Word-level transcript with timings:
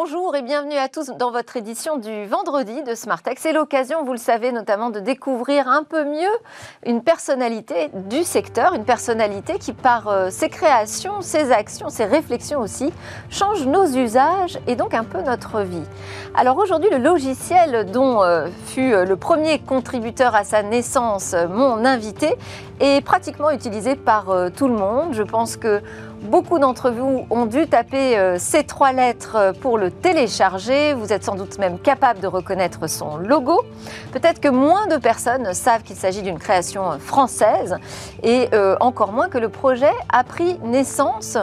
Bonjour 0.00 0.36
et 0.36 0.42
bienvenue 0.42 0.76
à 0.76 0.86
tous 0.86 1.10
dans 1.18 1.32
votre 1.32 1.56
édition 1.56 1.96
du 1.96 2.24
vendredi 2.26 2.84
de 2.84 2.94
Smartech. 2.94 3.36
C'est 3.40 3.52
l'occasion, 3.52 4.04
vous 4.04 4.12
le 4.12 4.18
savez, 4.18 4.52
notamment 4.52 4.90
de 4.90 5.00
découvrir 5.00 5.66
un 5.66 5.82
peu 5.82 6.04
mieux 6.04 6.30
une 6.86 7.02
personnalité 7.02 7.90
du 8.08 8.22
secteur, 8.22 8.74
une 8.74 8.84
personnalité 8.84 9.58
qui, 9.58 9.72
par 9.72 10.06
euh, 10.06 10.30
ses 10.30 10.50
créations, 10.50 11.20
ses 11.20 11.50
actions, 11.50 11.88
ses 11.88 12.04
réflexions 12.04 12.60
aussi, 12.60 12.92
change 13.28 13.66
nos 13.66 13.86
usages 13.86 14.60
et 14.68 14.76
donc 14.76 14.94
un 14.94 15.02
peu 15.02 15.20
notre 15.20 15.62
vie. 15.62 15.82
Alors 16.36 16.58
aujourd'hui, 16.58 16.90
le 16.90 16.98
logiciel 16.98 17.90
dont 17.90 18.22
euh, 18.22 18.46
fut 18.66 18.92
euh, 18.92 19.04
le 19.04 19.16
premier 19.16 19.58
contributeur 19.58 20.36
à 20.36 20.44
sa 20.44 20.62
naissance, 20.62 21.34
mon 21.50 21.84
invité, 21.84 22.36
est 22.78 23.04
pratiquement 23.04 23.50
utilisé 23.50 23.96
par 23.96 24.26
tout 24.56 24.68
le 24.68 24.74
monde. 24.74 25.08
Je 25.10 25.24
pense 25.24 25.56
que 25.56 25.82
Beaucoup 26.22 26.58
d'entre 26.58 26.90
vous 26.90 27.26
ont 27.30 27.46
dû 27.46 27.68
taper 27.68 28.18
euh, 28.18 28.36
ces 28.38 28.64
trois 28.64 28.92
lettres 28.92 29.36
euh, 29.36 29.52
pour 29.52 29.78
le 29.78 29.92
télécharger. 29.92 30.92
Vous 30.92 31.12
êtes 31.12 31.22
sans 31.22 31.36
doute 31.36 31.58
même 31.58 31.78
capable 31.78 32.18
de 32.18 32.26
reconnaître 32.26 32.88
son 32.88 33.18
logo. 33.18 33.62
Peut-être 34.12 34.40
que 34.40 34.48
moins 34.48 34.88
de 34.88 34.96
personnes 34.96 35.54
savent 35.54 35.84
qu'il 35.84 35.94
s'agit 35.94 36.22
d'une 36.22 36.40
création 36.40 36.90
euh, 36.90 36.98
française 36.98 37.76
et 38.24 38.48
encore 38.80 39.12
moins 39.12 39.28
que 39.28 39.38
le 39.38 39.48
projet 39.48 39.92
a 40.12 40.24
pris 40.24 40.58
naissance 40.64 41.38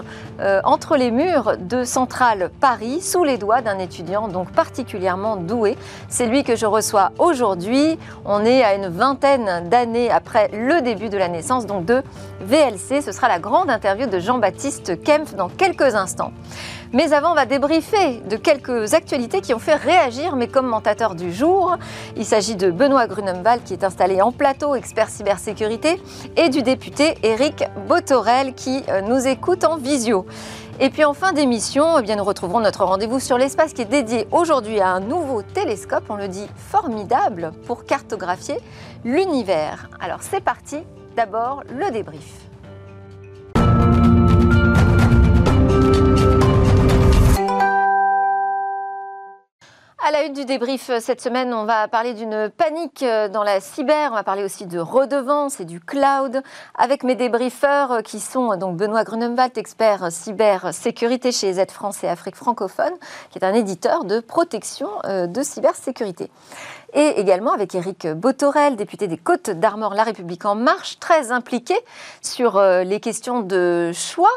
entre 0.64 0.98
les 0.98 1.10
murs 1.10 1.54
de 1.58 1.84
Centrale 1.84 2.52
Paris 2.60 3.02
sous 3.02 3.24
les 3.24 3.38
doigts 3.38 3.62
d'un 3.62 3.80
étudiant 3.80 4.28
donc 4.28 4.52
particulièrement 4.52 5.38
doué. 5.38 5.78
C'est 6.10 6.26
lui 6.26 6.44
que 6.44 6.56
je 6.56 6.66
reçois 6.66 7.12
aujourd'hui. 7.18 7.98
On 8.26 8.44
est 8.44 8.64
à 8.64 8.76
une 8.76 8.88
vingtaine 8.88 9.70
d'années 9.70 10.12
après 10.12 10.50
le 10.52 10.82
début 10.82 11.10
de 11.10 11.18
la 11.18 11.30
naissance 11.30 11.66
donc 11.66 11.86
de 11.86 12.04
VLC. 12.42 13.02
Ce 13.02 13.12
sera 13.12 13.30
la 13.30 13.40
grande 13.40 13.70
interview 13.70 14.08
de 14.08 14.20
Jean-Baptiste 14.20 14.65
Kempf 15.04 15.36
dans 15.36 15.50
quelques 15.50 15.96
instants. 15.96 16.32
Mais 16.94 17.14
avant, 17.14 17.32
on 17.32 17.36
va 17.36 17.46
débriefer 17.46 18.22
de 18.30 18.38
quelques 18.38 18.94
actualités 18.94 19.42
qui 19.42 19.54
ont 19.54 19.60
fait 19.60 19.76
réagir 19.76 20.36
mes 20.36 20.48
commentateurs 20.48 21.16
du 21.16 21.34
jour. 21.34 21.76
Il 22.16 22.26
s'agit 22.26 22.56
de 22.56 22.72
Benoît 22.72 23.08
Grunemwald 23.08 23.64
qui 23.64 23.74
est 23.74 23.84
installé 23.84 24.22
en 24.22 24.32
plateau, 24.32 24.76
expert 24.76 25.10
cybersécurité, 25.10 26.02
et 26.38 26.50
du 26.50 26.62
député 26.62 27.16
Éric 27.24 27.66
Botorel 27.88 28.54
qui 28.54 28.84
euh, 28.90 29.02
nous 29.02 29.28
écoute 29.28 29.66
en 29.66 29.78
visio. 29.78 30.26
Et 30.80 30.90
puis 30.90 31.06
en 31.06 31.14
fin 31.14 31.32
d'émission, 31.32 32.00
eh 32.00 32.16
nous 32.16 32.24
retrouverons 32.24 32.60
notre 32.60 32.84
rendez-vous 32.84 33.20
sur 33.20 33.38
l'espace 33.38 33.74
qui 33.74 33.82
est 33.82 33.86
dédié 33.86 34.28
aujourd'hui 34.32 34.80
à 34.80 34.90
un 34.90 35.00
nouveau 35.00 35.42
télescope, 35.42 36.04
on 36.10 36.16
le 36.16 36.28
dit 36.28 36.48
formidable, 36.58 37.52
pour 37.66 37.86
cartographier 37.86 38.58
l'univers. 39.06 39.90
Alors 40.02 40.22
c'est 40.22 40.42
parti, 40.42 40.78
d'abord 41.16 41.64
le 41.70 41.92
débrief. 41.92 42.45
À 50.08 50.12
la 50.12 50.22
une 50.22 50.34
du 50.34 50.46
débrief 50.46 50.92
euh, 50.92 51.00
cette 51.00 51.20
semaine, 51.20 51.52
on 51.52 51.66
va 51.66 51.88
parler 51.88 52.14
d'une 52.14 52.52
panique 52.56 53.02
euh, 53.02 53.28
dans 53.28 53.42
la 53.42 53.60
cyber, 53.60 54.12
on 54.12 54.14
va 54.14 54.24
parler 54.24 54.44
aussi 54.44 54.68
de 54.68 54.78
redevance 54.78 55.60
et 55.60 55.66
du 55.66 55.80
cloud, 55.80 56.44
avec 56.76 57.02
mes 57.02 57.16
débriefeurs 57.16 57.92
euh, 57.92 58.02
qui 58.02 58.20
sont 58.20 58.56
donc 58.56 58.78
Benoît 58.78 59.04
Grunemwald, 59.04 59.58
expert 59.58 60.12
cybersécurité 60.12 61.32
chez 61.32 61.54
Z 61.54 61.72
France 61.72 62.04
et 62.04 62.08
Afrique 62.08 62.36
francophone, 62.36 62.94
qui 63.32 63.40
est 63.40 63.44
un 63.44 63.56
éditeur 63.56 64.06
de 64.06 64.20
protection 64.20 64.90
de 65.06 65.42
cybersécurité. 65.42 66.30
Et 66.94 67.20
également 67.20 67.54
avec 67.54 67.74
Éric 67.74 68.08
Botorel, 68.08 68.76
député 68.76 69.08
des 69.08 69.18
Côtes 69.18 69.50
d'Armor 69.50 69.96
La 69.96 70.04
République 70.04 70.46
en 70.46 70.54
marche, 70.54 71.00
très 71.00 71.32
impliqué 71.32 71.74
sur 72.22 72.62
les 72.62 73.00
questions 73.00 73.42
de 73.42 73.92
choix 73.92 74.30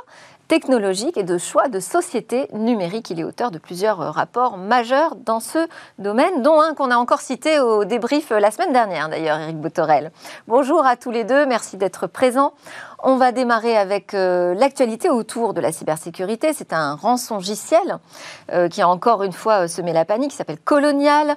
technologique 0.48 1.16
et 1.16 1.22
de 1.22 1.38
choix 1.38 1.68
de 1.68 1.78
société 1.78 2.48
numérique. 2.52 3.10
Il 3.10 3.20
est 3.20 3.24
auteur 3.24 3.50
de 3.50 3.58
plusieurs 3.58 3.98
rapports 4.14 4.56
majeurs 4.56 5.14
dans 5.14 5.40
ce 5.40 5.68
domaine, 5.98 6.42
dont 6.42 6.60
un 6.60 6.74
qu'on 6.74 6.90
a 6.90 6.96
encore 6.96 7.20
cité 7.20 7.60
au 7.60 7.84
débrief 7.84 8.30
la 8.30 8.50
semaine 8.50 8.72
dernière 8.72 9.08
d'ailleurs, 9.08 9.38
Eric 9.38 9.58
Boutorel. 9.58 10.10
Bonjour 10.46 10.84
à 10.86 10.96
tous 10.96 11.10
les 11.10 11.24
deux, 11.24 11.46
merci 11.46 11.76
d'être 11.76 12.06
présents. 12.06 12.52
On 13.00 13.16
va 13.16 13.30
démarrer 13.30 13.76
avec 13.76 14.12
euh, 14.12 14.54
l'actualité 14.54 15.08
autour 15.08 15.54
de 15.54 15.60
la 15.60 15.70
cybersécurité. 15.70 16.52
C'est 16.52 16.72
un 16.72 16.96
rançongiciel 16.96 17.98
euh, 18.52 18.68
qui 18.68 18.82
a 18.82 18.88
encore 18.88 19.22
une 19.22 19.32
fois 19.32 19.64
euh, 19.64 19.68
semé 19.68 19.92
la 19.92 20.04
panique, 20.04 20.32
qui 20.32 20.36
s'appelle 20.36 20.58
Colonial. 20.58 21.36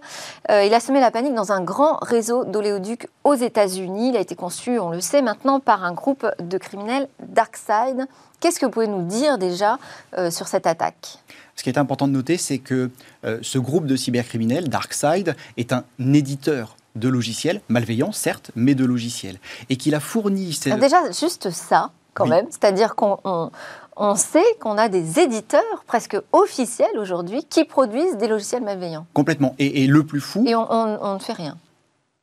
il 0.49 0.73
a 0.73 0.79
semé 0.79 0.99
la 0.99 1.11
panique 1.11 1.35
dans 1.35 1.51
un 1.51 1.61
grand 1.61 1.97
réseau 2.01 2.45
d'oléoducs 2.45 3.07
aux 3.23 3.35
États-Unis. 3.35 4.09
Il 4.09 4.17
a 4.17 4.21
été 4.21 4.35
conçu, 4.35 4.79
on 4.79 4.89
le 4.89 5.01
sait 5.01 5.21
maintenant, 5.21 5.59
par 5.59 5.83
un 5.83 5.93
groupe 5.93 6.25
de 6.39 6.57
criminels 6.57 7.07
DarkSide 7.19 8.07
Qu'est-ce 8.41 8.59
que 8.59 8.65
vous 8.65 8.71
pouvez 8.71 8.87
nous 8.87 9.05
dire 9.05 9.37
déjà 9.37 9.77
euh, 10.17 10.31
sur 10.31 10.47
cette 10.47 10.65
attaque? 10.65 11.19
Ce 11.55 11.63
qui 11.63 11.69
est 11.69 11.77
important 11.77 12.07
de 12.07 12.13
noter, 12.13 12.37
c'est 12.37 12.57
que 12.57 12.89
euh, 13.23 13.37
ce 13.43 13.59
groupe 13.59 13.85
de 13.85 13.95
cybercriminels, 13.95 14.67
DarkSide, 14.67 15.35
est 15.57 15.73
un 15.73 15.83
éditeur 15.99 16.75
de 16.95 17.07
logiciels, 17.07 17.61
malveillants 17.69 18.11
certes, 18.11 18.49
mais 18.55 18.73
de 18.73 18.83
logiciels. 18.83 19.37
Et 19.69 19.75
qu'il 19.77 19.93
a 19.93 19.99
fourni... 19.99 20.53
Ces... 20.53 20.71
Déjà, 20.71 21.11
juste 21.11 21.51
ça, 21.51 21.91
quand 22.15 22.25
même. 22.25 22.47
C'est-à-dire 22.49 22.95
qu'on 22.95 23.51
sait 24.15 24.43
qu'on 24.59 24.77
a 24.79 24.89
des 24.89 25.19
éditeurs 25.19 25.83
presque 25.85 26.17
officiels 26.31 26.97
aujourd'hui 26.97 27.45
qui 27.47 27.63
produisent 27.63 28.17
des 28.17 28.27
logiciels 28.27 28.63
malveillants. 28.63 29.05
Complètement. 29.13 29.53
Et, 29.59 29.85
le 29.85 30.03
plus 30.03 30.19
fou... 30.19 30.43
Et 30.47 30.55
on, 30.55 31.13
ne 31.13 31.19
fait 31.19 31.33
rien. 31.33 31.57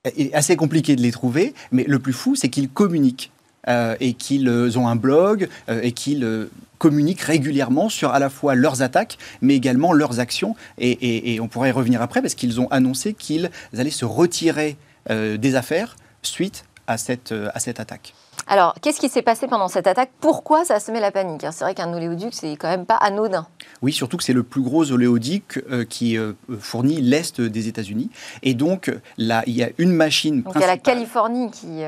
C'est 0.05 0.35
assez 0.35 0.56
compliqué 0.56 0.97
de 0.97 1.00
les 1.00 1.12
trouver, 1.12 1.55
mais 1.71 1.85
le 1.85 2.00
plus 2.00 2.12
fou, 2.12 2.35
c'est 2.35 2.49
qu'ils 2.49 2.69
communiquent 2.69 3.31
euh, 3.67 3.97
et 4.01 4.15
qu'ils 4.15 4.79
ont 4.79 4.87
un 4.87 4.95
blog 4.95 5.49
euh, 5.69 5.81
et 5.83 5.91
qu'ils 5.91 6.23
euh, 6.25 6.49
communiquent 6.79 7.23
régulièrement 7.23 7.89
sur 7.89 8.11
à 8.11 8.21
la 8.21 8.31
fois 8.31 8.55
leurs 8.55 8.83
attaques, 8.83 9.19
mais 9.43 9.57
également 9.57 9.93
leurs 9.93 10.21
actions. 10.21 10.55
Et, 10.79 11.39
on 11.43 11.49
pourrait 11.49 11.71
y 11.71 11.73
revenir 11.73 12.01
après 12.01 12.23
parce 12.23 12.35
qu'ils 12.35 12.61
ont 12.61 12.69
annoncé 12.69 13.15
qu'ils 13.15 13.51
allaient 13.77 13.91
se 13.91 14.05
retirer 14.05 14.77
des 15.11 15.57
affaires 15.57 15.97
suite 16.23 16.65
à 16.87 16.99
cette, 16.99 17.33
à 17.33 17.59
cette 17.59 17.81
attaque. 17.81 18.15
Alors, 18.47 18.75
qu'est-ce 18.81 19.01
qui 19.01 19.09
s'est 19.09 19.23
passé 19.23 19.49
pendant 19.49 19.67
cette 19.67 19.89
attaque? 19.89 20.11
Pourquoi 20.21 20.65
ça 20.65 20.77
a 20.77 20.81
semé 20.81 21.01
la 21.01 21.11
panique 21.11 21.45
C'est 21.51 21.65
vrai 21.65 21.75
qu'un 21.75 21.93
oléoduc, 21.93 22.33
c'est 22.33 22.53
quand 22.53 22.69
même 22.69 22.87
pas 22.87 22.97
anodin. 22.97 23.47
Oui, 23.83 23.93
surtout 23.93 24.17
que 24.17 24.23
c'est 24.23 24.33
le 24.33 24.45
plus 24.45 24.63
gros 24.63 24.93
oléoduc 24.93 25.65
qui 25.89 26.17
fournit 26.61 27.01
l'Est 27.01 27.41
des 27.41 27.67
États-Unis. 27.67 28.11
Et 28.43 28.55
donc, 28.55 28.95
là, 29.17 29.43
il 29.49 29.57
y 29.57 29.65
a 29.65 29.71
une 29.79 29.93
machine. 29.93 30.43
Donc, 30.43 30.53
il 30.55 30.61
y 30.61 30.65
a 30.65 30.69
la 30.69 30.79
Californie 30.79 31.51
qui 31.51 31.83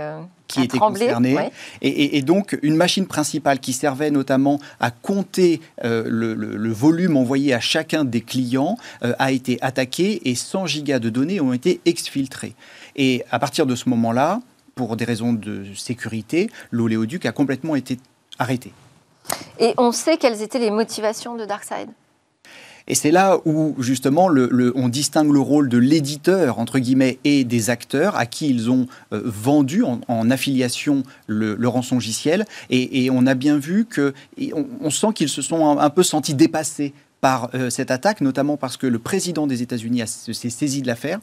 qui 0.50 0.62
était 0.62 0.78
concernée. 0.78 1.50
Et, 1.80 2.22
donc, 2.22 2.58
une 2.62 2.76
machine 2.76 3.06
principale 3.06 3.60
qui 3.60 3.72
servait 3.72 4.10
notamment 4.10 4.60
à 4.80 4.90
compter 4.90 5.60
euh, 5.84 6.04
le, 6.06 6.72
volume 6.72 7.16
envoyé 7.16 7.52
à 7.54 7.60
chacun 7.60 8.04
des 8.04 8.20
clients 8.20 8.76
euh, 9.02 9.12
a 9.18 9.32
été 9.32 9.58
attaquée 9.60 10.28
et 10.28 10.34
100 10.34 10.66
gigas 10.66 10.98
de 10.98 11.10
données 11.10 11.40
ont 11.40 11.52
été 11.52 11.80
exfiltrées. 11.84 12.54
Et 12.96 13.24
à 13.30 13.38
partir 13.38 13.66
de 13.66 13.74
ce 13.74 13.88
moment-là, 13.88 14.40
pour 14.74 14.96
des 14.96 15.04
raisons 15.04 15.32
de 15.32 15.64
sécurité, 15.74 16.50
l'oléoduc 16.70 17.26
a 17.26 17.32
complètement 17.32 17.76
été 17.76 17.98
arrêté. 18.38 18.72
Et 19.58 19.74
on 19.76 19.92
sait 19.92 20.16
quelles 20.16 20.42
étaient 20.42 20.58
les 20.58 20.70
motivations 20.70 21.36
de 21.36 21.44
DarkSide 21.44 21.90
et 22.86 22.94
c'est 22.94 23.10
là 23.10 23.38
où, 23.44 23.74
justement, 23.78 24.28
on 24.74 24.88
distingue 24.88 25.32
le 25.32 25.40
rôle 25.40 25.68
de 25.68 25.78
l'éditeur, 25.78 26.58
entre 26.58 26.78
guillemets, 26.78 27.18
et 27.24 27.44
des 27.44 27.70
acteurs 27.70 28.16
à 28.16 28.26
qui 28.26 28.48
ils 28.48 28.70
ont 28.70 28.86
euh, 29.12 29.22
vendu 29.24 29.82
en, 29.84 30.30
affiliation 30.30 31.02
le, 31.26 31.54
le 31.54 31.68
rançongiciel. 31.68 32.44
Et, 32.70 33.10
on 33.10 33.26
a 33.26 33.34
bien 33.34 33.58
vu 33.58 33.84
que, 33.84 34.14
on, 34.80 34.90
sent 34.90 35.08
qu'ils 35.14 35.28
se 35.28 35.42
sont 35.42 35.78
un, 35.78 35.90
peu 35.90 36.02
sentis 36.02 36.34
dépassés 36.34 36.92
par 37.20 37.50
euh, 37.54 37.70
cette 37.70 37.90
attaque, 37.90 38.20
notamment 38.20 38.56
parce 38.56 38.76
que 38.76 38.86
le 38.86 38.98
président 38.98 39.46
des 39.46 39.62
États-Unis 39.62 40.02
s'est 40.06 40.50
saisi 40.50 40.82
de 40.82 40.86
l'affaire. 40.86 41.20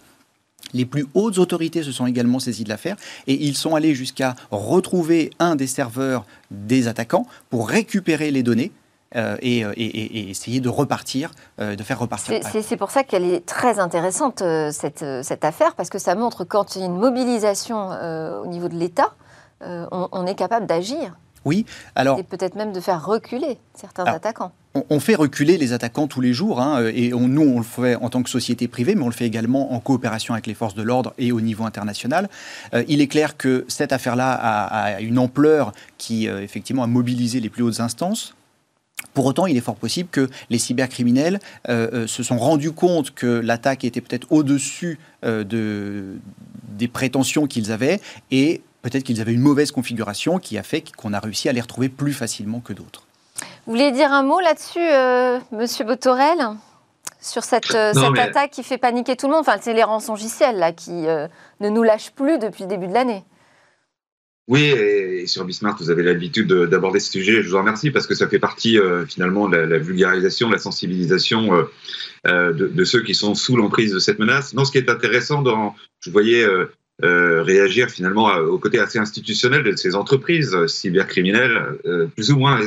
Les 0.73 0.85
plus 0.85 1.05
hautes 1.13 1.37
autorités 1.37 1.83
se 1.83 1.91
sont 1.91 2.07
également 2.07 2.39
saisies 2.39 2.63
de 2.63 2.69
l'affaire 2.69 2.97
et 3.27 3.33
ils 3.45 3.55
sont 3.55 3.75
allés 3.75 3.95
jusqu'à 3.95 4.35
retrouver 4.51 5.29
un 5.39 5.55
des 5.55 5.67
serveurs 5.67 6.25
des 6.51 6.87
attaquants 6.87 7.25
pour 7.49 7.69
récupérer 7.69 8.31
les 8.31 8.43
données 8.43 8.71
euh, 9.15 9.37
euh, 9.41 9.73
et, 9.77 10.29
essayer 10.29 10.59
de 10.59 10.67
repartir, 10.67 11.31
euh, 11.59 11.77
de 11.77 11.83
faire 11.83 11.99
repartir. 11.99 12.41
C'est 12.43 12.77
pour 12.77 12.91
ça 12.91 13.03
qu'elle 13.03 13.23
est 13.23 13.45
très 13.45 13.79
intéressante, 13.79 14.43
cette, 14.71 15.05
cette, 15.23 15.45
affaire, 15.45 15.75
parce 15.75 15.89
que 15.89 15.99
ça 15.99 16.15
montre 16.15 16.43
quand 16.43 16.75
il 16.75 16.79
y 16.79 16.83
a 16.83 16.87
une 16.87 16.97
mobilisation 16.97 17.89
au 18.41 18.47
niveau 18.47 18.67
de 18.67 18.75
l'État, 18.75 19.13
on, 19.61 20.25
est 20.25 20.35
capable 20.35 20.65
d'agir. 20.65 21.15
Oui, 21.45 21.65
alors. 21.95 22.19
Et 22.19 22.23
peut-être 22.23 22.55
même 22.55 22.73
de 22.73 22.81
faire 22.81 23.05
reculer 23.05 23.57
certains 23.73 24.03
attaquants. 24.03 24.51
On, 24.89 24.99
fait 24.99 25.15
reculer 25.15 25.57
les 25.57 25.73
attaquants 25.73 26.07
tous 26.07 26.21
les 26.21 26.33
jours, 26.33 26.61
hein, 26.61 26.85
et 26.93 27.09
nous, 27.09 27.41
on 27.41 27.57
le 27.57 27.63
fait 27.63 27.95
en 27.95 28.09
tant 28.09 28.21
que 28.21 28.29
société 28.29 28.67
privée, 28.67 28.93
mais 28.93 29.01
on 29.01 29.07
le 29.07 29.13
fait 29.13 29.25
également 29.25 29.73
en 29.73 29.79
coopération 29.79 30.33
avec 30.33 30.45
les 30.45 30.53
forces 30.53 30.75
de 30.75 30.83
l'ordre 30.83 31.13
et 31.17 31.31
au 31.31 31.41
niveau 31.41 31.63
international. 31.63 32.29
il 32.87 33.01
est 33.01 33.07
clair 33.07 33.37
que 33.37 33.65
cette 33.69 33.93
affaire-là 33.93 34.33
a, 34.33 34.95
a, 34.95 34.99
une 34.99 35.17
ampleur 35.17 35.71
qui, 35.97 36.27
effectivement, 36.27 36.83
a 36.83 36.87
mobilisé 36.87 37.39
les 37.39 37.49
plus 37.49 37.63
hautes 37.63 37.79
instances. 37.79 38.36
Pour 39.17 39.25
autant, 39.25 39.47
il 39.47 39.57
est 39.57 39.61
fort 39.61 39.77
possible 39.77 40.09
que 40.11 40.29
les 40.51 40.59
cybercriminels 40.59 41.39
euh, 41.69 41.89
euh, 41.91 42.07
se 42.07 42.21
sont 42.21 42.37
rendus 42.37 42.71
compte 42.71 43.15
que 43.15 43.25
l'attaque 43.25 43.83
était 43.83 43.99
peut-être 43.99 44.27
au-dessus 44.29 44.99
euh, 45.25 45.43
de, 45.43 46.19
des 46.67 46.87
prétentions 46.87 47.47
qu'ils 47.47 47.71
avaient 47.71 47.99
et 48.29 48.61
peut-être 48.83 49.01
qu'ils 49.01 49.19
avaient 49.19 49.33
une 49.33 49.41
mauvaise 49.41 49.71
configuration 49.71 50.37
qui 50.37 50.55
a 50.55 50.61
fait 50.61 50.83
qu'on 50.95 51.13
a 51.13 51.19
réussi 51.19 51.49
à 51.49 51.51
les 51.51 51.61
retrouver 51.61 51.89
plus 51.89 52.13
facilement 52.13 52.59
que 52.59 52.73
d'autres. 52.73 53.07
Vous 53.65 53.73
voulez 53.73 53.91
dire 53.91 54.13
un 54.13 54.21
mot 54.21 54.39
là-dessus, 54.39 54.87
Monsieur 55.51 55.83
Botorel 55.83 56.37
sur 57.19 57.43
cette, 57.43 57.73
attaque 57.73 58.51
qui 58.51 58.61
fait 58.61 58.77
paniquer 58.77 59.15
tout 59.15 59.25
le 59.25 59.33
monde? 59.33 59.41
Enfin, 59.41 59.57
c'est 59.59 59.73
les 59.73 59.81
rançongiciels 59.81 60.57
là 60.59 60.73
qui 60.73 60.91
ne 60.91 61.69
nous 61.69 61.81
lâchent 61.81 62.11
plus 62.11 62.37
depuis 62.37 62.65
le 62.65 62.69
début 62.69 62.85
de 62.85 62.93
l'année. 62.93 63.23
Oui, 64.47 64.63
et 64.63 65.27
sur 65.27 65.43
Bismarck, 65.43 65.79
vous 65.79 65.89
avez 65.89 66.03
l'habitude 66.03 66.47
d'aborder 66.47 67.01
ce 67.01 67.11
sujet. 67.11 67.43
Je 67.43 67.49
vous 67.49 67.55
en 67.55 67.59
remercie 67.59 67.91
parce 67.91 68.07
que 68.07 68.15
ça 68.15 68.29
fait 68.29 68.39
partie 68.39 68.79
finalement 69.09 69.49
de 69.49 69.57
la, 69.57 69.77
vulgarisation, 69.77 70.47
de 70.47 70.53
la 70.53 70.59
sensibilisation 70.59 71.67
de, 72.23 72.51
de, 72.51 72.83
ceux 72.85 73.03
qui 73.03 73.13
sont 73.13 73.35
sous 73.35 73.57
l'emprise 73.57 73.91
de 73.91 73.99
cette 73.99 74.19
menace. 74.19 74.53
Non, 74.53 74.63
ce 74.63 74.71
qui 74.71 74.77
est 74.77 74.89
intéressant, 74.89 75.41
dans, 75.41 75.75
je 75.99 76.11
voyais 76.11 76.45
euh, 77.03 77.43
réagir 77.43 77.91
finalement 77.91 78.33
au 78.37 78.57
côté 78.57 78.79
assez 78.79 78.97
institutionnel 78.97 79.61
de 79.61 79.75
ces 79.75 79.93
entreprises 79.93 80.55
euh, 80.55 80.65
cybercriminelles, 80.65 81.77
euh, 81.85 82.07
plus 82.07 82.31
ou 82.31 82.39
moins 82.39 82.59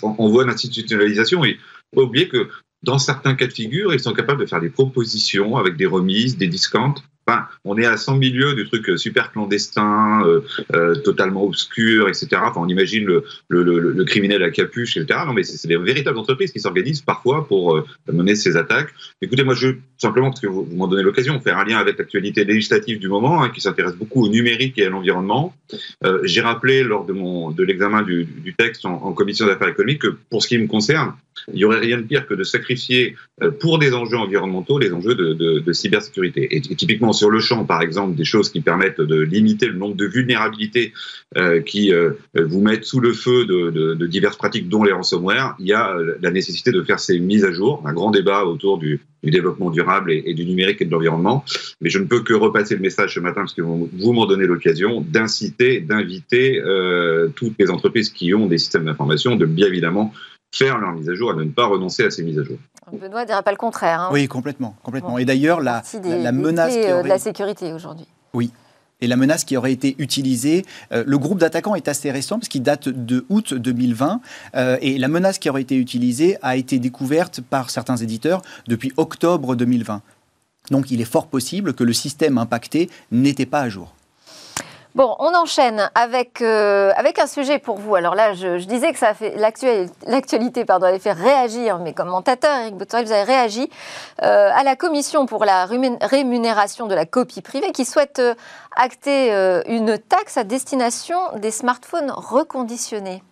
on 0.00 0.28
voit 0.28 0.46
l'institutionnalisation. 0.46 1.44
Et 1.44 1.58
faut 1.92 2.02
pas 2.02 2.06
oublier 2.06 2.28
que 2.28 2.48
dans 2.84 2.98
certains 2.98 3.34
cas 3.34 3.48
de 3.48 3.52
figure, 3.52 3.92
ils 3.92 3.98
sont 3.98 4.12
capables 4.12 4.40
de 4.42 4.46
faire 4.46 4.60
des 4.60 4.70
propositions 4.70 5.56
avec 5.56 5.76
des 5.76 5.86
remises, 5.86 6.36
des 6.36 6.46
discounts 6.46 6.94
On 7.64 7.78
est 7.78 7.86
à 7.86 7.96
100 7.96 8.16
milieux 8.16 8.54
du 8.54 8.66
truc 8.66 8.98
super 8.98 9.32
clandestin, 9.32 10.22
euh, 10.26 10.40
euh, 10.74 10.94
totalement 10.94 11.44
obscur, 11.44 12.08
etc. 12.08 12.28
Enfin, 12.44 12.60
on 12.60 12.68
imagine 12.68 13.06
le, 13.48 14.04
criminel 14.04 14.42
à 14.42 14.50
capuche, 14.50 14.96
etc. 14.96 15.20
Non, 15.26 15.32
mais 15.32 15.42
c'est 15.42 15.68
des 15.68 15.76
véritables 15.76 16.18
entreprises 16.18 16.52
qui 16.52 16.60
s'organisent 16.60 17.00
parfois 17.00 17.46
pour 17.46 17.76
euh, 17.76 17.84
mener 18.12 18.34
ces 18.34 18.56
attaques. 18.56 18.92
Écoutez, 19.22 19.44
moi, 19.44 19.54
je 19.54 19.68
simplement 19.96 20.28
parce 20.28 20.40
que 20.40 20.46
vous, 20.46 20.68
m'en 20.74 20.86
donnez 20.86 21.02
l'occasion, 21.02 21.40
faire 21.40 21.58
un 21.58 21.64
lien 21.64 21.78
avec 21.78 21.98
l'actualité 21.98 22.44
législative 22.44 22.98
du 22.98 23.08
moment, 23.08 23.42
hein, 23.42 23.48
qui 23.48 23.60
s'intéresse 23.60 23.94
beaucoup 23.94 24.24
au 24.24 24.28
numérique 24.28 24.78
et 24.78 24.86
à 24.86 24.90
l'environnement. 24.90 25.54
Euh, 26.04 26.20
J'ai 26.24 26.42
rappelé 26.42 26.82
lors 26.82 27.06
de 27.06 27.62
l'examen 27.62 28.02
du, 28.02 28.54
texte 28.58 28.84
en, 28.84 29.02
en 29.02 29.12
commission 29.12 29.46
d'affaires 29.46 29.68
économiques 29.68 30.02
que, 30.02 30.16
pour 30.30 30.42
ce 30.42 30.48
qui 30.48 30.58
me 30.58 30.66
concerne, 30.66 31.14
il 31.48 31.56
n'y 31.56 31.64
aurait 31.64 31.80
rien 31.80 31.98
de 31.98 32.02
pire 32.02 32.26
que 32.26 32.34
de 32.34 32.44
sacrifier 32.44 33.16
euh, 33.42 33.50
pour 33.50 33.78
des 33.78 33.92
enjeux 33.92 34.16
environnementaux 34.16 34.78
les 34.78 34.92
enjeux 34.92 35.14
de, 35.14 35.72
cybersécurité. 35.72 36.56
Et, 36.56 36.60
typiquement 36.60 37.12
sur 37.14 37.30
le 37.30 37.40
champ, 37.40 37.64
par 37.64 37.80
exemple, 37.80 38.14
des 38.14 38.24
choses 38.24 38.50
qui 38.50 38.60
permettent 38.60 39.00
de 39.00 39.20
limiter 39.20 39.66
le 39.66 39.74
nombre 39.74 39.96
de 39.96 40.04
vulnérabilités 40.04 40.92
euh, 41.36 41.60
qui 41.60 41.92
euh, 41.92 42.10
vous 42.34 42.60
mettent 42.60 42.84
sous 42.84 43.00
le 43.00 43.12
feu 43.12 43.46
de, 43.46 44.06
diverses 44.06 44.36
pratiques, 44.36 44.68
dont 44.68 44.84
les 44.84 44.92
ransomware, 44.92 45.56
il 45.58 45.66
y 45.66 45.72
a 45.72 45.96
euh, 45.96 46.16
la 46.20 46.30
nécessité 46.30 46.70
de 46.70 46.82
faire 46.82 47.00
ces 47.00 47.18
mises 47.18 47.44
à 47.44 47.52
jour. 47.52 47.82
Un 47.86 47.92
grand 47.92 48.10
débat 48.10 48.44
autour 48.44 48.78
du, 48.78 49.00
développement 49.22 49.70
durable 49.70 50.12
et, 50.12 50.34
du 50.34 50.44
numérique 50.44 50.82
et 50.82 50.84
de 50.84 50.90
l'environnement. 50.90 51.46
Mais 51.80 51.88
je 51.88 51.98
ne 51.98 52.04
peux 52.04 52.22
que 52.22 52.34
repasser 52.34 52.74
le 52.74 52.82
message 52.82 53.14
ce 53.14 53.20
matin, 53.20 53.40
parce 53.40 53.54
que 53.54 53.62
vous, 53.62 54.12
m'en 54.12 54.26
donnez 54.26 54.46
l'occasion, 54.46 55.00
d'inciter, 55.00 55.80
d'inviter 55.80 56.60
toutes 57.34 57.54
les 57.58 57.70
entreprises 57.70 58.10
qui 58.10 58.34
ont 58.34 58.46
des 58.46 58.58
systèmes 58.58 58.84
d'information 58.84 59.36
de 59.36 59.46
bien 59.46 59.66
évidemment 59.66 60.12
faire 60.54 60.78
leur 60.78 60.92
mise 60.92 61.08
à 61.08 61.14
jour 61.14 61.32
et 61.32 61.36
de 61.36 61.44
ne 61.44 61.50
pas 61.50 61.66
renoncer 61.66 62.04
à 62.04 62.10
ces 62.10 62.22
mises 62.22 62.38
à 62.38 62.44
jour. 62.44 62.58
Benoît 62.92 63.22
ne 63.22 63.26
dirait 63.26 63.42
pas 63.42 63.50
le 63.50 63.56
contraire. 63.56 64.00
Hein. 64.00 64.10
Oui, 64.12 64.28
complètement. 64.28 64.76
complètement. 64.82 65.18
Et 65.18 65.24
d'ailleurs, 65.24 65.60
la, 65.60 65.82
la, 66.04 66.32
menace. 66.32 66.74
Euh, 66.76 67.02
de 67.02 67.08
la 67.08 67.18
sécurité 67.18 67.72
aujourd'hui. 67.72 68.06
Oui. 68.34 68.52
Et 69.00 69.06
la 69.06 69.16
menace 69.16 69.44
qui 69.44 69.56
aurait 69.56 69.72
été 69.72 69.96
utilisée, 69.98 70.64
euh, 70.92 71.02
le 71.06 71.18
groupe 71.18 71.38
d'attaquants 71.38 71.74
est 71.74 71.88
assez 71.88 72.10
récent 72.10 72.38
parce 72.38 72.48
qu'il 72.48 72.62
date 72.62 72.88
de 72.88 73.26
août 73.28 73.54
2020. 73.54 74.20
Euh, 74.54 74.78
et 74.80 74.98
la 74.98 75.08
menace 75.08 75.38
qui 75.38 75.50
aurait 75.50 75.62
été 75.62 75.76
utilisée 75.76 76.36
a 76.42 76.56
été 76.56 76.78
découverte 76.78 77.40
par 77.40 77.70
certains 77.70 77.96
éditeurs 77.96 78.42
depuis 78.68 78.92
octobre 78.96 79.56
2020. 79.56 80.02
Donc 80.70 80.90
il 80.90 81.00
est 81.00 81.10
fort 81.10 81.26
possible 81.26 81.74
que 81.74 81.84
le 81.84 81.92
système 81.92 82.38
impacté 82.38 82.88
n'était 83.10 83.46
pas 83.46 83.60
à 83.60 83.68
jour. 83.68 83.94
Bon, 84.94 85.16
on 85.18 85.34
enchaîne 85.34 85.90
avec, 85.96 86.40
euh, 86.40 86.92
avec 86.94 87.18
un 87.18 87.26
sujet 87.26 87.58
pour 87.58 87.78
vous. 87.78 87.96
Alors 87.96 88.14
là, 88.14 88.32
je, 88.32 88.64
disais 88.64 88.92
que 88.92 88.98
ça 88.98 89.12
fait 89.12 89.34
l'actualité 89.36 90.64
pardon, 90.64 90.86
avait 90.86 91.00
fait 91.00 91.10
réagir 91.10 91.80
mes 91.80 91.92
commentateurs. 91.92 92.60
Eric 92.60 92.76
Boutorel, 92.76 93.04
vous 93.04 93.10
avez 93.10 93.24
réagi 93.24 93.68
euh, 94.22 94.50
à 94.54 94.62
la 94.62 94.76
commission 94.76 95.26
pour 95.26 95.44
la 95.44 95.66
rémunération 95.66 96.86
de 96.86 96.94
la 96.94 97.06
copie 97.06 97.42
privée 97.42 97.72
qui 97.72 97.84
souhaite 97.84 98.20
euh, 98.20 98.34
acter 98.76 99.32
une 99.66 99.98
taxe 99.98 100.36
à 100.36 100.44
destination 100.44 101.16
des 101.38 101.50
smartphones 101.50 102.12
reconditionnés. 102.12 103.24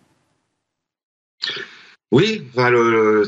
Oui, 2.11 2.43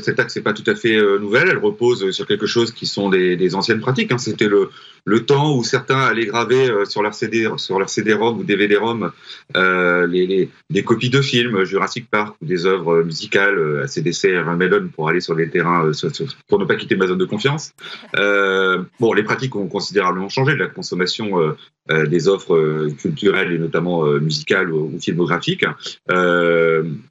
cette 0.04 0.16
taxe 0.16 0.36
n'est 0.36 0.42
pas 0.42 0.52
tout 0.52 0.70
à 0.70 0.74
fait 0.74 0.96
nouvelle. 1.18 1.48
Elle 1.48 1.58
repose 1.58 2.10
sur 2.10 2.26
quelque 2.26 2.46
chose 2.46 2.70
qui 2.70 2.86
sont 2.86 3.08
des, 3.08 3.54
anciennes 3.54 3.80
pratiques. 3.80 4.12
Hein. 4.12 4.18
C'était 4.18 4.48
le, 4.48 4.70
le 5.06 5.24
temps 5.24 5.56
où 5.56 5.62
certains 5.62 6.00
allaient 6.00 6.26
graver 6.26 6.68
euh, 6.68 6.84
sur 6.84 7.02
leur 7.02 7.14
CD, 7.14 7.48
sur 7.56 7.78
leur 7.78 7.88
CD-ROM 7.88 8.38
ou 8.38 8.44
DVD-ROM 8.44 9.12
euh, 9.56 10.06
les, 10.08 10.50
des 10.68 10.82
copies 10.82 11.10
de 11.10 11.22
films 11.22 11.64
Jurassic 11.64 12.10
Park 12.10 12.36
ou 12.42 12.46
des 12.46 12.66
œuvres 12.66 13.02
musicales 13.02 13.56
euh, 13.56 13.84
ACDC, 13.84 14.44
Melon 14.56 14.88
pour 14.94 15.08
aller 15.08 15.20
sur 15.20 15.36
les 15.36 15.48
terrains 15.48 15.86
euh, 15.86 16.26
pour 16.48 16.58
ne 16.58 16.64
pas 16.64 16.74
quitter 16.74 16.96
ma 16.96 17.06
zone 17.06 17.18
de 17.18 17.24
confiance. 17.24 17.72
Euh, 18.16 18.82
bon, 18.98 19.12
les 19.12 19.22
pratiques 19.22 19.54
ont 19.54 19.68
considérablement 19.68 20.28
changé 20.28 20.54
de 20.54 20.58
la 20.58 20.66
consommation 20.66 21.38
euh, 21.38 22.06
des 22.06 22.26
offres 22.26 22.88
culturelles 22.98 23.52
et 23.52 23.58
notamment 23.58 24.04
musicales 24.04 24.72
ou, 24.72 24.90
ou 24.92 24.98
filmographiques. 25.00 25.64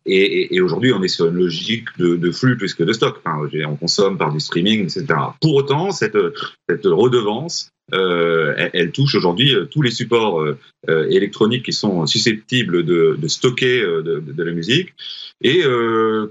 et, 0.06 0.56
et, 0.56 0.62
aujourd'hui, 0.62 0.92
on 0.92 1.02
est 1.02 1.08
sur 1.08 1.28
une 1.28 1.38
logique 1.38 1.88
de, 1.98 2.32
flux 2.32 2.58
plus 2.58 2.74
que 2.74 2.84
de 2.84 2.92
stock. 2.92 3.22
On 3.26 3.76
consomme 3.78 4.18
par 4.18 4.34
du 4.34 4.42
streaming, 4.42 4.84
etc. 4.84 5.06
Pour 5.40 5.56
autant, 5.56 5.92
cette 5.92 6.18
redevance 6.68 7.72
euh, 7.94 8.70
elle, 8.74 8.92
touche 8.92 9.14
aujourd'hui 9.14 9.54
euh, 9.54 9.66
tous 9.66 9.84
les 9.84 9.92
supports 9.92 10.42
euh, 10.42 10.58
électroniques 11.10 11.66
qui 11.66 11.74
sont 11.74 12.08
susceptibles 12.08 12.84
de, 12.84 13.16
stocker 13.28 13.82
de, 13.82 14.44
la 14.44 14.52
musique. 14.52 14.94
Et 15.42 15.64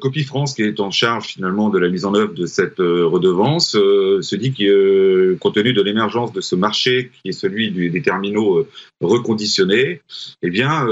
Copy 0.00 0.24
France, 0.24 0.54
qui 0.54 0.62
est 0.62 0.80
en 0.80 0.90
charge 0.90 1.26
finalement 1.26 1.68
de 1.68 1.78
la 1.78 1.88
mise 1.88 2.06
en 2.06 2.14
œuvre 2.14 2.32
de 2.32 2.46
cette 2.46 2.78
redevance, 2.78 3.72
se 3.72 4.36
dit 4.36 4.54
que 4.54 5.36
compte 5.40 5.54
tenu 5.54 5.72
de 5.74 5.82
l'émergence 5.82 6.32
de 6.32 6.40
ce 6.40 6.54
marché 6.56 7.10
qui 7.12 7.28
est 7.28 7.32
celui 7.32 7.70
des 7.70 8.02
terminaux 8.02 8.66
reconditionnés, 9.02 10.00
eh 10.42 10.50
bien, 10.50 10.86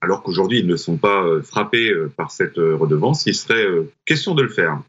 alors 0.00 0.22
qu'aujourd'hui 0.22 0.60
ils 0.60 0.66
ne 0.66 0.76
sont 0.76 0.96
pas 0.96 1.26
frappés 1.42 1.92
par 2.16 2.30
cette 2.30 2.56
redevance, 2.56 3.26
il 3.26 3.34
serait 3.34 3.66
question 4.06 4.34
de 4.34 4.42
le 4.42 4.48
faire. 4.48 4.80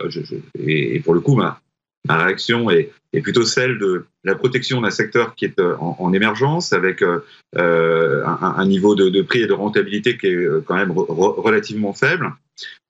Et, 0.57 0.95
et, 0.95 0.99
pour 1.01 1.13
le 1.13 1.19
coup, 1.19 1.35
ma, 1.35 1.59
ma 2.07 2.23
réaction 2.23 2.69
est, 2.69 2.91
plutôt 3.23 3.43
celle 3.43 3.79
de 3.79 4.05
la 4.23 4.35
protection 4.35 4.81
d'un 4.81 4.91
secteur 4.91 5.35
qui 5.35 5.45
est 5.45 5.59
euh, 5.59 5.75
en, 5.77 5.95
en 5.99 6.13
émergence, 6.13 6.73
avec 6.73 7.01
euh, 7.01 7.19
euh, 7.57 8.23
un, 8.25 8.65
niveau 8.65 8.95
de, 8.95 9.21
prix 9.21 9.41
et 9.41 9.47
de 9.47 9.53
rentabilité 9.53 10.17
qui 10.17 10.27
est 10.27 10.47
quand 10.65 10.75
même 10.75 10.91
re, 10.91 11.35
relativement 11.37 11.93
faible. 11.93 12.31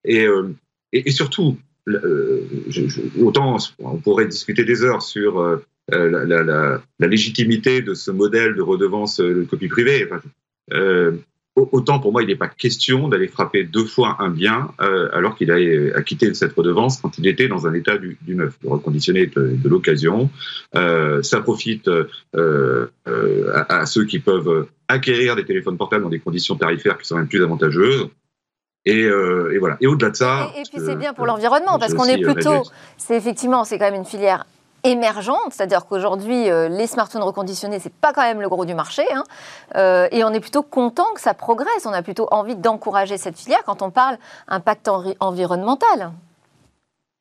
Et, 0.03 0.27
surtout, 1.07 1.57
autant 3.19 3.57
on 3.79 3.97
pourrait 3.97 4.27
discuter 4.27 4.63
des 4.63 4.83
heures 4.83 5.01
sur 5.01 5.59
la, 5.89 6.81
légitimité 6.99 7.81
de 7.81 7.93
ce 7.93 8.11
modèle 8.11 8.55
de 8.55 8.61
redevance 8.61 9.19
de 9.19 9.43
copie 9.43 9.69
privée. 9.69 10.07
Autant 11.71 11.99
pour 11.99 12.11
moi, 12.11 12.23
il 12.23 12.27
n'est 12.27 12.35
pas 12.35 12.47
question 12.47 13.07
d'aller 13.07 13.27
frapper 13.27 13.63
deux 13.63 13.85
fois 13.85 14.17
un 14.19 14.29
bien 14.29 14.71
euh, 14.81 15.09
alors 15.13 15.35
qu'il 15.35 15.51
a 15.51 15.97
acquitté 15.97 16.33
cette 16.33 16.53
redevance 16.53 17.01
quand 17.01 17.17
il 17.17 17.27
était 17.27 17.47
dans 17.47 17.67
un 17.67 17.73
état 17.73 17.97
du, 17.97 18.17
du 18.21 18.35
neuf. 18.35 18.55
Le 18.63 18.69
reconditionné 18.69 19.27
de, 19.27 19.55
de 19.55 19.69
l'occasion. 19.69 20.29
Euh, 20.75 21.21
ça 21.23 21.41
profite 21.41 21.87
euh, 21.87 22.07
euh, 22.35 23.51
à, 23.53 23.79
à, 23.79 23.85
ceux 23.85 24.05
qui 24.05 24.19
peuvent 24.19 24.67
acquérir 24.87 25.35
des 25.35 25.45
téléphones 25.45 25.77
portables 25.77 26.03
dans 26.03 26.09
des 26.09 26.19
conditions 26.19 26.55
tarifaires 26.55 26.97
qui 26.97 27.07
sont 27.07 27.17
même 27.17 27.27
plus 27.27 27.43
avantageuses. 27.43 28.09
Et, 28.85 29.03
euh, 29.03 29.53
et, 29.53 29.57
voilà. 29.59 29.77
Et 29.81 29.87
au-delà 29.87 30.11
de 30.11 30.15
ça. 30.15 30.51
Et, 30.55 30.61
et 30.61 30.63
puis 30.63 30.81
c'est 30.83 30.95
bien 30.95 31.13
pour 31.13 31.25
l'environnement 31.25 31.77
parce 31.79 31.93
qu'on 31.93 32.05
est 32.05 32.21
plutôt. 32.21 32.63
C'est 32.97 33.17
effectivement, 33.17 33.63
c'est 33.63 33.77
quand 33.77 33.91
même 33.91 33.99
une 33.99 34.05
filière 34.05 34.45
émergente, 34.83 35.51
c'est-à-dire 35.51 35.85
qu'aujourd'hui, 35.85 36.49
euh, 36.49 36.69
les 36.69 36.87
smartphones 36.87 37.23
reconditionnés, 37.23 37.79
c'est 37.79 37.93
pas 37.93 38.13
quand 38.13 38.21
même 38.21 38.41
le 38.41 38.49
gros 38.49 38.65
du 38.65 38.73
marché, 38.73 39.03
hein, 39.13 39.23
euh, 39.75 40.07
et 40.11 40.23
on 40.23 40.33
est 40.33 40.39
plutôt 40.39 40.63
content 40.63 41.13
que 41.13 41.21
ça 41.21 41.33
progresse. 41.33 41.85
On 41.85 41.93
a 41.93 42.01
plutôt 42.01 42.27
envie 42.31 42.55
d'encourager 42.55 43.17
cette 43.17 43.37
filière 43.37 43.63
quand 43.65 43.81
on 43.81 43.91
parle 43.91 44.17
impact 44.47 44.87
envi 44.87 45.15
environnemental. 45.19 46.11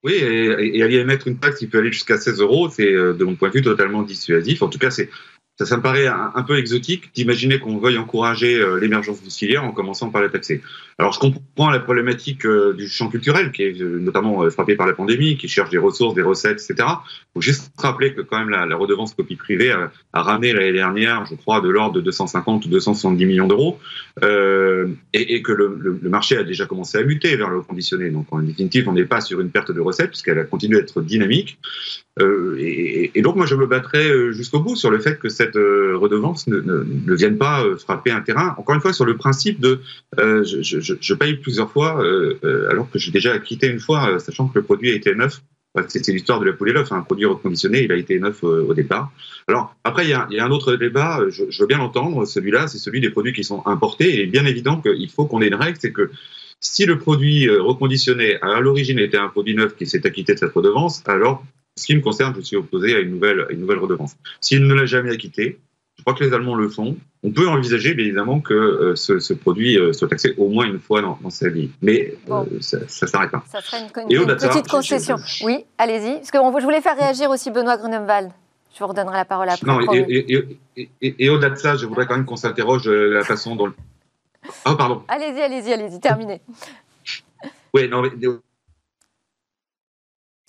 Oui, 0.04 0.12
et, 0.12 0.78
et, 0.78 0.82
aller 0.82 0.98
émettre 0.98 1.26
une 1.26 1.38
taxe 1.38 1.58
qui 1.58 1.66
peut 1.66 1.78
aller 1.78 1.90
jusqu'à 1.90 2.18
16 2.18 2.40
euros, 2.40 2.68
c'est 2.68 2.92
euh, 2.92 3.14
de 3.14 3.24
mon 3.24 3.34
point 3.34 3.48
de 3.48 3.54
vue 3.54 3.62
totalement 3.62 4.02
dissuasif. 4.02 4.62
En 4.62 4.68
tout 4.68 4.78
cas, 4.78 4.90
c'est 4.90 5.10
ça, 5.58 5.66
ça 5.66 5.76
me 5.76 5.82
paraît 5.82 6.06
un, 6.06 6.42
peu 6.42 6.56
exotique 6.56 7.12
d'imaginer 7.14 7.58
qu'on 7.58 7.78
veuille 7.78 7.98
encourager 7.98 8.54
euh, 8.54 8.78
l'émergence 8.78 9.20
d'une 9.20 9.30
filière 9.30 9.64
en 9.64 9.72
commençant 9.72 10.10
par 10.10 10.22
la 10.22 10.28
taxer. 10.28 10.62
Alors, 10.98 11.12
je 11.12 11.18
comprends 11.18 11.70
la 11.70 11.80
problématique 11.80 12.46
euh, 12.46 12.72
du 12.72 12.88
champ 12.88 13.08
culturel, 13.08 13.50
qui 13.50 13.62
est 13.62 13.80
euh, 13.80 13.98
notamment 13.98 14.48
frappé 14.50 14.76
par 14.76 14.86
la 14.86 14.92
pandémie, 14.92 15.36
qui 15.36 15.48
cherche 15.48 15.70
des 15.70 15.78
ressources, 15.78 16.14
des 16.14 16.22
recettes, 16.22 16.62
etc. 16.62 16.74
Il 16.78 17.32
faut 17.34 17.40
juste 17.40 17.72
rappeler 17.76 18.14
que 18.14 18.20
quand 18.20 18.38
même 18.38 18.50
la, 18.50 18.66
la 18.66 18.76
redevance 18.76 19.14
copie 19.14 19.36
privée 19.36 19.72
a, 19.72 19.90
ramené 20.12 20.52
l'année 20.52 20.72
dernière, 20.72 21.26
je 21.26 21.34
crois, 21.34 21.60
de 21.60 21.68
l'ordre 21.68 21.94
de 21.94 22.00
250 22.00 22.66
ou 22.66 22.68
270 22.68 23.26
millions 23.26 23.48
d'euros, 23.48 23.78
euh, 24.22 24.88
et, 25.12 25.42
que 25.42 25.52
le, 25.52 25.98
marché 26.02 26.36
a 26.36 26.44
déjà 26.44 26.66
commencé 26.66 26.98
à 26.98 27.02
muter 27.02 27.36
vers 27.36 27.48
le 27.48 27.62
conditionné. 27.62 28.10
Donc, 28.10 28.26
en 28.30 28.40
définitive, 28.40 28.88
on 28.88 28.92
n'est 28.92 29.04
pas 29.04 29.20
sur 29.20 29.40
une 29.40 29.50
perte 29.50 29.72
de 29.72 29.80
recettes, 29.80 30.10
puisqu'elle 30.10 30.38
a 30.38 30.44
continué 30.44 30.78
à 30.78 30.80
être 30.82 31.00
dynamique. 31.00 31.58
Euh, 32.20 32.56
et, 32.58 33.22
donc, 33.22 33.36
moi, 33.36 33.46
je 33.46 33.54
me 33.54 33.66
battrai 33.66 34.32
jusqu'au 34.32 34.60
bout 34.60 34.76
sur 34.76 34.90
le 34.90 34.98
fait 34.98 35.18
que 35.18 35.28
cette 35.28 35.56
euh, 35.56 35.96
redevance 35.96 36.46
ne, 36.46 36.60
ne, 36.60 36.84
ne, 36.84 37.14
vienne 37.14 37.38
pas 37.38 37.64
euh, 37.64 37.76
frapper 37.76 38.10
un 38.10 38.20
terrain. 38.20 38.54
Encore 38.58 38.74
une 38.74 38.80
fois, 38.80 38.92
sur 38.92 39.04
le 39.04 39.16
principe 39.16 39.60
de 39.60 39.80
euh, 40.18 40.44
je, 40.44 41.14
paye 41.14 41.34
plusieurs 41.34 41.70
fois 41.70 42.00
alors 42.70 42.88
que 42.90 42.98
j'ai 42.98 43.10
déjà 43.10 43.32
acquitté 43.32 43.66
une 43.66 43.80
fois, 43.80 44.20
sachant 44.20 44.46
que 44.48 44.58
le 44.58 44.64
produit 44.64 44.90
a 44.90 44.94
été 44.94 45.14
neuf 45.14 45.40
c'est 45.86 46.08
l'histoire 46.08 46.40
de 46.40 46.46
la 46.46 46.52
poule 46.54 46.70
et 46.70 46.72
l'œuf. 46.72 46.90
Un 46.90 47.02
produit 47.02 47.26
reconditionné, 47.26 47.84
il 47.84 47.92
a 47.92 47.94
été 47.94 48.18
neuf 48.18 48.42
au 48.42 48.74
départ. 48.74 49.12
Alors 49.46 49.76
après, 49.84 50.06
il 50.06 50.10
y, 50.10 50.12
a, 50.12 50.26
un 50.44 50.50
autre 50.50 50.74
débat, 50.74 51.20
je, 51.28 51.44
veux 51.60 51.66
bien 51.66 51.78
l'entendre, 51.78 52.24
celui-là, 52.24 52.66
c'est 52.66 52.78
celui 52.78 53.00
des 53.00 53.10
produits 53.10 53.32
qui 53.32 53.44
sont 53.44 53.62
importés. 53.64 54.08
Et 54.08 54.14
il 54.14 54.20
est 54.20 54.26
bien 54.26 54.44
évident 54.44 54.80
qu'il 54.80 55.08
faut 55.10 55.26
qu'on 55.26 55.40
ait 55.40 55.46
une 55.46 55.54
règle, 55.54 55.78
c'est 55.80 55.92
que 55.92 56.10
si 56.58 56.84
le 56.84 56.98
produit 56.98 57.48
reconditionné 57.48 58.40
à 58.42 58.58
l'origine 58.60 58.98
était 58.98 59.18
un 59.18 59.28
produit 59.28 59.54
neuf 59.54 59.76
qui 59.76 59.86
s'est 59.86 60.04
acquitté 60.04 60.34
de 60.34 60.38
cette 60.38 60.52
redevance, 60.52 61.04
alors, 61.06 61.44
ce 61.78 61.86
qui 61.86 61.96
me 61.96 62.00
concerne, 62.00 62.34
je 62.36 62.40
suis 62.40 62.56
opposé 62.56 62.94
à 62.94 62.98
une 62.98 63.10
nouvelle, 63.10 63.46
une 63.50 63.60
nouvelle 63.60 63.78
redevance. 63.78 64.16
S'il 64.40 64.66
ne 64.66 64.74
l'a 64.74 64.86
jamais 64.86 65.10
acquitté, 65.10 65.58
je 65.98 66.02
crois 66.04 66.14
que 66.14 66.22
les 66.22 66.32
Allemands 66.32 66.54
le 66.54 66.68
font. 66.68 66.96
On 67.24 67.32
peut 67.32 67.48
envisager, 67.48 67.94
bien 67.94 68.04
évidemment, 68.04 68.40
que 68.40 68.54
euh, 68.54 68.94
ce, 68.94 69.32
produit 69.32 69.76
euh, 69.76 69.92
soit 69.92 70.06
taxé 70.06 70.34
au 70.38 70.48
moins 70.48 70.64
une 70.64 70.78
fois 70.78 71.02
dans, 71.02 71.18
sa 71.30 71.48
vie. 71.48 71.70
Mais 71.82 72.14
euh, 72.30 72.44
ça, 72.60 73.06
s'arrête 73.06 73.32
là. 73.32 73.42
Ça 73.50 73.60
serait 73.60 73.82
une, 73.82 73.90
petite 73.90 74.68
concession. 74.68 75.16
Oui, 75.42 75.64
allez-y. 75.76 76.14
Parce 76.14 76.30
que 76.30 76.38
je 76.38 76.64
voulais 76.64 76.80
faire 76.80 76.96
réagir 76.96 77.30
aussi 77.30 77.50
Benoît 77.50 77.76
Grunemwald. 77.76 78.30
Je 78.74 78.78
vous 78.78 78.86
redonnerai 78.86 79.16
la 79.16 79.24
parole 79.24 79.48
après. 79.48 79.66
Non, 79.66 79.80
et, 81.00 81.28
au-delà 81.28 81.50
de 81.50 81.56
ça, 81.56 81.74
je 81.74 81.86
voudrais 81.86 82.06
quand 82.06 82.14
même 82.14 82.26
qu'on 82.26 82.36
s'interroge 82.36 82.88
la 82.88 83.24
façon 83.24 83.56
dont. 83.56 83.72
Oh, 84.66 84.76
pardon. 84.76 85.02
Allez-y, 85.08 85.40
allez-y, 85.42 85.72
allez-y, 85.72 85.98
terminez. 85.98 86.40
oui, 87.74 87.88
non, 87.88 88.02
mais 88.02 88.10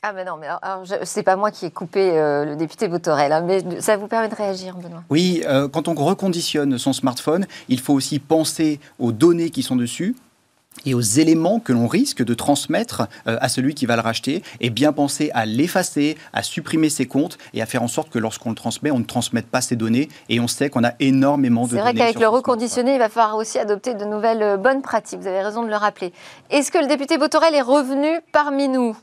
ah 0.01 0.13
mais 0.13 0.24
non, 0.24 0.38
mais 0.39 0.48
alors, 0.48 0.84
c'est 1.03 1.24
pas 1.24 1.36
moi 1.36 1.51
qui 1.51 1.65
ai 1.65 1.72
coupé 1.72 2.18
euh, 2.18 2.46
le 2.46 2.56
député 2.56 2.88
Botorel, 2.88 3.34
hein, 3.34 3.41
mais 3.41 3.82
ça 3.82 3.98
vous 3.98 4.08
permet 4.08 4.29
de 4.29 4.36
réagir, 4.36 4.75
Benoît. 4.77 5.03
Oui, 5.10 5.44
euh, 5.46 5.68
quand 5.68 5.89
on 5.89 5.94
reconditionne 5.94 6.77
son 6.77 6.94
smartphone, 6.94 7.46
il 7.68 7.82
faut 7.82 7.94
aussi 7.94 8.20
penser 8.20 8.79
aux 8.98 9.12
données 9.12 9.50
qui 9.50 9.62
sont 9.62 9.75
dessus, 9.75 10.15
et 10.86 10.94
aux 10.94 11.01
éléments 11.01 11.60
que 11.60 11.74
l'on 11.74 11.88
risque 11.88 12.24
de 12.24 12.34
transmettre 12.34 13.08
euh, 13.27 13.38
à 13.41 13.50
celui 13.50 13.74
qui 13.74 13.86
va 13.86 13.96
le 13.96 14.01
racheter 14.01 14.44
et 14.62 14.70
bien 14.70 14.94
penser 14.94 15.29
à 15.34 15.46
l'effacer, 15.46 16.18
à 16.32 16.44
supprimer 16.44 16.89
ses 16.89 17.06
comptes 17.06 17.38
et 17.53 17.62
à 17.62 17.65
faire 17.65 17.84
en 17.84 17.88
sorte 17.88 18.10
que 18.10 18.20
lorsqu'on 18.20 18.50
le 18.50 18.56
transmet, 18.56 18.91
on 18.91 19.00
ne 19.00 19.03
transmette 19.03 19.48
pas 19.48 19.60
ces 19.60 19.75
données 19.75 20.08
et 20.29 20.39
on 20.39 20.48
sait 20.48 20.70
qu'on 20.70 20.84
a 20.84 20.94
énormément 21.00 21.65
de 21.65 21.72
données. 21.72 21.82
C'est 21.82 21.91
vrai 21.91 22.00
qu'avec 22.00 22.20
le 22.20 22.27
reconditionné, 22.27 22.94
il 22.94 23.00
va 23.00 23.10
falloir 23.10 23.36
aussi 23.36 23.60
adopter 23.60 23.94
de 23.94 24.06
nouvelles 24.06 24.58
bonnes 24.58 24.82
pratiques. 24.82 25.20
Vous 25.20 25.27
avez 25.27 25.41
raison 25.41 25.63
de 25.63 25.70
le 25.70 25.75
rappeler. 25.75 26.13
Est-ce 26.50 26.72
que 26.72 26.77
le 26.77 26.88
député 26.88 27.18
Botorel 27.18 27.56
est 27.56 27.62
revenu 27.62 28.20
parmi 28.32 28.70
nous? 28.70 28.96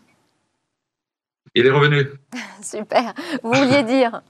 Il 1.56 1.66
est 1.66 1.70
revenu. 1.70 2.06
Super. 2.62 3.14
Vous 3.42 3.52
vouliez 3.52 3.82
dire 3.82 4.22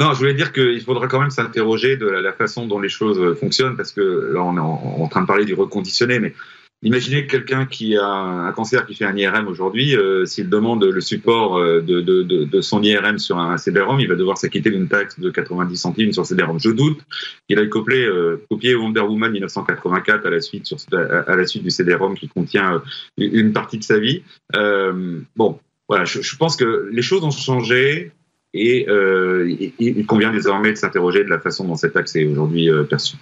non, 0.00 0.12
je 0.12 0.18
voulais 0.18 0.34
dire 0.34 0.52
qu'il 0.52 0.80
faudra 0.80 1.06
quand 1.06 1.20
même 1.20 1.30
s'interroger 1.30 1.96
de 1.96 2.06
la 2.06 2.32
façon 2.32 2.66
dont 2.66 2.80
les 2.80 2.88
choses 2.88 3.38
fonctionnent, 3.38 3.76
parce 3.76 3.92
que 3.92 4.32
là, 4.34 4.42
on 4.42 4.56
est 4.56 4.60
en, 4.60 5.06
train 5.06 5.20
de 5.20 5.26
parler 5.26 5.44
du 5.44 5.54
reconditionné, 5.54 6.18
mais 6.18 6.34
Imaginez 6.84 7.28
quelqu'un 7.28 7.64
qui 7.64 7.96
a 7.96 8.08
un 8.08 8.50
cancer 8.50 8.84
qui 8.86 8.96
fait 8.96 9.04
un 9.04 9.16
IRM 9.16 9.46
aujourd'hui, 9.46 9.94
euh, 9.96 10.26
s'il 10.26 10.48
demande 10.48 10.84
le 10.84 11.00
support 11.00 11.56
euh, 11.56 11.80
de, 11.80 12.00
de, 12.00 12.60
son 12.60 12.82
IRM 12.82 13.18
sur 13.18 13.38
un 13.38 13.56
CD-ROM, 13.56 14.00
il 14.00 14.08
va 14.08 14.16
devoir 14.16 14.36
s'acquitter 14.36 14.70
d'une 14.70 14.88
taxe 14.88 15.20
de 15.20 15.30
90 15.30 15.76
centimes 15.76 16.12
sur 16.12 16.26
CD-ROM. 16.26 16.58
Je 16.58 16.70
doute 16.70 16.98
qu'il 17.48 17.60
ait 17.60 17.68
copié, 17.68 18.04
euh, 18.04 18.44
Wonder 18.50 19.02
Woman 19.02 19.30
1984 19.30 20.26
à 20.26 20.30
la 20.30 20.40
suite, 20.40 20.66
sur, 20.66 20.76
à, 20.92 21.36
la 21.36 21.46
suite 21.46 21.62
du 21.62 21.70
CD-ROM 21.70 22.16
qui 22.16 22.28
contient 22.28 22.82
une 23.16 23.52
partie 23.52 23.78
de 23.78 23.84
sa 23.84 24.00
vie. 24.00 24.24
bon, 25.36 25.60
voilà, 25.88 26.04
je, 26.04 26.20
je, 26.20 26.36
pense 26.36 26.56
que 26.56 26.88
les 26.90 27.02
choses 27.02 27.22
ont 27.22 27.30
changé 27.30 28.10
et 28.54 28.86
il 29.78 30.06
convient 30.06 30.32
désormais 30.32 30.70
de 30.72 30.76
s'interroger 30.76 31.22
de 31.22 31.30
la 31.30 31.38
façon 31.38 31.64
dont 31.64 31.76
cette 31.76 31.92
taxe 31.92 32.16
est 32.16 32.24
aujourd'hui 32.24 32.68
perçue. 32.88 33.16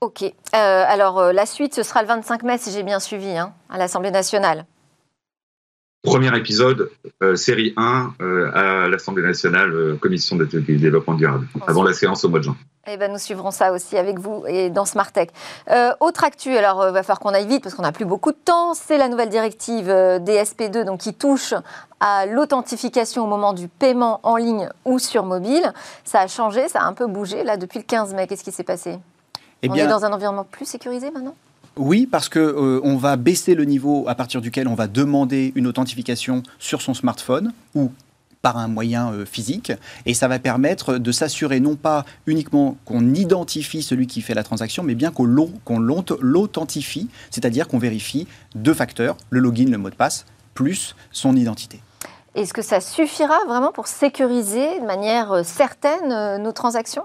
Ok. 0.00 0.22
Euh, 0.22 0.30
alors, 0.52 1.18
euh, 1.18 1.32
la 1.32 1.46
suite, 1.46 1.74
ce 1.74 1.82
sera 1.82 2.02
le 2.02 2.08
25 2.08 2.42
mai, 2.42 2.58
si 2.58 2.70
j'ai 2.70 2.82
bien 2.82 3.00
suivi, 3.00 3.36
hein, 3.36 3.52
à 3.70 3.78
l'Assemblée 3.78 4.10
nationale. 4.10 4.66
Premier 6.02 6.36
épisode, 6.36 6.90
euh, 7.22 7.34
série 7.34 7.72
1, 7.78 8.12
à 8.52 8.88
l'Assemblée 8.88 9.22
nationale, 9.22 9.96
commission 9.98 10.36
de 10.36 10.44
développement 10.44 11.14
durable, 11.14 11.46
avant 11.66 11.82
la 11.82 11.94
séance 11.94 12.22
au 12.26 12.28
mois 12.28 12.40
de 12.40 12.44
juin. 12.44 12.56
Eh 12.86 12.98
ben, 12.98 13.10
nous 13.10 13.18
suivrons 13.18 13.50
ça 13.50 13.72
aussi 13.72 13.96
avec 13.96 14.18
vous 14.18 14.44
et 14.46 14.68
dans 14.68 14.84
Smartech. 14.84 15.30
autre 16.00 16.24
actu, 16.24 16.54
alors 16.54 16.86
il 16.86 16.92
va 16.92 17.02
falloir 17.02 17.20
qu'on 17.20 17.30
aille 17.30 17.46
vite 17.46 17.62
parce 17.62 17.74
qu'on 17.74 17.80
n'a 17.84 17.92
plus 17.92 18.04
beaucoup 18.04 18.32
de 18.32 18.36
temps, 18.36 18.74
c'est 18.74 18.98
la 18.98 19.08
nouvelle 19.08 19.30
directive 19.30 19.88
DSP2 19.88 20.84
donc, 20.84 21.00
qui 21.00 21.14
touche 21.14 21.54
à 22.00 22.26
l'authentification 22.26 23.24
au 23.24 23.26
moment 23.26 23.54
du 23.54 23.68
paiement 23.68 24.20
en 24.24 24.36
ligne 24.36 24.68
ou 24.84 24.98
sur 24.98 25.24
mobile. 25.24 25.72
Ça 26.04 26.20
a 26.20 26.26
changé, 26.26 26.68
ça 26.68 26.82
a 26.82 26.84
un 26.84 26.92
peu 26.92 27.06
bougé 27.06 27.44
là 27.44 27.56
depuis 27.56 27.78
le 27.78 27.86
15 27.86 28.12
mai. 28.12 28.26
Qu'est-ce 28.26 28.44
qui 28.44 28.52
s'est 28.52 28.62
passé? 28.62 28.98
Eh 29.62 29.70
on 29.70 29.74
est 29.74 29.86
dans 29.86 30.04
un 30.04 30.12
environnement 30.12 30.44
plus 30.44 30.66
sécurisé 30.66 31.10
maintenant? 31.10 31.34
Oui, 31.76 32.06
parce 32.06 32.28
que 32.28 32.38
euh, 32.38 32.80
on 32.84 32.96
va 32.96 33.16
baisser 33.16 33.54
le 33.54 33.64
niveau 33.64 34.04
à 34.06 34.14
partir 34.14 34.40
duquel 34.40 34.68
on 34.68 34.74
va 34.74 34.86
demander 34.86 35.52
une 35.56 35.66
authentification 35.66 36.42
sur 36.58 36.82
son 36.82 36.94
smartphone 36.94 37.52
ou 37.74 37.90
par 38.42 38.58
un 38.58 38.68
moyen 38.68 39.10
euh, 39.10 39.24
physique, 39.24 39.72
et 40.04 40.12
ça 40.12 40.28
va 40.28 40.38
permettre 40.38 40.98
de 40.98 41.12
s'assurer 41.12 41.60
non 41.60 41.76
pas 41.76 42.04
uniquement 42.26 42.76
qu'on 42.84 43.14
identifie 43.14 43.82
celui 43.82 44.06
qui 44.06 44.20
fait 44.20 44.34
la 44.34 44.44
transaction, 44.44 44.82
mais 44.82 44.94
bien 44.94 45.10
qu'on 45.10 45.26
l'authentifie, 46.20 47.08
c'est-à-dire 47.30 47.66
qu'on 47.66 47.78
vérifie 47.78 48.28
deux 48.54 48.74
facteurs, 48.74 49.16
le 49.30 49.40
login, 49.40 49.70
le 49.70 49.78
mot 49.78 49.88
de 49.88 49.94
passe, 49.94 50.26
plus 50.52 50.94
son 51.10 51.36
identité. 51.36 51.80
Est-ce 52.34 52.52
que 52.52 52.62
ça 52.62 52.82
suffira 52.82 53.38
vraiment 53.46 53.72
pour 53.72 53.86
sécuriser 53.86 54.78
de 54.78 54.84
manière 54.84 55.32
euh, 55.32 55.42
certaine 55.42 56.42
nos 56.42 56.52
transactions? 56.52 57.04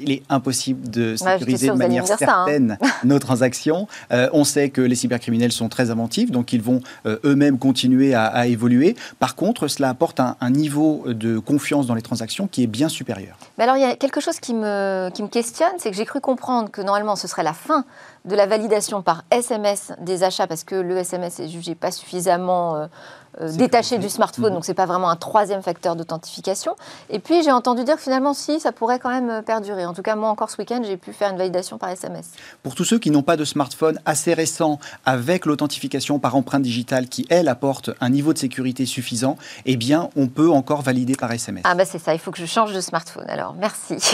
Il 0.00 0.12
est 0.12 0.22
impossible 0.28 0.88
de 0.90 1.16
sécuriser 1.16 1.68
de 1.68 1.72
manière 1.72 2.04
hein. 2.04 2.16
certaine 2.18 2.78
nos 3.04 3.18
transactions. 3.18 3.88
Euh, 4.12 4.28
on 4.32 4.44
sait 4.44 4.70
que 4.70 4.80
les 4.80 4.94
cybercriminels 4.94 5.52
sont 5.52 5.68
très 5.68 5.90
inventifs, 5.90 6.30
donc 6.30 6.52
ils 6.52 6.62
vont 6.62 6.80
euh, 7.06 7.18
eux-mêmes 7.24 7.58
continuer 7.58 8.14
à, 8.14 8.46
évoluer. 8.46 8.96
Par 9.18 9.34
contre, 9.34 9.68
cela 9.68 9.88
apporte 9.88 10.20
un, 10.20 10.36
niveau 10.50 11.04
de 11.06 11.38
confiance 11.38 11.86
dans 11.86 11.94
les 11.94 12.02
transactions 12.02 12.46
qui 12.46 12.62
est 12.62 12.66
bien 12.66 12.88
supérieur. 12.88 13.36
Mais 13.58 13.64
alors, 13.64 13.76
il 13.76 13.82
y 13.82 13.84
a 13.84 13.96
quelque 13.96 14.20
chose 14.20 14.38
qui 14.38 14.54
me, 14.54 15.10
qui 15.12 15.22
me 15.22 15.28
questionne, 15.28 15.72
c'est 15.78 15.90
que 15.90 15.96
j'ai 15.96 16.04
cru 16.04 16.20
comprendre 16.20 16.70
que 16.70 16.80
normalement, 16.82 17.16
ce 17.16 17.26
serait 17.26 17.42
la 17.42 17.52
fin 17.52 17.84
de 18.24 18.34
la 18.34 18.46
validation 18.46 19.02
par 19.02 19.24
SMS 19.30 19.92
des 20.00 20.22
achats, 20.22 20.46
parce 20.46 20.64
que 20.64 20.74
le 20.74 20.98
SMS 20.98 21.40
est 21.40 21.48
jugé 21.48 21.74
pas 21.74 21.90
suffisamment... 21.90 22.76
Euh, 22.76 22.86
euh, 22.86 22.88
détaché 23.40 23.98
du 23.98 24.08
smartphone, 24.08 24.46
mhm. 24.46 24.54
donc 24.54 24.64
c'est 24.64 24.74
pas 24.74 24.86
vraiment 24.86 25.10
un 25.10 25.16
troisième 25.16 25.62
facteur 25.62 25.96
d'authentification. 25.96 26.74
Et 27.10 27.18
puis 27.18 27.42
j'ai 27.42 27.52
entendu 27.52 27.84
dire 27.84 27.96
que 27.96 28.02
finalement 28.02 28.34
si, 28.34 28.60
ça 28.60 28.72
pourrait 28.72 28.98
quand 28.98 29.10
même 29.10 29.30
euh, 29.30 29.42
perdurer. 29.42 29.84
En 29.86 29.94
tout 29.94 30.02
cas, 30.02 30.16
moi 30.16 30.28
encore 30.28 30.50
ce 30.50 30.58
week-end, 30.58 30.82
j'ai 30.84 30.96
pu 30.96 31.12
faire 31.12 31.30
une 31.30 31.36
validation 31.36 31.78
par 31.78 31.90
SMS. 31.90 32.30
Pour 32.62 32.74
tous 32.74 32.84
ceux 32.84 32.98
qui 32.98 33.10
n'ont 33.10 33.22
pas 33.22 33.36
de 33.36 33.44
smartphone 33.44 34.00
assez 34.04 34.34
récent 34.34 34.78
avec 35.04 35.46
l'authentification 35.46 36.18
par 36.18 36.36
empreinte 36.36 36.62
digitale 36.62 37.08
qui, 37.08 37.26
elle, 37.28 37.48
apporte 37.48 37.90
un 38.00 38.08
niveau 38.08 38.32
de 38.32 38.38
sécurité 38.38 38.86
suffisant, 38.86 39.36
eh 39.64 39.76
bien 39.76 40.08
on 40.16 40.28
peut 40.28 40.50
encore 40.50 40.82
valider 40.82 41.14
par 41.14 41.30
SMS. 41.32 41.62
Ah 41.66 41.74
bah 41.74 41.84
c'est 41.84 41.98
ça, 41.98 42.14
il 42.14 42.18
faut 42.18 42.30
que 42.30 42.38
je 42.38 42.46
change 42.46 42.72
de 42.72 42.80
smartphone. 42.80 43.26
Alors 43.28 43.54
merci. 43.54 43.96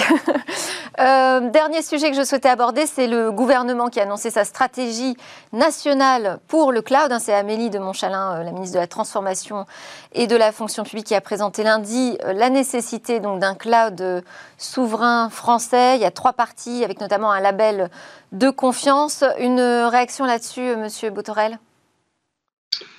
Euh, 1.00 1.48
dernier 1.48 1.80
sujet 1.80 2.10
que 2.10 2.16
je 2.18 2.22
souhaitais 2.22 2.50
aborder, 2.50 2.84
c'est 2.86 3.06
le 3.06 3.32
gouvernement 3.32 3.88
qui 3.88 3.98
a 3.98 4.02
annoncé 4.02 4.30
sa 4.30 4.44
stratégie 4.44 5.16
nationale 5.54 6.38
pour 6.48 6.70
le 6.70 6.82
cloud. 6.82 7.10
Hein, 7.10 7.18
c'est 7.18 7.32
Amélie 7.32 7.70
de 7.70 7.78
Montchalin, 7.78 8.44
la 8.44 8.52
ministre 8.52 8.74
de 8.74 8.80
la 8.80 8.86
Transformation 8.86 9.11
transformation 9.12 9.66
et 10.14 10.26
de 10.26 10.36
la 10.36 10.52
fonction 10.52 10.84
publique 10.84 11.06
qui 11.06 11.14
a 11.14 11.20
présenté 11.20 11.62
lundi 11.62 12.16
euh, 12.24 12.32
la 12.32 12.48
nécessité 12.48 13.20
donc 13.20 13.40
d'un 13.40 13.54
cloud 13.54 14.00
euh, 14.00 14.20
souverain 14.56 15.28
français. 15.28 15.96
Il 15.96 16.02
y 16.02 16.06
a 16.06 16.10
trois 16.10 16.32
parties 16.32 16.82
avec 16.82 17.00
notamment 17.00 17.30
un 17.30 17.40
label 17.40 17.90
de 18.32 18.48
confiance. 18.48 19.22
Une 19.38 19.60
réaction 19.60 20.24
là-dessus, 20.24 20.62
euh, 20.62 20.76
Monsieur 20.76 21.10
Botorel? 21.10 21.58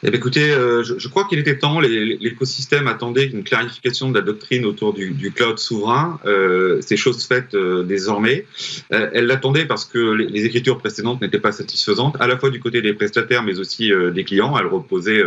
Eh 0.04 0.10
écoutez, 0.10 0.52
je, 0.52 1.08
crois 1.10 1.26
qu'il 1.28 1.40
était 1.40 1.58
temps. 1.58 1.80
L'écosystème 1.80 2.88
attendait 2.88 3.26
une 3.26 3.44
clarification 3.44 4.10
de 4.10 4.16
la 4.16 4.22
doctrine 4.22 4.66
autour 4.66 4.94
du, 4.94 5.32
cloud 5.36 5.58
souverain. 5.58 6.20
Euh, 6.26 6.80
ces 6.82 6.96
choses 6.96 7.26
faites 7.26 7.56
désormais. 7.56 8.46
elle 8.92 9.26
l'attendait 9.26 9.66
parce 9.66 9.84
que 9.84 9.98
les, 9.98 10.46
écritures 10.46 10.78
précédentes 10.78 11.22
n'étaient 11.22 11.40
pas 11.40 11.52
satisfaisantes, 11.52 12.16
à 12.20 12.28
la 12.28 12.38
fois 12.38 12.50
du 12.50 12.60
côté 12.60 12.82
des 12.82 12.94
prestataires, 12.94 13.44
mais 13.44 13.60
aussi 13.60 13.92
des 14.14 14.24
clients. 14.24 14.58
Elles 14.58 14.68
reposaient 14.68 15.24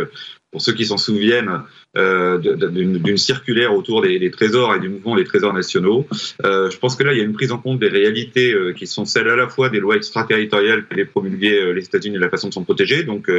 pour 0.57 0.63
ceux 0.63 0.73
qui 0.73 0.87
s'en 0.87 0.97
souviennent, 0.97 1.61
euh, 1.97 2.39
d'une 2.39 3.17
circulaire 3.17 3.75
autour 3.75 4.01
des, 4.01 4.31
trésors 4.31 4.73
et 4.73 4.79
du 4.79 4.89
mouvement 4.89 5.15
des 5.15 5.23
trésors 5.23 5.53
nationaux. 5.53 6.07
Euh, 6.43 6.71
je 6.71 6.79
pense 6.79 6.95
que 6.95 7.03
là, 7.03 7.13
il 7.13 7.19
y 7.19 7.21
a 7.21 7.23
une 7.23 7.33
prise 7.33 7.51
en 7.51 7.59
compte 7.59 7.77
des 7.77 7.89
réalités 7.89 8.53
euh, 8.53 8.73
qui 8.73 8.87
sont 8.87 9.05
celles 9.05 9.29
à 9.29 9.35
la 9.35 9.47
fois 9.47 9.69
des 9.69 9.79
lois 9.79 9.97
extraterritoriales 9.97 10.87
que 10.87 10.95
les 10.95 11.05
promulguées 11.05 11.73
les 11.75 11.85
États-Unis 11.85 12.15
et 12.15 12.19
la 12.19 12.29
façon 12.29 12.49
de 12.49 12.55
s'en 12.55 12.63
protéger. 12.63 13.03
Donc, 13.03 13.29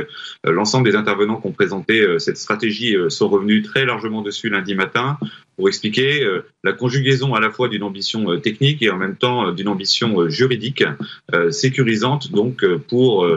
l'ensemble 0.44 0.88
des 0.88 0.94
intervenants 0.94 1.40
qui 1.40 1.48
ont 1.48 1.52
présenté 1.52 2.06
cette 2.20 2.36
stratégie 2.36 2.94
sont 3.08 3.28
revenus 3.28 3.64
très 3.64 3.84
largement 3.84 4.22
dessus 4.22 4.48
lundi 4.48 4.76
matin 4.76 5.18
pour 5.58 5.68
expliquer 5.68 6.24
la 6.62 6.72
conjugaison 6.72 7.34
à 7.34 7.40
la 7.40 7.50
fois 7.50 7.68
d'une 7.68 7.82
ambition 7.82 8.40
technique 8.40 8.80
et 8.80 8.90
en 8.90 8.96
même 8.96 9.16
temps 9.16 9.50
d'une 9.52 9.68
ambition 9.68 10.30
juridique 10.30 10.84
sécurisante 11.50 12.30
donc 12.30 12.64
pour 12.88 13.28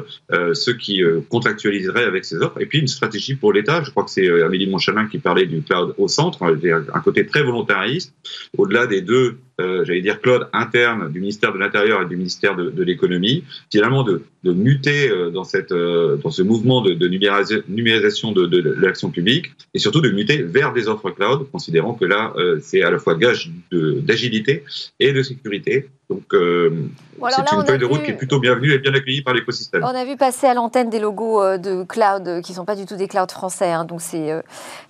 ceux 0.54 0.74
qui 0.74 1.02
contractualiseraient 1.30 2.06
avec 2.06 2.24
ces 2.24 2.38
offres. 2.38 2.62
Et 2.62 2.68
puis 2.68 2.80
une 2.80 2.88
stratégie 2.88 3.34
pour 3.34 3.52
l'État. 3.54 3.82
Je 3.84 3.90
crois 3.90 4.04
que 4.04 4.12
c'est 4.12 4.30
Amélie 4.44 4.68
Monchalin 4.68 5.08
qui 5.08 5.18
parlait 5.18 5.48
du 5.48 5.64
cloud 5.64 5.96
au 5.98 6.08
centre, 6.08 6.44
un 6.44 7.00
côté 7.00 7.26
très 7.26 7.42
volontariste, 7.42 8.14
au-delà 8.56 8.86
des 8.86 9.02
deux 9.02 9.40
euh, 9.62 9.86
j'allais 9.86 10.02
dire 10.02 10.20
cloud 10.22 10.48
interne 10.54 11.12
du 11.12 11.20
ministère 11.20 11.54
de 11.54 11.60
l'Intérieur 11.60 12.02
et 12.02 12.06
du 12.06 12.16
ministère 12.16 12.56
de, 12.56 12.84
l'économie, 12.84 13.44
finalement 13.72 14.04
de, 14.04 14.24
muter 14.44 15.10
euh, 15.10 15.32
euh, 15.72 16.18
dans 16.18 16.32
ce 16.32 16.42
mouvement 16.42 16.82
de, 16.82 16.94
de 16.94 17.08
numérisation 17.08 18.32
de, 18.32 18.46
de, 18.48 18.76
l'action 18.80 19.12
publique 19.12 19.52
et 19.74 19.80
surtout 19.80 20.02
de 20.02 20.10
muter 20.10 20.42
vers 20.42 20.74
des 20.74 20.88
offres 20.88 21.12
cloud, 21.12 21.48
considérant 21.52 21.94
que 21.94 22.06
là 22.06 22.34
c'est 22.62 22.82
à 22.82 22.92
la 22.92 23.00
fois 23.00 23.16
gage 23.16 23.52
d'agilité 23.72 24.64
et 25.00 25.14
de 25.14 25.22
sécurité. 25.22 25.88
Donc 26.12 26.24
c'est 26.32 27.56
une 27.56 27.66
feuille 27.66 27.80
de 27.80 27.86
route 27.86 28.04
qui 28.04 28.12
est 28.12 28.18
plutôt 28.18 28.40
bienvenue 28.40 28.72
et 28.72 28.80
bien 28.80 28.94
accueillie 28.94 29.22
par 29.22 29.34
l'écosystème. 29.34 29.84
On 29.84 29.88
a 29.88 30.06
vu 30.06 30.18
passer 30.18 30.48
à 30.48 30.54
l'antenne 30.54 30.90
des 30.90 31.00
logos 31.00 31.58
de 31.58 31.84
cloud 31.84 32.42
qui 32.42 32.52
ne 32.52 32.56
sont 32.56 32.66
pas 32.66 32.76
du 32.76 32.86
tout 32.86 32.96
des 32.96 33.08
clouds 33.08 33.28
français. 33.30 33.72
Hein, 33.72 33.86
donc 33.86 34.02
c'est 34.02 34.42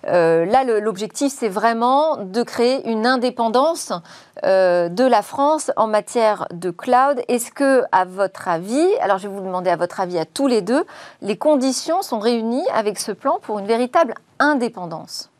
là 0.04 0.64
l'objectif 0.80 1.32
c'est 1.32 1.48
vraiment 1.48 2.16
de 2.16 2.42
créer 2.42 2.88
une 2.88 3.06
indépendance 3.06 3.92
euh, 4.44 4.88
de 4.88 5.04
la 5.04 5.22
France 5.22 5.70
en 5.76 5.86
matière 5.86 6.46
de 6.52 6.70
cloud. 6.70 7.22
Est-ce 7.28 7.52
que, 7.52 7.82
à 7.92 8.04
votre 8.04 8.48
avis, 8.48 8.86
alors 9.00 9.18
je 9.18 9.28
vais 9.28 9.34
vous 9.34 9.40
demander 9.40 9.70
à 9.70 9.76
votre 9.76 10.00
avis 10.00 10.18
à 10.18 10.24
tous 10.24 10.48
les 10.48 10.62
deux, 10.62 10.84
les 11.20 11.36
conditions 11.36 12.02
sont 12.02 12.18
réunies 12.18 12.66
avec 12.74 12.98
ce 12.98 13.12
plan 13.12 13.38
pour 13.42 13.58
une 13.58 13.66
véritable 13.66 14.14
indépendance? 14.38 15.31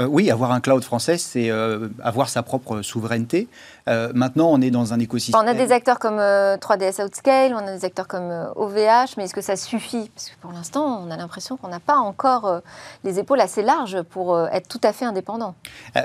Euh, 0.00 0.06
oui, 0.06 0.30
avoir 0.30 0.52
un 0.52 0.60
cloud 0.60 0.82
français, 0.82 1.18
c'est 1.18 1.50
euh, 1.50 1.88
avoir 2.02 2.28
sa 2.28 2.42
propre 2.42 2.82
souveraineté. 2.82 3.48
Euh, 3.88 4.10
maintenant, 4.14 4.48
on 4.50 4.60
est 4.60 4.70
dans 4.70 4.92
un 4.92 5.00
écosystème. 5.00 5.40
On 5.44 5.46
a 5.46 5.54
des 5.54 5.72
acteurs 5.72 5.98
comme 5.98 6.18
3DS 6.18 7.04
Outscale, 7.04 7.52
on 7.54 7.66
a 7.66 7.76
des 7.76 7.84
acteurs 7.84 8.08
comme 8.08 8.30
OVH, 8.56 9.16
mais 9.16 9.24
est-ce 9.24 9.34
que 9.34 9.40
ça 9.40 9.56
suffit? 9.56 10.10
Parce 10.14 10.30
que 10.30 10.36
pour 10.40 10.52
l'instant, 10.52 11.02
on 11.06 11.10
a 11.10 11.16
l'impression 11.16 11.56
qu'on 11.56 11.68
n'a 11.68 11.80
pas 11.80 11.96
encore 11.96 12.60
les 13.04 13.18
épaules 13.18 13.40
assez 13.40 13.62
larges 13.62 14.02
pour 14.02 14.38
être 14.48 14.68
tout 14.68 14.80
à 14.82 14.92
fait 14.92 15.04
indépendant. 15.04 15.54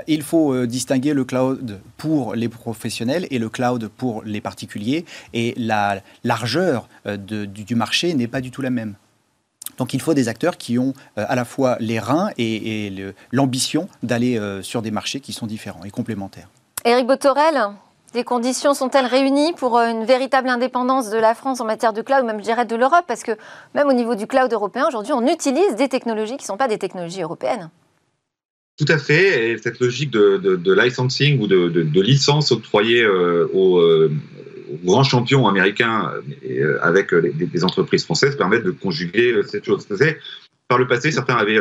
il 0.06 0.22
faut 0.22 0.66
distinguer 0.66 1.14
le 1.14 1.24
cloud 1.24 1.80
pour 1.96 2.34
les 2.34 2.48
professionnels 2.48 3.26
et 3.30 3.38
le 3.38 3.48
cloud 3.48 3.88
pour 3.88 4.22
les 4.24 4.40
particuliers. 4.40 5.04
Et 5.32 5.54
la 5.56 6.00
largeur 6.24 6.88
du 7.06 7.74
marché 7.74 8.12
n'est 8.14 8.28
pas 8.28 8.40
du 8.40 8.50
tout 8.50 8.62
la 8.62 8.70
même. 8.70 8.96
Donc 9.76 9.94
il 9.94 10.00
faut 10.00 10.14
des 10.14 10.28
acteurs 10.28 10.56
qui 10.56 10.78
ont 10.78 10.94
euh, 11.18 11.24
à 11.28 11.34
la 11.34 11.44
fois 11.44 11.76
les 11.80 11.98
reins 11.98 12.30
et, 12.38 12.92
l'ambition 13.32 13.88
d'aller 14.02 14.38
euh, 14.38 14.62
sur 14.62 14.82
des 14.82 14.90
marchés 14.90 15.20
qui 15.20 15.32
sont 15.32 15.46
différents 15.46 15.84
et 15.84 15.90
complémentaires. 15.90 16.48
Éric 16.84 17.06
Botorel, 17.06 17.68
les 18.14 18.24
conditions 18.24 18.74
sont-elles 18.74 19.06
réunies 19.06 19.52
pour 19.54 19.78
euh, 19.78 19.88
une 19.88 20.04
véritable 20.04 20.48
indépendance 20.48 21.10
de 21.10 21.18
la 21.18 21.34
France 21.34 21.60
en 21.60 21.64
matière 21.64 21.92
de 21.92 22.02
cloud, 22.02 22.24
même 22.24 22.38
je 22.38 22.44
dirais 22.44 22.64
de 22.64 22.76
l'Europe? 22.76 23.04
Parce 23.06 23.22
que 23.22 23.32
même 23.74 23.88
au 23.88 23.92
niveau 23.92 24.14
du 24.14 24.26
cloud 24.26 24.52
européen, 24.52 24.86
aujourd'hui, 24.88 25.12
on 25.12 25.26
utilise 25.26 25.76
des 25.76 25.88
technologies 25.88 26.36
qui 26.36 26.44
ne 26.44 26.48
sont 26.48 26.56
pas 26.56 26.68
des 26.68 26.78
technologies 26.78 27.22
européennes. 27.22 27.70
Tout 28.78 28.86
à 28.88 28.98
fait. 28.98 29.50
Et 29.50 29.58
cette 29.58 29.80
logique 29.80 30.10
de, 30.10 30.72
licensing 30.72 31.40
ou 31.40 31.48
de, 31.48 32.00
licence 32.00 32.52
octroyée 32.52 33.04
aux, 33.04 33.80
grands 34.84 35.04
champions 35.04 35.46
américains 35.46 36.12
euh, 36.44 36.78
avec 36.82 37.12
euh, 37.12 37.32
des 37.34 37.64
entreprises 37.64 38.04
françaises 38.04 38.36
permettent 38.36 38.64
de 38.64 38.70
conjuguer 38.70 39.32
euh, 39.32 39.42
cette 39.42 39.64
chose. 39.64 39.86
Par 40.68 40.78
le 40.78 40.86
passé, 40.86 41.10
certains 41.10 41.36
avaient 41.36 41.58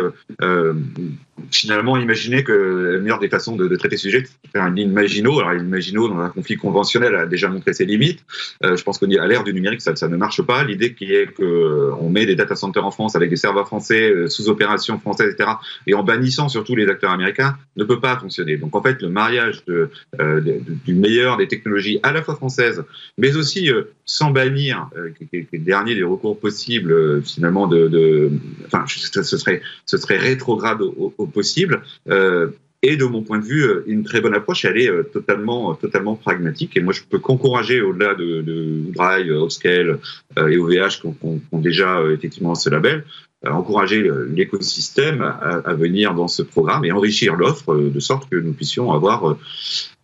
finalement 1.52 1.98
imaginer 1.98 2.44
que 2.44 2.52
la 2.94 3.00
meilleure 3.00 3.20
des 3.20 3.30
façons 3.30 3.56
de, 3.56 3.68
de 3.68 3.76
traiter 3.76 3.98
ce 3.98 4.04
sujet, 4.04 4.24
c'est 4.26 4.52
faire 4.52 4.64
un 4.64 4.74
ligne 4.74 4.92
Maginot. 4.92 5.40
Alors, 5.40 5.52
une 5.52 5.70
Maginot, 5.70 6.10
dans 6.10 6.20
un 6.20 6.30
conflit 6.30 6.58
conventionnel, 6.58 7.16
a 7.16 7.26
déjà 7.26 7.48
montré 7.48 7.74
ses 7.74 7.86
limites. 7.86 8.24
Euh, 8.64 8.76
je 8.76 8.84
pense 8.84 8.98
qu'à 8.98 9.06
l'ère 9.06 9.44
du 9.44 9.54
numérique, 9.54 9.82
ça, 9.82 9.94
ne 10.08 10.18
marche 10.18 10.42
pas. 10.42 10.64
L'idée 10.64 10.94
qui 10.94 11.14
est 11.14 11.34
qu'on 11.34 11.44
euh, 11.44 12.10
met 12.10 12.26
des 12.26 12.36
data 12.36 12.56
centers 12.56 12.86
en 12.86 12.92
France 12.92 13.16
avec 13.16 13.30
des 13.30 13.36
serveurs 13.36 13.68
français, 13.68 14.10
euh, 14.10 14.28
sous 14.28 14.50
opération 14.50 15.00
française, 15.00 15.34
etc., 15.34 15.52
et 15.86 15.94
en 15.94 16.04
bannissant 16.04 16.50
surtout 16.50 16.76
les 16.76 16.88
acteurs 16.88 17.12
américains, 17.12 17.56
ne 17.76 17.84
peut 17.84 18.00
pas 18.00 18.18
fonctionner. 18.18 18.58
Donc, 18.58 18.76
en 18.76 18.82
fait, 18.82 19.02
le 19.02 19.10
mariage 19.10 19.64
de, 19.66 19.90
euh, 20.20 20.42
du 20.86 20.96
meilleur 20.96 21.38
des 21.38 21.48
technologies 21.48 22.00
à 22.04 22.12
la 22.12 22.24
fois 22.24 22.36
françaises, 22.36 22.84
mais 23.18 23.36
aussi 23.36 23.70
sans 24.06 24.32
bannir, 24.32 24.90
qui 25.18 25.38
est 25.38 25.48
le 25.52 25.60
dernier 25.60 25.96
des 25.96 26.04
recours 26.04 26.40
possibles, 26.40 27.22
finalement, 27.24 27.68
de, 27.68 27.88
de, 27.88 28.32
enfin, 28.66 28.86
ce 28.98 29.38
serait, 29.38 30.18
rétrograde 30.18 30.82
au, 30.82 31.28
possible. 31.28 31.82
Euh, 32.10 32.50
et 32.84 32.96
de 32.96 33.06
mon 33.06 33.24
point 33.24 33.40
de 33.40 33.44
vue, 33.44 33.64
euh, 33.64 33.84
une 33.88 34.04
très 34.04 34.22
bonne 34.22 34.36
approche, 34.36 34.64
elle 34.66 34.78
est 34.78 34.90
euh, 34.90 35.04
totalement, 35.04 35.74
totalement 35.74 36.16
pragmatique. 36.16 36.78
Et 36.78 36.80
moi, 36.80 36.94
je 36.94 37.02
peux 37.10 37.18
qu'encourager, 37.18 37.82
au-delà 37.82 38.14
de, 38.14 38.42
de 38.42 38.92
Drive, 38.94 39.28
et 39.28 40.58
OVH 40.58 41.02
qui 41.02 41.08
ont, 41.08 41.42
déjà 41.54 42.04
effectivement 42.12 42.54
ce 42.56 42.70
label, 42.70 43.04
encourager 43.46 44.10
l'écosystème 44.34 45.22
à, 45.22 45.74
venir 45.74 46.14
dans 46.16 46.28
ce 46.28 46.42
programme 46.42 46.86
et 46.86 46.92
enrichir 46.92 47.36
l'offre 47.36 47.76
de 47.76 48.00
sorte 48.00 48.30
que 48.30 48.36
nous 48.36 48.54
puissions 48.54 48.92
avoir 48.92 49.38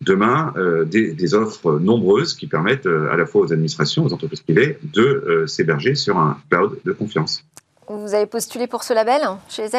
demain 0.00 0.54
des, 0.86 1.34
offres 1.34 1.78
nombreuses 1.78 2.34
qui 2.34 2.46
permettent 2.46 2.86
à 2.86 3.16
la 3.16 3.26
fois 3.26 3.42
aux 3.42 3.52
administrations, 3.52 4.04
aux 4.04 4.12
entreprises 4.12 4.40
privées 4.40 4.78
de 4.82 5.44
s'héberger 5.46 5.94
sur 5.96 6.16
un 6.18 6.38
cloud 6.48 6.78
de 6.84 6.92
confiance. 6.92 7.44
Vous 7.88 8.14
avez 8.14 8.26
postulé 8.26 8.66
pour 8.66 8.82
ce 8.82 8.94
label 8.94 9.22
chez 9.48 9.68
Z? 9.68 9.74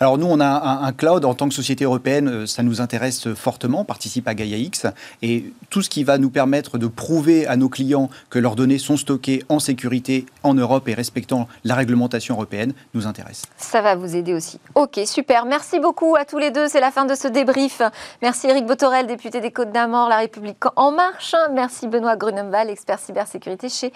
Alors 0.00 0.18
nous, 0.18 0.26
on 0.26 0.40
a 0.40 0.46
un, 0.84 0.92
cloud 0.92 1.24
en 1.24 1.34
tant 1.34 1.48
que 1.48 1.54
société 1.54 1.84
européenne, 1.84 2.28
euh, 2.28 2.46
ça 2.46 2.64
nous 2.64 2.80
intéresse 2.80 3.32
fortement, 3.34 3.82
on 3.82 3.84
participe 3.84 4.26
à 4.26 4.34
Gaia 4.34 4.56
X, 4.56 4.86
et 5.22 5.52
tout 5.70 5.82
ce 5.82 5.88
qui 5.88 6.02
va 6.02 6.18
nous 6.18 6.30
permettre 6.30 6.78
de 6.78 6.88
prouver 6.88 7.46
à 7.46 7.56
nos 7.56 7.68
clients 7.68 8.10
que 8.28 8.40
leurs 8.40 8.56
données 8.56 8.78
sont 8.78 8.96
stockées 8.96 9.44
en 9.48 9.60
sécurité 9.60 10.26
en 10.42 10.54
Europe 10.54 10.88
et 10.88 10.94
respectant 10.94 11.46
la 11.62 11.76
réglementation 11.76 12.34
européenne 12.34 12.74
nous 12.92 13.06
intéresse. 13.06 13.44
Ça 13.56 13.82
va 13.82 13.94
vous 13.94 14.16
aider 14.16 14.34
aussi. 14.34 14.58
Ok, 14.74 14.98
super. 15.06 15.46
Merci 15.46 15.78
beaucoup 15.78 16.16
à 16.16 16.24
tous 16.24 16.38
les 16.38 16.50
deux. 16.50 16.66
C'est 16.66 16.80
la 16.80 16.90
fin 16.90 17.04
de 17.04 17.14
ce 17.14 17.28
débrief. 17.28 17.80
Merci 18.20 18.48
Eric 18.48 18.66
Botorel, 18.66 19.06
député 19.06 19.40
des 19.40 19.52
Côtes 19.52 19.70
d'Armor, 19.70 20.08
La 20.08 20.16
République 20.16 20.64
En 20.74 20.90
Marche. 20.90 21.36
Merci 21.52 21.86
Benoît 21.86 22.16
Grunemval, 22.16 22.68
expert 22.68 22.98
cybersécurité 22.98 23.68
chez 23.68 23.92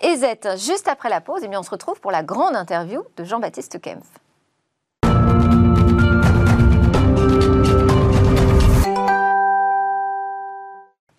EZ. 0.00 0.56
Juste 0.56 0.88
après 0.88 1.10
la 1.10 1.20
pause, 1.20 1.42
eh 1.44 1.56
on 1.56 1.62
se 1.62 1.70
retrouve 1.70 2.00
pour 2.00 2.10
la 2.10 2.22
grande 2.22 2.56
interview 2.56 3.02
de 3.18 3.24
Jean-Baptiste 3.24 3.78
Kempf. 3.80 4.21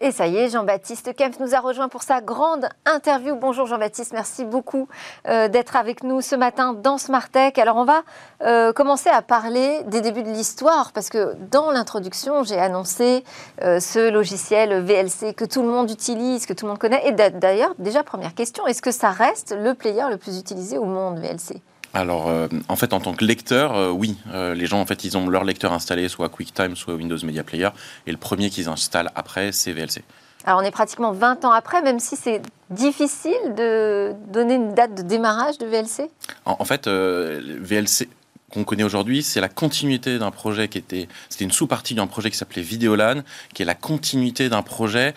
Et 0.05 0.11
ça 0.11 0.27
y 0.27 0.35
est, 0.35 0.49
Jean-Baptiste 0.49 1.15
Kempf 1.15 1.39
nous 1.39 1.55
a 1.55 1.61
rejoint 1.61 1.87
pour 1.87 2.03
sa 2.03 2.19
grande 2.19 2.67
interview. 2.83 3.37
Bonjour 3.37 3.67
Jean-Baptiste, 3.67 4.11
merci 4.11 4.43
beaucoup 4.43 4.89
euh, 5.29 5.47
d'être 5.47 5.77
avec 5.77 6.03
nous 6.03 6.19
ce 6.19 6.35
matin 6.35 6.73
dans 6.73 6.97
Smart 6.97 7.29
Tech. 7.29 7.57
Alors 7.57 7.77
on 7.77 7.85
va 7.85 8.01
euh, 8.41 8.73
commencer 8.73 9.09
à 9.09 9.21
parler 9.21 9.81
des 9.83 10.01
débuts 10.01 10.23
de 10.23 10.29
l'histoire 10.29 10.91
parce 10.91 11.07
que 11.07 11.37
dans 11.49 11.71
l'introduction, 11.71 12.43
j'ai 12.43 12.59
annoncé 12.59 13.23
euh, 13.61 13.79
ce 13.79 14.09
logiciel 14.09 14.83
VLC 14.83 15.33
que 15.33 15.45
tout 15.45 15.61
le 15.61 15.69
monde 15.69 15.89
utilise, 15.89 16.45
que 16.47 16.51
tout 16.51 16.65
le 16.65 16.71
monde 16.71 16.79
connaît. 16.79 17.07
Et 17.07 17.13
d'ailleurs, 17.13 17.73
déjà 17.79 18.03
première 18.03 18.35
question, 18.35 18.67
est-ce 18.67 18.81
que 18.81 18.91
ça 18.91 19.09
reste 19.09 19.55
le 19.57 19.73
player 19.73 20.03
le 20.09 20.17
plus 20.17 20.37
utilisé 20.37 20.77
au 20.77 20.83
monde 20.83 21.19
VLC 21.19 21.61
alors, 21.93 22.27
euh, 22.27 22.47
en 22.69 22.75
fait, 22.75 22.91
en 22.91 22.99
tant 22.99 23.13
que 23.13 23.23
lecteur, 23.23 23.75
euh, 23.75 23.91
oui, 23.91 24.17
euh, 24.33 24.55
les 24.55 24.65
gens, 24.65 24.79
en 24.79 24.85
fait, 24.85 25.03
ils 25.03 25.15
ont 25.15 25.29
leur 25.29 25.43
lecteur 25.43 25.73
installé 25.73 26.09
soit 26.09 26.27
QuickTime, 26.27 26.75
soit 26.75 26.95
Windows 26.95 27.17
Media 27.23 27.43
Player, 27.43 27.69
et 28.07 28.11
le 28.11 28.17
premier 28.17 28.49
qu'ils 28.49 28.67
installent 28.67 29.11
après, 29.13 29.51
c'est 29.51 29.73
VLC. 29.73 30.03
Alors, 30.43 30.59
on 30.59 30.63
est 30.63 30.71
pratiquement 30.71 31.11
20 31.11 31.45
ans 31.45 31.51
après, 31.51 31.83
même 31.83 31.99
si 31.99 32.15
c'est 32.15 32.41
difficile 32.71 33.53
de 33.55 34.13
donner 34.27 34.55
une 34.55 34.73
date 34.73 34.95
de 34.95 35.03
démarrage 35.03 35.59
de 35.59 35.67
VLC 35.67 36.09
En, 36.45 36.65
fait, 36.65 36.87
VLC, 36.87 38.09
qu'on 38.53 38.63
connaît 38.63 38.83
aujourd'hui, 38.83 39.23
c'est 39.23 39.41
la 39.41 39.49
continuité 39.49 40.19
d'un 40.19 40.31
projet 40.31 40.67
qui 40.67 40.77
était, 40.77 41.07
c'était 41.29 41.45
une 41.45 41.51
sous-partie 41.51 41.95
d'un 41.95 42.07
projet 42.07 42.29
qui 42.29 42.37
s'appelait 42.37 42.61
Videolan, 42.61 43.21
qui 43.53 43.63
est 43.63 43.65
la 43.65 43.75
continuité 43.75 44.49
d'un 44.49 44.61
projet 44.61 45.13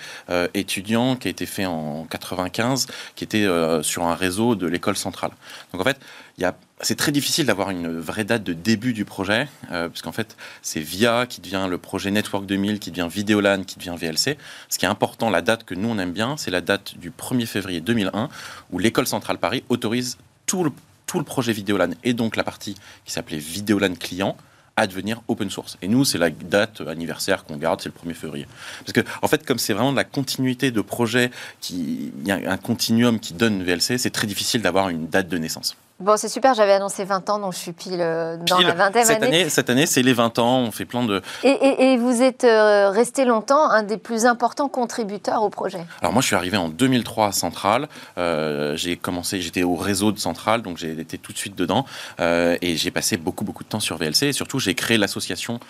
étudiant 0.55 1.16
qui 1.16 1.29
a 1.29 1.31
été 1.31 1.46
fait 1.46 1.66
en 1.66 2.07
95, 2.09 2.87
qui 3.14 3.25
était 3.25 3.46
sur 3.83 4.05
un 4.05 4.14
réseau 4.14 4.55
de 4.55 4.66
l'école 4.66 4.96
centrale. 4.96 5.33
Donc 5.72 5.81
en 5.81 5.85
fait, 5.85 5.99
il 6.38 6.44
c'est 6.83 6.96
très 6.96 7.12
difficile 7.12 7.46
d'avoir 7.46 7.70
une 7.70 7.99
vraie 7.99 8.25
date 8.25 8.42
de 8.42 8.53
début 8.53 8.92
du 8.92 9.07
projet, 9.07 9.49
euh, 9.72 9.88
puisqu'en 9.88 10.12
fait, 10.12 10.37
c'est 10.61 10.81
VIA 10.81 11.27
qui 11.27 11.40
devient 11.40 11.66
le 11.70 11.79
projet 11.79 12.11
Network 12.11 12.44
2000, 12.44 12.81
qui 12.81 12.90
devient 12.90 13.09
Videolan, 13.11 13.64
qui 13.64 13.79
devient 13.79 13.94
VLC. 13.96 14.37
Ce 14.68 14.79
qui 14.79 14.85
est 14.85 14.88
important, 14.88 15.31
la 15.31 15.40
date 15.40 15.64
que 15.64 15.75
nous, 15.75 15.88
on 15.88 15.99
aime 15.99 16.12
bien, 16.12 16.37
c'est 16.37 16.51
la 16.51 16.61
date 16.61 16.99
du 16.99 17.11
1er 17.11 17.46
février 17.46 17.81
2001, 17.81 18.29
où 18.72 18.79
l'École 18.79 19.07
centrale 19.07 19.38
Paris 19.38 19.64
autorise 19.70 20.18
tout 20.44 20.64
le, 20.64 20.72
tout 21.06 21.18
le 21.18 21.24
projet 21.24 21.52
Videolan, 21.52 21.90
et 22.04 22.12
donc 22.12 22.36
la 22.36 22.44
partie 22.44 22.74
qui 23.04 23.12
s'appelait 23.12 23.38
Videolan 23.38 23.94
client, 23.94 24.36
à 24.76 24.86
devenir 24.86 25.22
open 25.28 25.48
source. 25.48 25.78
Et 25.80 25.88
nous, 25.88 26.04
c'est 26.04 26.18
la 26.18 26.28
date 26.28 26.82
anniversaire 26.82 27.44
qu'on 27.44 27.56
garde, 27.56 27.80
c'est 27.80 27.88
le 27.88 28.10
1er 28.10 28.14
février. 28.14 28.46
Parce 28.80 28.92
que, 28.92 29.00
en 29.22 29.28
fait, 29.28 29.44
comme 29.46 29.58
c'est 29.58 29.72
vraiment 29.72 29.92
de 29.92 29.96
la 29.96 30.04
continuité 30.04 30.70
de 30.70 30.80
projet, 30.82 31.30
qui, 31.60 32.12
il 32.20 32.28
y 32.28 32.30
a 32.30 32.36
un 32.50 32.58
continuum 32.58 33.18
qui 33.18 33.32
donne 33.32 33.62
VLC, 33.62 33.96
c'est 33.96 34.10
très 34.10 34.26
difficile 34.26 34.60
d'avoir 34.60 34.90
une 34.90 35.08
date 35.08 35.28
de 35.28 35.38
naissance. 35.38 35.76
Bon, 35.98 36.18
c'est 36.18 36.28
super, 36.28 36.52
j'avais 36.52 36.72
annoncé 36.72 37.04
20 37.04 37.30
ans, 37.30 37.38
donc 37.38 37.54
je 37.54 37.59
suis 37.59 37.72
pile 37.72 38.00
euh, 38.00 38.37
dans 38.37 38.59
la 38.59 38.74
vingtaine 38.74 39.06
cette 39.06 39.22
année. 39.22 39.48
Cette 39.48 39.70
année, 39.70 39.87
c'est 39.87 40.02
les 40.02 40.12
20 40.12 40.38
ans, 40.38 40.59
on 40.59 40.70
fait 40.70 40.85
plein 40.85 41.02
de... 41.02 41.22
Et, 41.42 41.96
vous 41.96 42.20
êtes 42.20 42.44
euh, 42.44 42.90
resté 42.90 43.24
longtemps 43.24 43.70
un 43.70 43.82
des 43.82 43.96
plus 43.96 44.26
importants 44.26 44.68
contributeurs 44.68 45.42
au 45.42 45.48
projet. 45.48 45.80
Alors 46.02 46.12
moi, 46.12 46.20
je 46.20 46.26
suis 46.26 46.37
arrivé 46.37 46.59
en 46.59 46.68
2003 46.68 47.28
à 47.28 47.32
Centrale, 47.32 47.88
euh, 48.18 48.76
j'ai 48.76 48.98
commencé, 48.98 49.40
j'étais 49.40 49.62
au 49.62 49.74
réseau 49.74 50.12
de 50.12 50.18
Centrale, 50.18 50.61
donc 50.61 50.76
j'ai 50.76 50.92
été 50.92 51.16
tout 51.16 51.32
de 51.32 51.38
suite 51.38 51.56
dedans, 51.56 51.87
et 52.18 52.76
j'ai 52.76 52.90
passé 52.90 53.16
beaucoup, 53.16 53.44
beaucoup 53.44 53.64
de 53.64 53.68
temps 53.68 53.80
sur 53.80 53.96
VLC, 53.96 54.24
et 54.24 54.32
surtout 54.32 54.59
j'ai 54.59 54.74
créé 54.74 54.98
l'association 54.98 55.61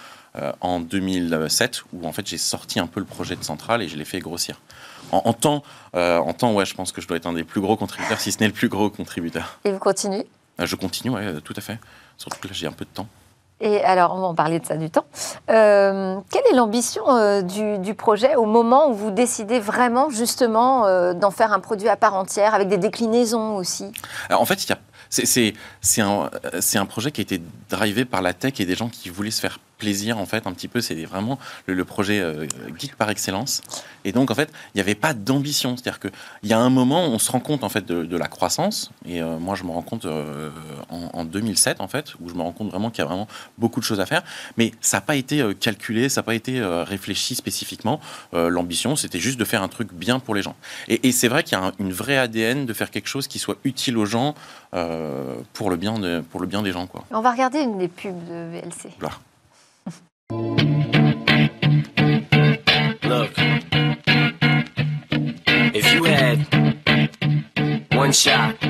en 0.61 0.81
2007, 0.81 1.85
où 1.93 2.07
en 2.07 2.12
fait 2.12 2.27
j'ai 2.27 2.37
sorti 2.37 2.81
un 2.81 2.89
peu 2.89 2.99
le 2.99 3.07
projet 3.07 3.37
de 3.37 3.45
Centrale 3.45 3.81
et 3.81 3.89
je 3.89 3.97
l'ai 3.97 4.05
fait 4.05 4.19
grossir 4.19 4.61
en, 5.12 5.33
temps, 5.33 5.62
euh, 5.95 6.19
en 6.19 6.33
temps, 6.33 6.53
ouais, 6.55 6.66
je 6.66 6.75
pense 6.75 6.92
que 6.92 7.01
je 7.01 7.09
dois 7.09 7.16
être 7.16 7.27
un 7.27 7.33
des 7.33 7.45
plus 7.45 7.61
gros 7.61 7.77
contributeurs, 7.77 8.21
si 8.21 8.33
ce 8.33 8.40
n'est 8.40 8.47
le 8.47 8.53
plus 8.53 8.69
gros 8.69 8.90
contributeur. 8.90 9.59
Et 9.64 9.73
vous 9.73 9.79
continuez 9.79 10.27
euh, 10.61 10.66
Je 10.66 10.77
continue, 10.77 11.14
ouais, 11.14 11.40
tout 11.42 11.55
à 11.57 11.61
fait. 11.61 11.79
Surtout 12.16 12.38
que 12.40 12.49
là, 12.49 12.55
j'ai 12.55 12.66
un 12.66 12.73
peu 12.73 12.85
de 12.85 12.90
temps. 12.90 13.07
Et 13.61 13.83
alors, 13.83 14.14
on 14.14 14.21
va 14.21 14.27
en 14.27 14.35
parler 14.35 14.61
de 14.61 14.66
ça 14.66 14.77
du 14.77 14.90
temps. 14.90 15.07
Euh, 15.49 16.19
quelle 16.31 16.42
est 16.53 16.55
l'ambition 16.55 17.05
du, 17.42 17.95
projet 17.95 18.37
au 18.37 18.45
moment 18.45 18.90
où 18.90 18.95
vous 18.95 19.11
décidez 19.11 19.61
vraiment, 19.61 20.11
justement, 20.11 21.12
d'en 21.14 21.31
faire 21.31 21.55
un 21.55 21.61
produit 21.61 21.88
à 21.88 21.97
part 21.97 22.14
entière, 22.14 22.55
avec 22.55 22.69
des 22.69 22.77
déclinaisons 22.77 23.57
aussi? 23.57 23.90
En 24.31 24.45
fait, 24.45 24.59
c'est 25.09 26.03
un, 26.03 26.31
un, 26.75 26.87
projet 26.87 27.12
qui 27.12 27.23
a 27.23 27.23
été 27.23 27.40
drivé 27.71 28.05
par 28.05 28.21
la 28.21 28.35
tech 28.35 28.61
et 28.61 28.66
des 28.66 28.75
gens 28.75 28.90
qui 28.90 29.09
voulaient 29.09 29.31
se 29.31 29.40
faire 29.40 29.59
plaisir 29.79 30.19
en 30.19 30.27
fait 30.27 30.47
un 30.47 30.53
petit 30.53 30.69
peu 30.69 30.81
c'est 30.81 30.95
vraiment 31.05 31.39
le, 31.67 31.85
projet 31.85 32.21
euh, 32.21 32.47
geek 32.79 32.97
par 32.97 33.11
excellence. 33.11 33.61
Et 34.05 34.12
donc 34.12 34.31
en 34.31 34.35
fait 34.35 34.51
il 34.75 34.79
n'y 34.79 34.81
avait 34.81 34.95
pas 34.95 35.15
d'ambition. 35.15 35.77
C'est 35.77 35.89
à 35.89 35.93
dire 35.93 36.01
que 36.01 36.09
il 36.43 36.49
y 36.49 36.53
a 36.53 36.59
un 36.59 36.71
moment 36.71 37.05
on 37.05 37.19
se 37.19 37.31
rend 37.31 37.41
compte 37.41 37.65
en 37.65 37.69
fait 37.69 37.85
de, 37.87 38.17
la 38.17 38.29
croissance. 38.29 38.91
Et 39.07 39.21
euh, 39.21 39.39
moi 39.39 39.55
je 39.55 39.65
me 39.65 39.71
rends 39.71 39.83
compte 39.83 40.07
euh, 40.07 40.51
en, 40.89 41.25
2007 41.25 41.81
en 41.81 41.89
fait 41.89 42.15
où 42.21 42.29
je 42.29 42.35
me 42.35 42.43
rends 42.43 42.53
compte 42.53 42.71
vraiment 42.71 42.91
qu'il 42.91 43.01
y 43.01 43.03
a 43.03 43.07
vraiment 43.07 43.29
beaucoup 43.59 43.81
de 43.81 43.85
choses 43.85 44.01
à 44.01 44.07
faire. 44.07 44.23
Mais 44.57 44.73
ça 44.81 44.99
n'a 44.99 45.01
pas 45.03 45.17
été 45.17 45.43
calculé 45.61 46.09
ça 46.09 46.21
n'a 46.21 46.25
pas 46.25 46.35
été 46.35 46.61
réfléchi 46.62 47.35
spécifiquement. 47.35 48.01
L'ambition 48.33 48.97
c'était 48.97 49.21
juste 49.21 49.39
de 49.39 49.45
faire 49.45 49.62
un 49.62 49.69
truc 49.69 49.93
bien 49.93 50.19
pour 50.19 50.35
les 50.35 50.43
gens. 50.43 50.57
Et, 50.89 51.12
c'est 51.12 51.29
vrai 51.29 51.43
qu'il 51.43 51.57
y 51.57 51.61
a 51.61 51.73
une 51.79 51.93
vraie 51.93 52.19
ADN 52.19 52.67
de 52.67 52.73
faire 52.73 52.91
quelque 52.91 53.09
chose 53.09 53.27
qui 53.27 53.39
soit 53.39 53.57
utile 53.65 53.97
aux 53.97 54.07
gens 54.07 54.35
pour 55.53 55.71
le 55.71 55.77
bien 55.77 55.99
de, 55.99 56.21
pour 56.21 56.41
le 56.41 56.47
bien 56.47 56.62
des 56.62 56.73
gens 56.73 56.87
quoi. 56.87 57.05
On 57.11 57.21
va 57.21 57.33
regarder 57.33 57.61
une 57.61 57.79
des 57.79 57.89
pubs 57.89 58.25
de 58.29 58.51
VLC 58.51 58.91
Look, 60.29 60.41
if 65.73 65.95
you 65.95 66.03
had 66.05 66.39
one 67.93 68.12
shot, 68.12 68.61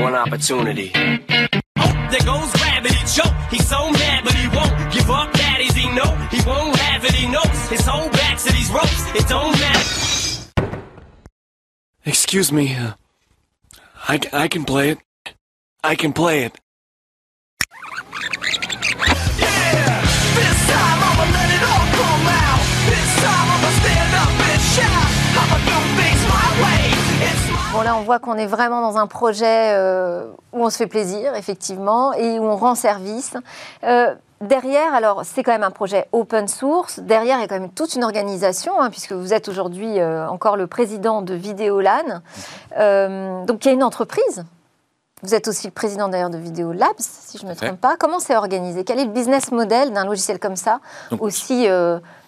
one 0.00 0.14
opportunity. 0.14 0.92
Oh, 0.94 2.08
there 2.10 2.20
goes 2.24 2.52
gravity 2.52 2.94
choke. 3.12 3.34
He's 3.50 3.66
so 3.66 3.90
mad, 3.90 4.22
but 4.24 4.34
he 4.34 4.46
won't 4.48 4.92
give 4.92 5.10
up. 5.10 5.32
Daddies, 5.32 5.74
he 5.74 5.88
know 5.92 6.14
he 6.30 6.40
won't 6.46 6.76
have 6.76 7.04
it. 7.04 7.12
He 7.12 7.28
knows 7.28 7.68
his 7.68 7.84
whole 7.84 8.08
back 8.10 8.38
to 8.38 8.52
these 8.52 8.70
ropes. 8.70 9.14
It 9.16 9.28
don't 9.28 9.50
matter. 9.58 10.84
Excuse 12.04 12.52
me. 12.52 12.76
Uh, 12.76 12.92
I 14.06 14.20
I 14.32 14.46
can 14.46 14.64
play 14.64 14.90
it. 14.90 14.98
I 15.82 15.96
can 15.96 16.12
play 16.12 16.44
it. 16.44 16.60
Là, 27.94 28.00
on 28.00 28.04
voit 28.04 28.18
qu'on 28.18 28.36
est 28.36 28.46
vraiment 28.46 28.80
dans 28.80 28.98
un 28.98 29.06
projet 29.06 29.72
euh, 29.74 30.26
où 30.52 30.64
on 30.64 30.70
se 30.70 30.76
fait 30.76 30.86
plaisir, 30.86 31.34
effectivement, 31.34 32.12
et 32.12 32.38
où 32.38 32.44
on 32.44 32.56
rend 32.56 32.74
service. 32.74 33.36
Euh, 33.84 34.14
derrière, 34.40 34.94
alors 34.94 35.22
c'est 35.24 35.42
quand 35.42 35.52
même 35.52 35.62
un 35.62 35.70
projet 35.70 36.08
open 36.12 36.48
source. 36.48 37.00
Derrière, 37.00 37.38
il 37.38 37.42
y 37.42 37.44
a 37.44 37.48
quand 37.48 37.58
même 37.58 37.70
toute 37.70 37.94
une 37.94 38.04
organisation, 38.04 38.80
hein, 38.80 38.90
puisque 38.90 39.12
vous 39.12 39.32
êtes 39.32 39.48
aujourd'hui 39.48 40.00
euh, 40.00 40.28
encore 40.28 40.56
le 40.56 40.66
président 40.66 41.22
de 41.22 41.34
Vidéolan. 41.34 42.22
donc 43.46 43.64
il 43.64 43.68
y 43.68 43.70
a 43.70 43.74
une 43.74 43.84
entreprise. 43.84 44.44
Vous 45.22 45.34
êtes 45.34 45.48
aussi 45.48 45.66
le 45.66 45.72
président 45.72 46.08
d'ailleurs 46.08 46.28
de 46.28 46.36
Vidéo 46.36 46.72
Labs, 46.72 46.92
si 46.98 47.38
je 47.38 47.46
ne 47.46 47.50
me 47.50 47.56
trompe 47.56 47.80
pas. 47.80 47.96
Comment 47.98 48.20
c'est 48.20 48.36
organisé? 48.36 48.84
Quel 48.84 48.98
est 48.98 49.06
le 49.06 49.10
business 49.10 49.52
model 49.52 49.92
d'un 49.92 50.04
logiciel 50.04 50.38
comme 50.38 50.56
ça, 50.56 50.80
aussi 51.18 51.66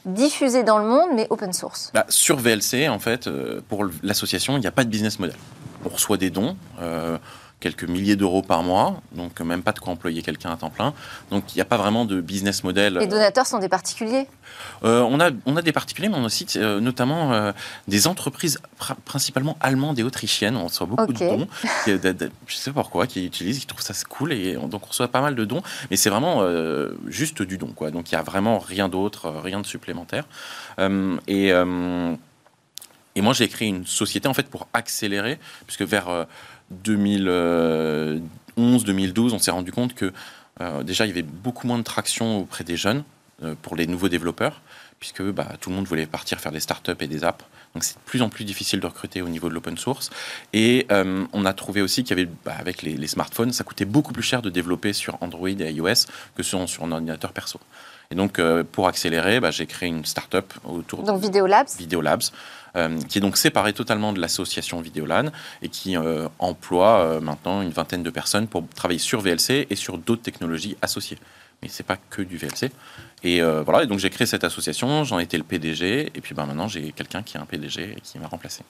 diffusé 0.06 0.62
dans 0.62 0.78
le 0.78 0.86
monde, 0.86 1.10
mais 1.14 1.26
open 1.30 1.52
source 1.52 1.90
bah, 1.92 2.06
Sur 2.08 2.36
VLC, 2.36 2.88
en 2.88 2.98
fait, 2.98 3.26
euh, 3.26 3.60
pour 3.68 3.84
l'association, 4.02 4.56
il 4.56 4.60
n'y 4.60 4.66
a 4.66 4.72
pas 4.72 4.84
de 4.84 4.88
business 4.88 5.18
model. 5.18 5.36
On 5.84 5.88
reçoit 5.88 6.16
des 6.16 6.30
dons, 6.30 6.56
euh, 6.80 7.18
quelques 7.60 7.84
milliers 7.84 8.16
d'euros 8.16 8.42
par 8.42 8.62
mois, 8.62 9.00
donc 9.12 9.40
même 9.40 9.62
pas 9.62 9.72
de 9.72 9.78
quoi 9.78 9.92
employer 9.92 10.22
quelqu'un 10.22 10.50
à 10.50 10.56
temps 10.56 10.70
plein. 10.70 10.92
Donc 11.30 11.54
il 11.54 11.56
n'y 11.56 11.62
a 11.62 11.64
pas 11.64 11.78
vraiment 11.78 12.04
de 12.04 12.20
business 12.20 12.64
model. 12.64 12.98
Les 12.98 13.06
donateurs 13.06 13.46
sont 13.46 13.58
des 13.58 13.68
particuliers 13.68 14.26
euh, 14.84 15.00
on, 15.00 15.20
a, 15.20 15.30
on 15.44 15.56
a 15.56 15.62
des 15.62 15.72
particuliers, 15.72 16.08
mais 16.08 16.16
on 16.16 16.22
a 16.22 16.26
aussi 16.26 16.46
notamment 16.80 17.52
des 17.88 18.06
entreprises 18.06 18.58
principalement 19.04 19.56
allemandes 19.60 19.98
et 19.98 20.02
autrichiennes. 20.02 20.56
On 20.56 20.66
reçoit 20.66 20.86
beaucoup 20.86 21.12
de 21.12 21.18
dons. 21.18 21.48
je 21.86 21.92
ne 21.92 22.30
sais 22.48 22.70
pas 22.70 22.82
pourquoi, 22.82 23.06
qui 23.06 23.24
utilisent, 23.24 23.58
qui 23.58 23.66
trouvent 23.66 23.82
ça 23.82 23.94
cool. 24.08 24.32
Et 24.32 24.54
donc 24.54 24.84
on 24.84 24.88
reçoit 24.88 25.08
pas 25.08 25.20
mal 25.20 25.34
de 25.34 25.44
dons. 25.44 25.62
Mais 25.90 25.96
c'est 25.96 26.10
vraiment 26.10 26.46
juste 27.06 27.42
du 27.42 27.58
don. 27.58 27.68
Quoi. 27.74 27.90
Donc 27.90 28.10
il 28.10 28.14
n'y 28.14 28.20
a 28.20 28.22
vraiment 28.22 28.58
rien 28.58 28.88
d'autre, 28.88 29.30
rien 29.30 29.60
de 29.60 29.66
supplémentaire. 29.66 30.24
et. 31.26 31.52
Et 33.18 33.22
moi, 33.22 33.32
j'ai 33.32 33.48
créé 33.48 33.68
une 33.68 33.86
société 33.86 34.28
en 34.28 34.34
fait 34.34 34.46
pour 34.46 34.68
accélérer, 34.74 35.38
puisque 35.66 35.80
vers 35.80 36.26
2011-2012, 36.84 39.32
on 39.32 39.38
s'est 39.38 39.50
rendu 39.50 39.72
compte 39.72 39.94
que 39.94 40.12
euh, 40.60 40.82
déjà, 40.82 41.04
il 41.04 41.08
y 41.08 41.12
avait 41.12 41.22
beaucoup 41.22 41.66
moins 41.66 41.78
de 41.78 41.84
traction 41.84 42.38
auprès 42.38 42.64
des 42.64 42.76
jeunes 42.76 43.04
euh, 43.42 43.54
pour 43.60 43.76
les 43.76 43.86
nouveaux 43.86 44.08
développeurs, 44.08 44.62
puisque 44.98 45.22
bah, 45.22 45.52
tout 45.60 45.70
le 45.70 45.76
monde 45.76 45.86
voulait 45.86 46.06
partir 46.06 46.40
faire 46.40 46.52
des 46.52 46.60
startups 46.60 46.92
et 47.00 47.06
des 47.06 47.24
apps. 47.24 47.44
Donc 47.74 47.84
c'est 47.84 47.96
de 47.96 48.00
plus 48.06 48.22
en 48.22 48.30
plus 48.30 48.44
difficile 48.44 48.80
de 48.80 48.86
recruter 48.86 49.20
au 49.20 49.28
niveau 49.28 49.50
de 49.50 49.54
l'open 49.54 49.76
source. 49.76 50.08
Et 50.54 50.86
euh, 50.90 51.26
on 51.34 51.44
a 51.44 51.52
trouvé 51.52 51.82
aussi 51.82 52.04
qu'il 52.04 52.16
y 52.16 52.20
avait, 52.20 52.30
bah, 52.44 52.54
avec 52.58 52.80
les, 52.80 53.06
smartphones, 53.06 53.52
ça 53.52 53.64
coûtait 53.64 53.84
beaucoup 53.84 54.14
plus 54.14 54.22
cher 54.22 54.40
de 54.40 54.48
développer 54.48 54.94
sur 54.94 55.22
Android 55.22 55.48
et 55.48 55.72
iOS 55.72 56.06
que 56.34 56.42
sur, 56.42 56.66
sur 56.68 56.84
un 56.84 56.92
ordinateur 56.92 57.32
perso. 57.32 57.60
Et 58.10 58.14
donc, 58.14 58.40
pour 58.72 58.86
accélérer, 58.86 59.40
bah, 59.40 59.50
j'ai 59.50 59.66
créé 59.66 59.88
une 59.88 60.04
startup 60.04 60.52
autour 60.64 61.02
donc, 61.02 61.20
de 61.20 61.26
Videolabs. 61.26 61.68
Videolabs, 61.78 62.30
euh, 62.76 63.00
qui 63.08 63.18
est 63.18 63.20
donc 63.22 63.38
séparé 63.38 63.72
totalement 63.72 64.12
de 64.12 64.20
l'association 64.20 64.82
Vidéolan 64.82 65.30
et 65.62 65.70
qui 65.70 65.96
euh, 65.96 66.28
emploie 66.38 67.00
euh, 67.00 67.20
maintenant 67.20 67.62
une 67.62 67.70
vingtaine 67.70 68.02
de 68.02 68.10
personnes 68.10 68.48
pour 68.48 68.64
travailler 68.74 68.98
sur 68.98 69.22
VLC 69.22 69.66
et 69.70 69.76
sur 69.76 69.96
d'autres 69.96 70.20
technologies 70.20 70.76
associées. 70.82 71.16
Mais 71.62 71.68
c'est 71.68 71.86
pas 71.86 71.96
que 72.10 72.22
du 72.22 72.36
VLC. 72.36 72.70
Et 73.22 73.40
voilà, 73.40 73.82
et 73.82 73.86
donc 73.86 73.98
j'ai 73.98 74.10
créé 74.10 74.26
cette 74.26 74.44
association, 74.44 75.02
j'en 75.04 75.18
étais 75.18 75.38
le 75.38 75.42
PDG, 75.42 76.12
et 76.14 76.20
puis 76.20 76.34
ben, 76.34 76.46
maintenant 76.46 76.68
j'ai 76.68 76.92
quelqu'un 76.92 77.22
qui 77.22 77.36
est 77.36 77.40
un 77.40 77.46
PDG 77.46 77.94
et 77.96 78.00
qui 78.00 78.18
m'a 78.18 78.28
remplacé. 78.28 78.62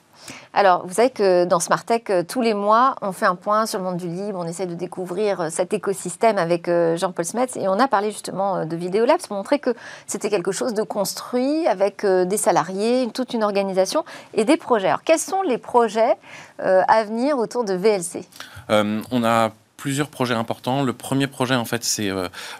Alors, 0.53 0.85
vous 0.85 0.93
savez 0.93 1.09
que 1.09 1.45
dans 1.45 1.59
Smartech, 1.59 2.09
euh, 2.09 2.23
tous 2.27 2.41
les 2.41 2.53
mois, 2.53 2.95
on 3.01 3.11
fait 3.11 3.25
un 3.25 3.35
point 3.35 3.65
sur 3.65 3.79
le 3.79 3.85
monde 3.85 3.97
du 3.97 4.07
libre, 4.07 4.39
on 4.39 4.47
essaie 4.47 4.65
de 4.65 4.73
découvrir 4.73 5.41
euh, 5.41 5.49
cet 5.49 5.73
écosystème 5.73 6.37
avec 6.37 6.67
euh, 6.67 6.97
Jean-Paul 6.97 7.25
Smets, 7.25 7.47
et 7.55 7.67
on 7.67 7.79
a 7.79 7.87
parlé 7.87 8.11
justement 8.11 8.65
de 8.65 8.75
Videolabs 8.75 9.21
pour 9.27 9.37
montrer 9.37 9.59
que 9.59 9.73
c'était 10.05 10.29
quelque 10.29 10.51
chose 10.51 10.73
de 10.73 10.83
construit 10.83 11.67
avec 11.67 12.05
des 12.05 12.37
salariés, 12.37 13.07
toute 13.13 13.33
une 13.33 13.43
organisation 13.43 14.03
et 14.33 14.45
des 14.45 14.57
projets. 14.57 14.87
Alors, 14.87 15.03
quels 15.03 15.19
sont 15.19 15.41
les 15.41 15.57
projets 15.57 16.15
à 16.59 17.03
venir 17.03 17.37
autour 17.37 17.63
de 17.63 17.73
VLC 17.73 18.25
On 18.69 19.23
a 19.23 19.51
plusieurs 19.77 20.09
projets 20.09 20.33
importants. 20.33 20.83
Le 20.83 20.93
premier 20.93 21.27
projet, 21.27 21.55
en 21.55 21.65
fait, 21.65 21.83
c'est 21.83 22.09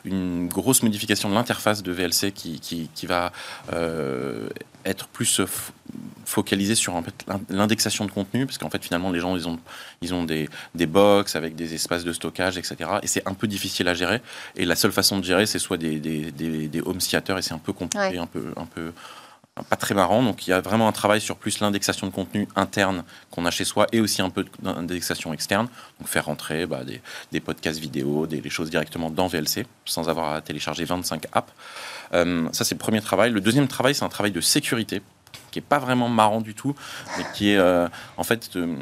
une 0.05 0.47
grosse 0.47 0.83
modification 0.83 1.29
de 1.29 1.33
l'interface 1.33 1.83
de 1.83 1.91
VLC 1.91 2.31
qui, 2.31 2.59
qui, 2.59 3.05
va 3.05 3.31
être 4.85 5.07
plus 5.07 5.41
focalisé 6.25 6.75
sur 6.75 6.95
en 6.95 7.03
fait, 7.03 7.25
l'indexation 7.49 8.05
de 8.05 8.11
contenu, 8.11 8.45
parce 8.45 8.57
qu'en 8.57 8.69
fait, 8.69 8.83
finalement, 8.83 9.11
les 9.11 9.19
gens, 9.19 9.35
ils 9.35 9.47
ont, 9.47 9.59
ils 10.01 10.13
ont 10.13 10.23
des, 10.23 10.49
des 10.75 10.85
box 10.85 11.35
avec 11.35 11.55
des 11.55 11.73
espaces 11.73 12.03
de 12.03 12.13
stockage, 12.13 12.57
etc. 12.57 12.77
Et 13.01 13.07
c'est 13.07 13.27
un 13.27 13.33
peu 13.33 13.47
difficile 13.47 13.87
à 13.87 13.93
gérer. 13.93 14.21
Et 14.55 14.65
la 14.65 14.75
seule 14.75 14.91
façon 14.91 15.19
de 15.19 15.23
gérer, 15.23 15.45
c'est 15.45 15.59
soit 15.59 15.77
des, 15.77 15.99
des, 15.99 16.31
des, 16.31 16.81
home 16.81 16.97
theaters, 16.97 17.37
et 17.37 17.41
c'est 17.41 17.53
un 17.53 17.59
peu 17.59 17.73
compliqué, 17.73 18.17
un 18.17 18.27
peu... 18.27 18.53
Un 18.55 18.65
peu 18.65 18.93
pas 19.63 19.75
très 19.75 19.95
marrant. 19.95 20.23
Donc 20.23 20.47
il 20.47 20.51
y 20.51 20.53
a 20.53 20.61
vraiment 20.61 20.87
un 20.87 20.91
travail 20.91 21.21
sur 21.21 21.35
plus 21.35 21.59
l'indexation 21.59 22.07
de 22.07 22.11
contenu 22.11 22.47
interne 22.55 23.03
qu'on 23.31 23.45
a 23.45 23.51
chez 23.51 23.65
soi 23.65 23.87
et 23.91 23.99
aussi 23.99 24.21
un 24.21 24.29
peu 24.29 24.45
d'indexation 24.61 25.33
externe. 25.33 25.67
Donc 25.99 26.07
faire 26.07 26.25
rentrer 26.25 26.65
bah, 26.65 26.83
des, 26.83 27.01
des, 27.31 27.39
podcasts 27.39 27.79
vidéo, 27.79 28.27
des, 28.27 28.49
choses 28.49 28.69
directement 28.69 29.09
dans 29.09 29.27
VLC 29.27 29.65
sans 29.85 30.09
avoir 30.09 30.33
à 30.33 30.41
télécharger 30.41 30.85
25 30.85 31.25
apps. 31.33 31.51
Euh, 32.13 32.47
ça 32.51 32.63
c'est 32.63 32.75
le 32.75 32.79
premier 32.79 33.01
travail. 33.01 33.31
Le 33.31 33.41
deuxième 33.41 33.67
travail 33.67 33.95
c'est 33.95 34.05
un 34.05 34.09
travail 34.09 34.31
de 34.31 34.41
sécurité 34.41 35.01
qui 35.51 35.59
est 35.59 35.61
pas 35.61 35.79
vraiment 35.79 36.09
marrant 36.09 36.41
du 36.41 36.53
tout, 36.53 36.75
mais 37.17 37.25
qui 37.33 37.51
est 37.51 37.57
euh, 37.57 37.87
en 38.17 38.23
fait 38.23 38.49
euh, 38.55 38.75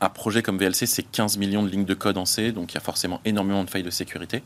un 0.00 0.08
projet 0.08 0.42
comme 0.42 0.58
VLC, 0.58 0.86
c'est 0.86 1.02
15 1.02 1.38
millions 1.38 1.62
de 1.62 1.68
lignes 1.68 1.84
de 1.84 1.94
code 1.94 2.18
en 2.18 2.26
C, 2.26 2.52
donc 2.52 2.72
il 2.72 2.74
y 2.74 2.78
a 2.78 2.82
forcément 2.82 3.20
énormément 3.24 3.64
de 3.64 3.70
failles 3.70 3.82
de 3.82 3.90
sécurité. 3.90 4.42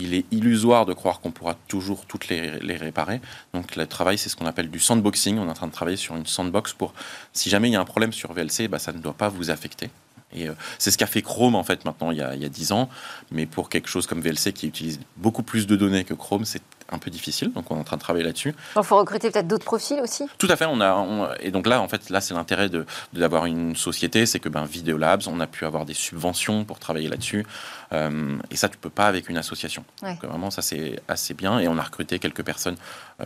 Il 0.00 0.14
est 0.14 0.24
illusoire 0.30 0.86
de 0.86 0.92
croire 0.92 1.20
qu'on 1.20 1.30
pourra 1.30 1.54
toujours 1.66 2.06
toutes 2.06 2.28
les, 2.28 2.76
réparer. 2.76 3.20
Donc 3.52 3.76
le 3.76 3.86
travail, 3.86 4.16
c'est 4.16 4.28
ce 4.28 4.36
qu'on 4.36 4.46
appelle 4.46 4.70
du 4.70 4.78
sandboxing. 4.78 5.38
On 5.38 5.46
est 5.46 5.50
en 5.50 5.54
train 5.54 5.66
de 5.66 5.72
travailler 5.72 5.96
sur 5.96 6.16
une 6.16 6.26
sandbox 6.26 6.72
pour, 6.72 6.94
si 7.32 7.50
jamais 7.50 7.68
il 7.68 7.72
y 7.72 7.76
a 7.76 7.80
un 7.80 7.84
problème 7.84 8.12
sur 8.12 8.32
VLC, 8.32 8.68
bah, 8.68 8.78
ça 8.78 8.92
ne 8.92 8.98
doit 8.98 9.14
pas 9.14 9.28
vous 9.28 9.50
affecter. 9.50 9.90
Et 10.32 10.48
euh, 10.48 10.52
c'est 10.78 10.90
ce 10.90 10.98
qu'a 10.98 11.06
fait 11.06 11.22
Chrome 11.22 11.54
en 11.54 11.64
fait 11.64 11.86
maintenant 11.86 12.10
il 12.10 12.18
y, 12.18 12.22
a, 12.22 12.34
il 12.34 12.42
y 12.42 12.44
a 12.44 12.48
10 12.48 12.72
ans. 12.72 12.88
Mais 13.30 13.46
pour 13.46 13.68
quelque 13.68 13.88
chose 13.88 14.06
comme 14.06 14.20
VLC 14.20 14.52
qui 14.52 14.66
utilise 14.66 15.00
beaucoup 15.16 15.42
plus 15.42 15.66
de 15.66 15.74
données 15.76 16.04
que 16.04 16.14
Chrome, 16.14 16.44
c'est 16.44 16.62
un 16.90 16.98
peu 16.98 17.10
difficile. 17.10 17.52
Donc 17.52 17.70
on 17.70 17.76
est 17.76 17.80
en 17.80 17.84
train 17.84 17.96
de 17.96 18.00
travailler 18.02 18.24
là-dessus. 18.24 18.54
Il 18.76 18.82
faut 18.82 18.96
recruter 18.96 19.30
peut-être 19.30 19.46
d'autres 19.48 19.64
profils 19.64 20.00
aussi 20.00 20.24
Tout 20.38 20.46
à 20.50 20.56
fait. 20.56 20.66
On 20.66 20.80
a, 20.80 20.94
on- 20.94 21.28
et 21.40 21.50
donc 21.50 21.66
là, 21.66 21.80
en 21.80 21.88
fait, 21.88 22.08
là, 22.10 22.20
c'est 22.20 22.34
l'intérêt 22.34 22.68
de 22.68 22.86
d'avoir 23.12 23.46
une 23.46 23.76
société, 23.76 24.24
c'est 24.26 24.40
que 24.40 24.48
ben, 24.48 24.64
Video 24.64 24.96
Labs, 24.96 25.22
on 25.26 25.38
a 25.40 25.46
pu 25.46 25.64
avoir 25.66 25.84
des 25.84 25.94
subventions 25.94 26.64
pour 26.64 26.78
travailler 26.78 27.08
là-dessus. 27.08 27.44
Euh, 27.92 28.36
et 28.50 28.56
ça, 28.56 28.68
tu 28.68 28.78
peux 28.78 28.90
pas 28.90 29.06
avec 29.06 29.28
une 29.28 29.36
association. 29.36 29.84
Ouais. 30.02 30.14
Donc 30.14 30.24
vraiment, 30.24 30.50
ça 30.50 30.62
c'est 30.62 31.00
assez 31.08 31.34
bien. 31.34 31.58
Et 31.58 31.68
on 31.68 31.78
a 31.78 31.82
recruté 31.82 32.18
quelques 32.18 32.42
personnes. 32.42 32.76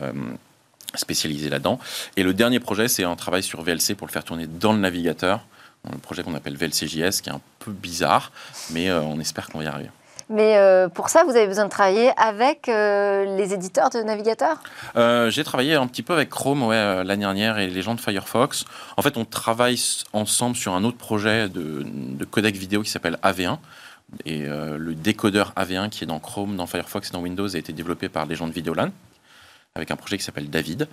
euh, 0.00 0.12
spécialisées 0.94 1.48
là-dedans. 1.48 1.78
Et 2.16 2.22
le 2.22 2.34
dernier 2.34 2.60
projet, 2.60 2.86
c'est 2.86 3.04
un 3.04 3.16
travail 3.16 3.42
sur 3.42 3.62
VLC 3.62 3.94
pour 3.94 4.06
le 4.06 4.12
faire 4.12 4.24
tourner 4.24 4.46
dans 4.46 4.72
le 4.74 4.78
navigateur. 4.78 5.40
Un 5.90 5.96
projet 5.96 6.22
qu'on 6.22 6.34
appelle 6.34 6.54
VLCJS, 6.56 7.22
qui 7.22 7.30
est 7.30 7.32
un 7.32 7.40
peu 7.60 7.72
bizarre, 7.72 8.30
mais 8.70 8.90
euh, 8.90 9.00
on 9.00 9.18
espère 9.18 9.48
qu'on 9.48 9.58
va 9.58 9.64
y 9.64 9.66
arriver. 9.68 9.90
Mais 10.32 10.56
euh, 10.56 10.88
pour 10.88 11.10
ça, 11.10 11.24
vous 11.24 11.36
avez 11.36 11.46
besoin 11.46 11.66
de 11.66 11.70
travailler 11.70 12.10
avec 12.16 12.68
euh, 12.68 13.36
les 13.36 13.52
éditeurs 13.52 13.90
de 13.90 13.98
navigateurs? 13.98 14.62
Euh, 14.96 15.30
j'ai 15.30 15.44
travaillé 15.44 15.74
un 15.74 15.86
petit 15.86 16.02
peu 16.02 16.14
avec 16.14 16.30
Chrome 16.30 16.70
l'année 16.70 17.20
dernière 17.20 17.58
et 17.58 17.66
les 17.68 17.82
gens 17.82 17.94
de 17.94 18.00
Firefox. 18.00 18.64
En 18.96 19.02
fait, 19.02 19.18
on 19.18 19.26
travaille 19.26 19.78
ensemble 20.14 20.56
sur 20.56 20.72
un 20.74 20.84
autre 20.84 20.96
projet 20.96 21.50
de, 21.50 21.84
de 21.84 22.24
codec 22.24 22.56
vidéo 22.56 22.82
qui 22.82 22.90
s'appelle 22.90 23.18
AV1. 23.22 23.58
Et 24.26 24.42
le 24.42 24.94
décodeur 24.94 25.54
AV1 25.56 25.88
qui 25.88 26.04
est 26.04 26.06
dans 26.06 26.18
Chrome, 26.18 26.56
dans 26.56 26.66
Firefox 26.66 27.08
et 27.08 27.12
dans 27.12 27.20
Windows 27.20 27.54
a 27.54 27.58
été 27.58 27.72
développé 27.72 28.08
par 28.08 28.26
les 28.26 28.34
gens 28.34 28.46
de 28.46 28.52
Videolan 28.52 28.90
avec 29.74 29.90
un 29.90 29.96
projet 29.96 30.18
qui 30.18 30.24
s'appelle 30.24 30.50
David. 30.50 30.88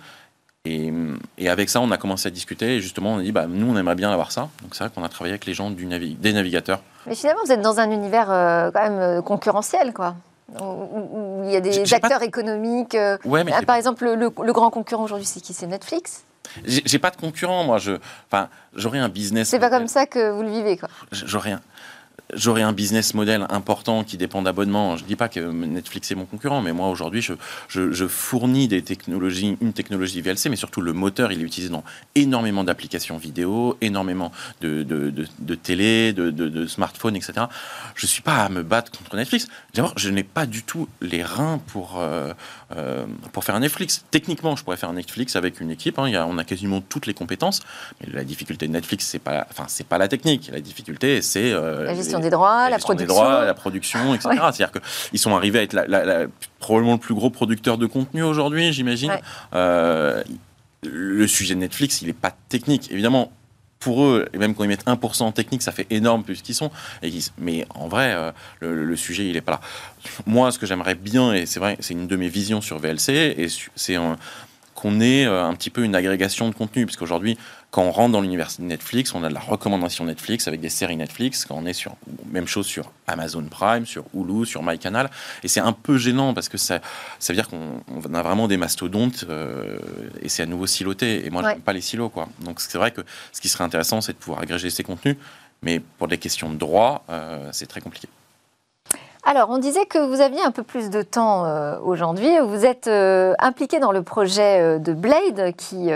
Et, 0.66 0.92
et 1.38 1.48
avec 1.48 1.70
ça, 1.70 1.80
on 1.80 1.90
a 1.90 1.96
commencé 1.96 2.28
à 2.28 2.30
discuter 2.30 2.76
et 2.76 2.80
justement, 2.82 3.14
on 3.14 3.18
a 3.18 3.22
dit, 3.22 3.32
bah, 3.32 3.46
nous, 3.48 3.66
on 3.72 3.78
aimerait 3.78 3.94
bien 3.94 4.12
avoir 4.12 4.30
ça. 4.30 4.50
Donc 4.62 4.74
c'est 4.74 4.84
vrai 4.84 4.92
qu'on 4.94 5.02
a 5.02 5.08
travaillé 5.08 5.32
avec 5.32 5.46
les 5.46 5.54
gens 5.54 5.70
du 5.70 5.86
navi- 5.86 6.18
des 6.18 6.34
navigateurs. 6.34 6.82
Mais 7.06 7.14
finalement, 7.14 7.40
vous 7.46 7.52
êtes 7.52 7.62
dans 7.62 7.80
un 7.80 7.90
univers 7.90 8.30
euh, 8.30 8.70
quand 8.70 8.82
même 8.82 8.98
euh, 8.98 9.22
concurrentiel, 9.22 9.94
quoi. 9.94 10.16
Où, 10.60 11.42
il 11.44 11.50
y 11.52 11.56
a 11.56 11.60
des 11.60 11.82
pas- 11.88 11.96
acteurs 11.96 12.22
économiques. 12.22 12.94
euh, 12.94 13.16
Ouais, 13.24 13.42
mais 13.42 13.52
par 13.64 13.76
exemple, 13.76 14.04
le, 14.04 14.16
le- 14.16 14.32
le 14.44 14.52
grand 14.52 14.68
concurrent 14.68 15.04
aujourd'hui, 15.04 15.24
c'est 15.26 15.40
qui? 15.40 15.54
C'est 15.54 15.66
Netflix? 15.66 16.24
J'ai 16.66 16.98
pas 16.98 17.10
de 17.10 17.16
concurrent, 17.16 17.64
moi. 17.64 17.78
Je, 17.78 17.92
enfin, 18.30 18.48
j'aurais 18.74 18.98
un 18.98 19.08
business. 19.08 19.48
C'est 19.48 19.60
pas 19.60 19.70
comme 19.70 19.86
ça 19.88 20.04
que 20.04 20.30
vous 20.30 20.42
le 20.42 20.50
vivez, 20.50 20.76
quoi. 20.76 20.88
j'aurais 21.12 21.52
un, 21.52 21.60
j'aurais 22.34 22.62
un 22.62 22.72
business 22.72 23.14
model 23.14 23.46
important 23.50 24.04
qui 24.04 24.16
dépend 24.16 24.42
d'abonnements. 24.42 24.96
Je 24.96 25.04
dis 25.04 25.16
pas 25.16 25.28
que 25.28 25.40
Netflix 25.40 26.10
est 26.10 26.14
mon 26.14 26.24
concurrent, 26.24 26.60
mais 26.60 26.72
moi 26.72 26.88
aujourd'hui, 26.88 27.22
je, 27.22 28.06
fournis 28.06 28.68
des 28.68 28.82
technologies, 28.82 29.56
une 29.60 29.72
technologie 29.72 30.20
VLC, 30.20 30.48
mais 30.48 30.56
surtout 30.56 30.80
le 30.80 30.92
moteur, 30.92 31.32
il 31.32 31.40
est 31.40 31.44
utilisé 31.44 31.70
dans 31.72 31.84
énormément 32.14 32.64
d'applications 32.64 33.16
vidéo, 33.18 33.76
énormément 33.80 34.32
de, 34.60 34.84
télé, 35.62 36.12
de, 36.12 36.66
smartphones, 36.66 37.16
etc. 37.16 37.46
Je 37.94 38.06
suis 38.06 38.22
pas 38.22 38.36
à 38.36 38.48
me 38.48 38.62
battre 38.62 38.92
contre 38.96 39.16
Netflix. 39.16 39.48
D'abord, 39.74 39.94
je 39.96 40.10
n'ai 40.10 40.24
pas 40.24 40.46
du 40.46 40.62
tout 40.62 40.88
les 41.00 41.22
reins 41.22 41.60
pour, 41.66 41.98
euh, 41.98 42.32
euh, 42.76 43.06
pour 43.32 43.44
faire 43.44 43.54
un 43.54 43.60
Netflix. 43.60 44.04
Techniquement, 44.10 44.56
je 44.56 44.64
pourrais 44.64 44.76
faire 44.76 44.88
un 44.88 44.94
Netflix 44.94 45.36
avec 45.36 45.60
une 45.60 45.70
équipe. 45.70 45.98
hein. 45.98 46.08
Y 46.08 46.16
a, 46.16 46.26
on 46.26 46.38
a 46.38 46.44
quasiment 46.44 46.80
toutes 46.80 47.06
les 47.06 47.14
compétences. 47.14 47.60
La 48.12 48.24
difficulté 48.24 48.66
de 48.66 48.72
Netflix, 48.72 49.06
c'est 49.06 49.18
pas, 49.18 49.46
enfin, 49.50 49.64
c'est 49.68 49.86
pas 49.86 49.98
la 49.98 50.08
technique. 50.08 50.50
La 50.52 50.60
difficulté, 50.60 51.22
c'est 51.22 51.52
euh, 51.52 51.86
gestion 52.20 52.30
des 52.30 52.30
droits, 52.30 52.70
la, 52.70 52.76
des 52.76 52.82
production. 52.82 53.14
droits, 53.14 53.44
la 53.44 53.54
production, 53.54 54.14
etc. 54.14 54.28
C'est-à-dire 54.32 54.70
qu'ils 54.72 55.18
sont 55.20 55.34
arrivés 55.34 55.60
à 55.60 55.62
être 55.62 55.72
la- 55.72 55.86
la- 55.86 56.04
la- 56.04 56.26
probablement 56.58 56.92
le 56.94 56.98
plus 56.98 57.14
gros 57.14 57.30
producteur 57.30 57.78
de 57.78 57.86
contenu 57.86 58.22
aujourd'hui, 58.22 58.72
j'imagine. 58.72 59.10
Ouais. 59.10 59.20
Euh, 59.54 60.22
le 60.82 61.26
sujet 61.26 61.54
de 61.54 61.60
Netflix, 61.60 62.00
il 62.02 62.06
n'est 62.06 62.12
pas 62.12 62.32
technique. 62.48 62.90
Évidemment, 62.90 63.30
pour 63.80 64.04
eux, 64.04 64.28
et 64.34 64.38
même 64.38 64.54
quand 64.54 64.62
ils 64.64 64.68
mettent 64.68 64.86
1% 64.86 65.22
en 65.26 65.32
technique, 65.32 65.62
ça 65.62 65.72
fait 65.72 65.86
énorme 65.90 66.22
plus 66.22 66.42
qu'ils 66.42 66.54
sont. 66.54 66.70
Et 67.02 67.10
mais 67.38 67.66
en 67.74 67.88
vrai, 67.88 68.12
euh, 68.14 68.30
le, 68.60 68.84
le 68.84 68.96
sujet, 68.96 69.26
il 69.26 69.32
n'est 69.32 69.40
pas 69.40 69.52
là. 69.52 69.60
Moi, 70.26 70.52
ce 70.52 70.58
que 70.58 70.66
j'aimerais 70.66 70.94
bien, 70.94 71.32
et 71.32 71.46
c'est 71.46 71.60
vrai, 71.60 71.76
c'est 71.80 71.94
une 71.94 72.06
de 72.06 72.16
mes 72.16 72.28
visions 72.28 72.60
sur 72.60 72.78
VLC, 72.78 73.08
et 73.38 73.46
c'est 73.76 73.94
un- 73.96 74.16
qu'on 74.80 75.00
ait 75.00 75.26
euh, 75.26 75.44
un 75.44 75.54
petit 75.54 75.70
peu 75.70 75.84
une 75.84 75.94
agrégation 75.94 76.48
de 76.48 76.54
contenu. 76.54 76.86
Parce 76.86 76.96
qu'aujourd'hui, 76.96 77.36
quand 77.70 77.82
on 77.82 77.90
rentre 77.90 78.12
dans 78.12 78.20
l'univers 78.20 78.48
Netflix, 78.58 79.14
on 79.14 79.22
a 79.22 79.28
de 79.28 79.34
la 79.34 79.40
recommandation 79.40 80.04
Netflix 80.04 80.48
avec 80.48 80.60
des 80.60 80.70
séries 80.70 80.96
Netflix. 80.96 81.44
Quand 81.44 81.56
on 81.56 81.66
est 81.66 81.72
sur, 81.72 81.94
même 82.32 82.46
chose 82.46 82.66
sur 82.66 82.90
Amazon 83.06 83.44
Prime, 83.44 83.86
sur 83.86 84.04
Hulu, 84.14 84.46
sur 84.46 84.62
MyCanal. 84.62 85.10
Et 85.44 85.48
c'est 85.48 85.60
un 85.60 85.72
peu 85.72 85.98
gênant 85.98 86.34
parce 86.34 86.48
que 86.48 86.58
ça, 86.58 86.80
ça 87.18 87.32
veut 87.32 87.36
dire 87.36 87.48
qu'on 87.48 87.82
on 87.88 88.14
a 88.14 88.22
vraiment 88.22 88.48
des 88.48 88.56
mastodontes 88.56 89.24
euh, 89.28 89.78
et 90.22 90.28
c'est 90.28 90.42
à 90.42 90.46
nouveau 90.46 90.66
siloté. 90.66 91.26
Et 91.26 91.30
moi, 91.30 91.42
Ouais. 91.42 91.52
j'aime 91.52 91.60
pas 91.62 91.72
les 91.72 91.80
silos, 91.80 92.08
quoi. 92.08 92.28
Donc 92.44 92.60
c'est 92.60 92.78
vrai 92.78 92.90
que 92.90 93.02
ce 93.32 93.40
qui 93.40 93.48
serait 93.48 93.64
intéressant, 93.64 94.00
c'est 94.00 94.12
de 94.14 94.18
pouvoir 94.18 94.40
agréger 94.40 94.70
ces 94.70 94.82
contenus. 94.82 95.16
Mais 95.62 95.78
pour 95.98 96.08
des 96.08 96.16
questions 96.18 96.50
de 96.50 96.56
droit, 96.56 97.04
euh, 97.10 97.48
c'est 97.52 97.66
très 97.66 97.80
compliqué. 97.82 98.08
Alors, 99.30 99.48
on 99.50 99.58
disait 99.58 99.86
que 99.86 99.98
vous 99.98 100.20
aviez 100.20 100.42
un 100.42 100.50
peu 100.50 100.64
plus 100.64 100.90
de 100.90 101.02
temps 101.02 101.44
euh, 101.44 101.78
aujourd'hui. 101.84 102.28
Vous 102.44 102.66
êtes 102.66 102.88
euh, 102.88 103.32
impliqué 103.38 103.78
dans 103.78 103.92
le 103.92 104.02
projet 104.02 104.60
euh, 104.60 104.78
de 104.80 104.92
Blade, 104.92 105.54
qui 105.56 105.90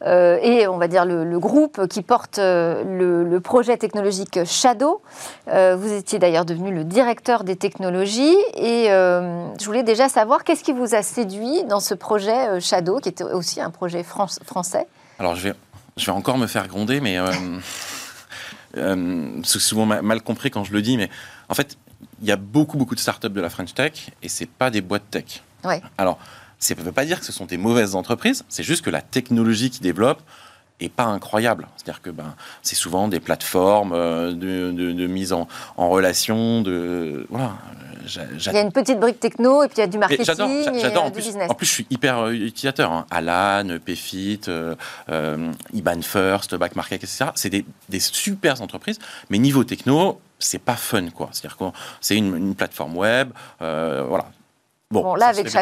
est, 0.00 0.66
on 0.66 0.78
va 0.78 0.88
dire, 0.88 1.04
le, 1.04 1.38
groupe 1.38 1.86
qui 1.86 2.00
porte 2.00 2.38
le, 2.38 3.38
projet 3.44 3.76
technologique 3.76 4.42
Shadow. 4.46 5.02
Vous 5.46 5.92
étiez 5.92 6.18
d'ailleurs 6.18 6.46
devenu 6.46 6.74
le 6.74 6.84
directeur 6.84 7.44
des 7.44 7.56
technologies. 7.56 8.38
Et 8.54 8.86
je 8.86 9.64
voulais 9.66 9.82
déjà 9.82 10.08
savoir 10.08 10.42
qu'est-ce 10.42 10.64
qui 10.64 10.72
vous 10.72 10.94
a 10.94 11.02
séduit 11.02 11.64
dans 11.64 11.80
ce 11.80 11.92
projet 11.92 12.58
Shadow, 12.58 13.00
qui 13.00 13.10
était 13.10 13.22
aussi 13.22 13.60
un 13.60 13.68
projet 13.70 14.02
fran- 14.02 14.26
français. 14.46 14.86
Alors, 15.18 15.36
je 15.36 15.50
vais, 15.50 15.54
je 15.98 16.06
vais 16.06 16.12
encore 16.12 16.38
me 16.38 16.46
faire 16.46 16.66
gronder, 16.68 17.00
mais 17.02 17.18
c'est 18.74 19.60
souvent 19.60 19.84
ma- 19.84 20.00
mal 20.00 20.22
compris 20.22 20.50
quand 20.50 20.64
je 20.64 20.72
le 20.72 20.80
dis, 20.80 20.96
mais 20.96 21.10
en 21.50 21.54
fait, 21.54 21.76
il 22.20 22.28
y 22.28 22.32
a 22.32 22.36
beaucoup, 22.36 22.76
beaucoup 22.76 22.94
de 22.94 23.00
startups 23.00 23.30
de 23.30 23.40
la 23.40 23.50
French 23.50 23.74
Tech 23.74 24.10
et 24.22 24.28
c'est 24.28 24.46
pas 24.46 24.70
des 24.70 24.80
boîtes 24.80 25.10
tech. 25.10 25.42
Ouais. 25.64 25.82
Alors, 25.98 26.18
ça 26.58 26.74
ne 26.74 26.80
veut 26.82 26.92
pas 26.92 27.04
dire 27.04 27.18
que 27.18 27.26
ce 27.26 27.32
sont 27.32 27.46
des 27.46 27.56
mauvaises 27.56 27.94
entreprises, 27.94 28.44
c'est 28.48 28.62
juste 28.62 28.84
que 28.84 28.90
la 28.90 29.02
technologie 29.02 29.70
qu'ils 29.70 29.82
développent 29.82 30.22
est 30.84 30.88
pas 30.88 31.04
incroyable. 31.04 31.68
C'est-à-dire 31.76 32.02
que 32.02 32.10
ben, 32.10 32.34
c'est 32.62 32.74
souvent 32.76 33.08
des 33.08 33.20
plateformes 33.20 33.92
euh, 33.92 34.32
de, 34.32 34.70
de- 34.72 34.92
de 34.92 35.06
mise 35.06 35.32
en, 35.32 35.48
en 35.76 35.88
relation, 35.88 36.60
de 36.62 37.26
voilà. 37.30 37.52
Il 38.04 38.52
y 38.52 38.56
a 38.56 38.60
une 38.62 38.72
petite 38.72 38.98
brique 38.98 39.20
techno 39.20 39.62
et 39.62 39.68
puis 39.68 39.76
il 39.76 39.80
y 39.80 39.84
a 39.84 39.86
du 39.86 39.96
marketing 39.96 40.24
J'adore, 40.24 40.48
j'adore. 40.74 41.04
euh, 41.04 41.06
En 41.06 41.10
plus, 41.12 41.24
business. 41.24 41.48
en 41.50 41.54
plus, 41.54 41.66
je 41.66 41.72
suis 41.72 41.86
hyper 41.88 42.18
euh, 42.18 42.32
utilisateur. 42.32 42.90
hein. 42.90 43.06
Alan, 43.12 43.78
Payfit, 43.84 44.40
euh, 44.48 44.74
euh, 45.08 45.52
IBAN 45.72 46.02
First, 46.02 46.56
Back 46.56 46.74
Market, 46.74 47.04
etc. 47.04 47.26
C'est 47.36 47.48
des, 47.50 47.64
des 47.88 48.00
super 48.00 48.60
entreprises, 48.60 48.98
mais 49.30 49.38
niveau 49.38 49.62
techno, 49.62 50.20
c'est 50.40 50.58
pas 50.58 50.74
fun, 50.74 51.10
quoi. 51.10 51.28
C'est-à-dire 51.30 51.56
que 51.56 51.64
c'est 52.00 52.16
une, 52.16 52.36
une 52.36 52.54
plateforme 52.56 52.96
web, 52.96 53.30
euh, 53.62 54.04
voilà. 54.08 54.26
Bon, 54.90 55.14
là, 55.14 55.26
avec 55.26 55.44
bien. 55.44 55.52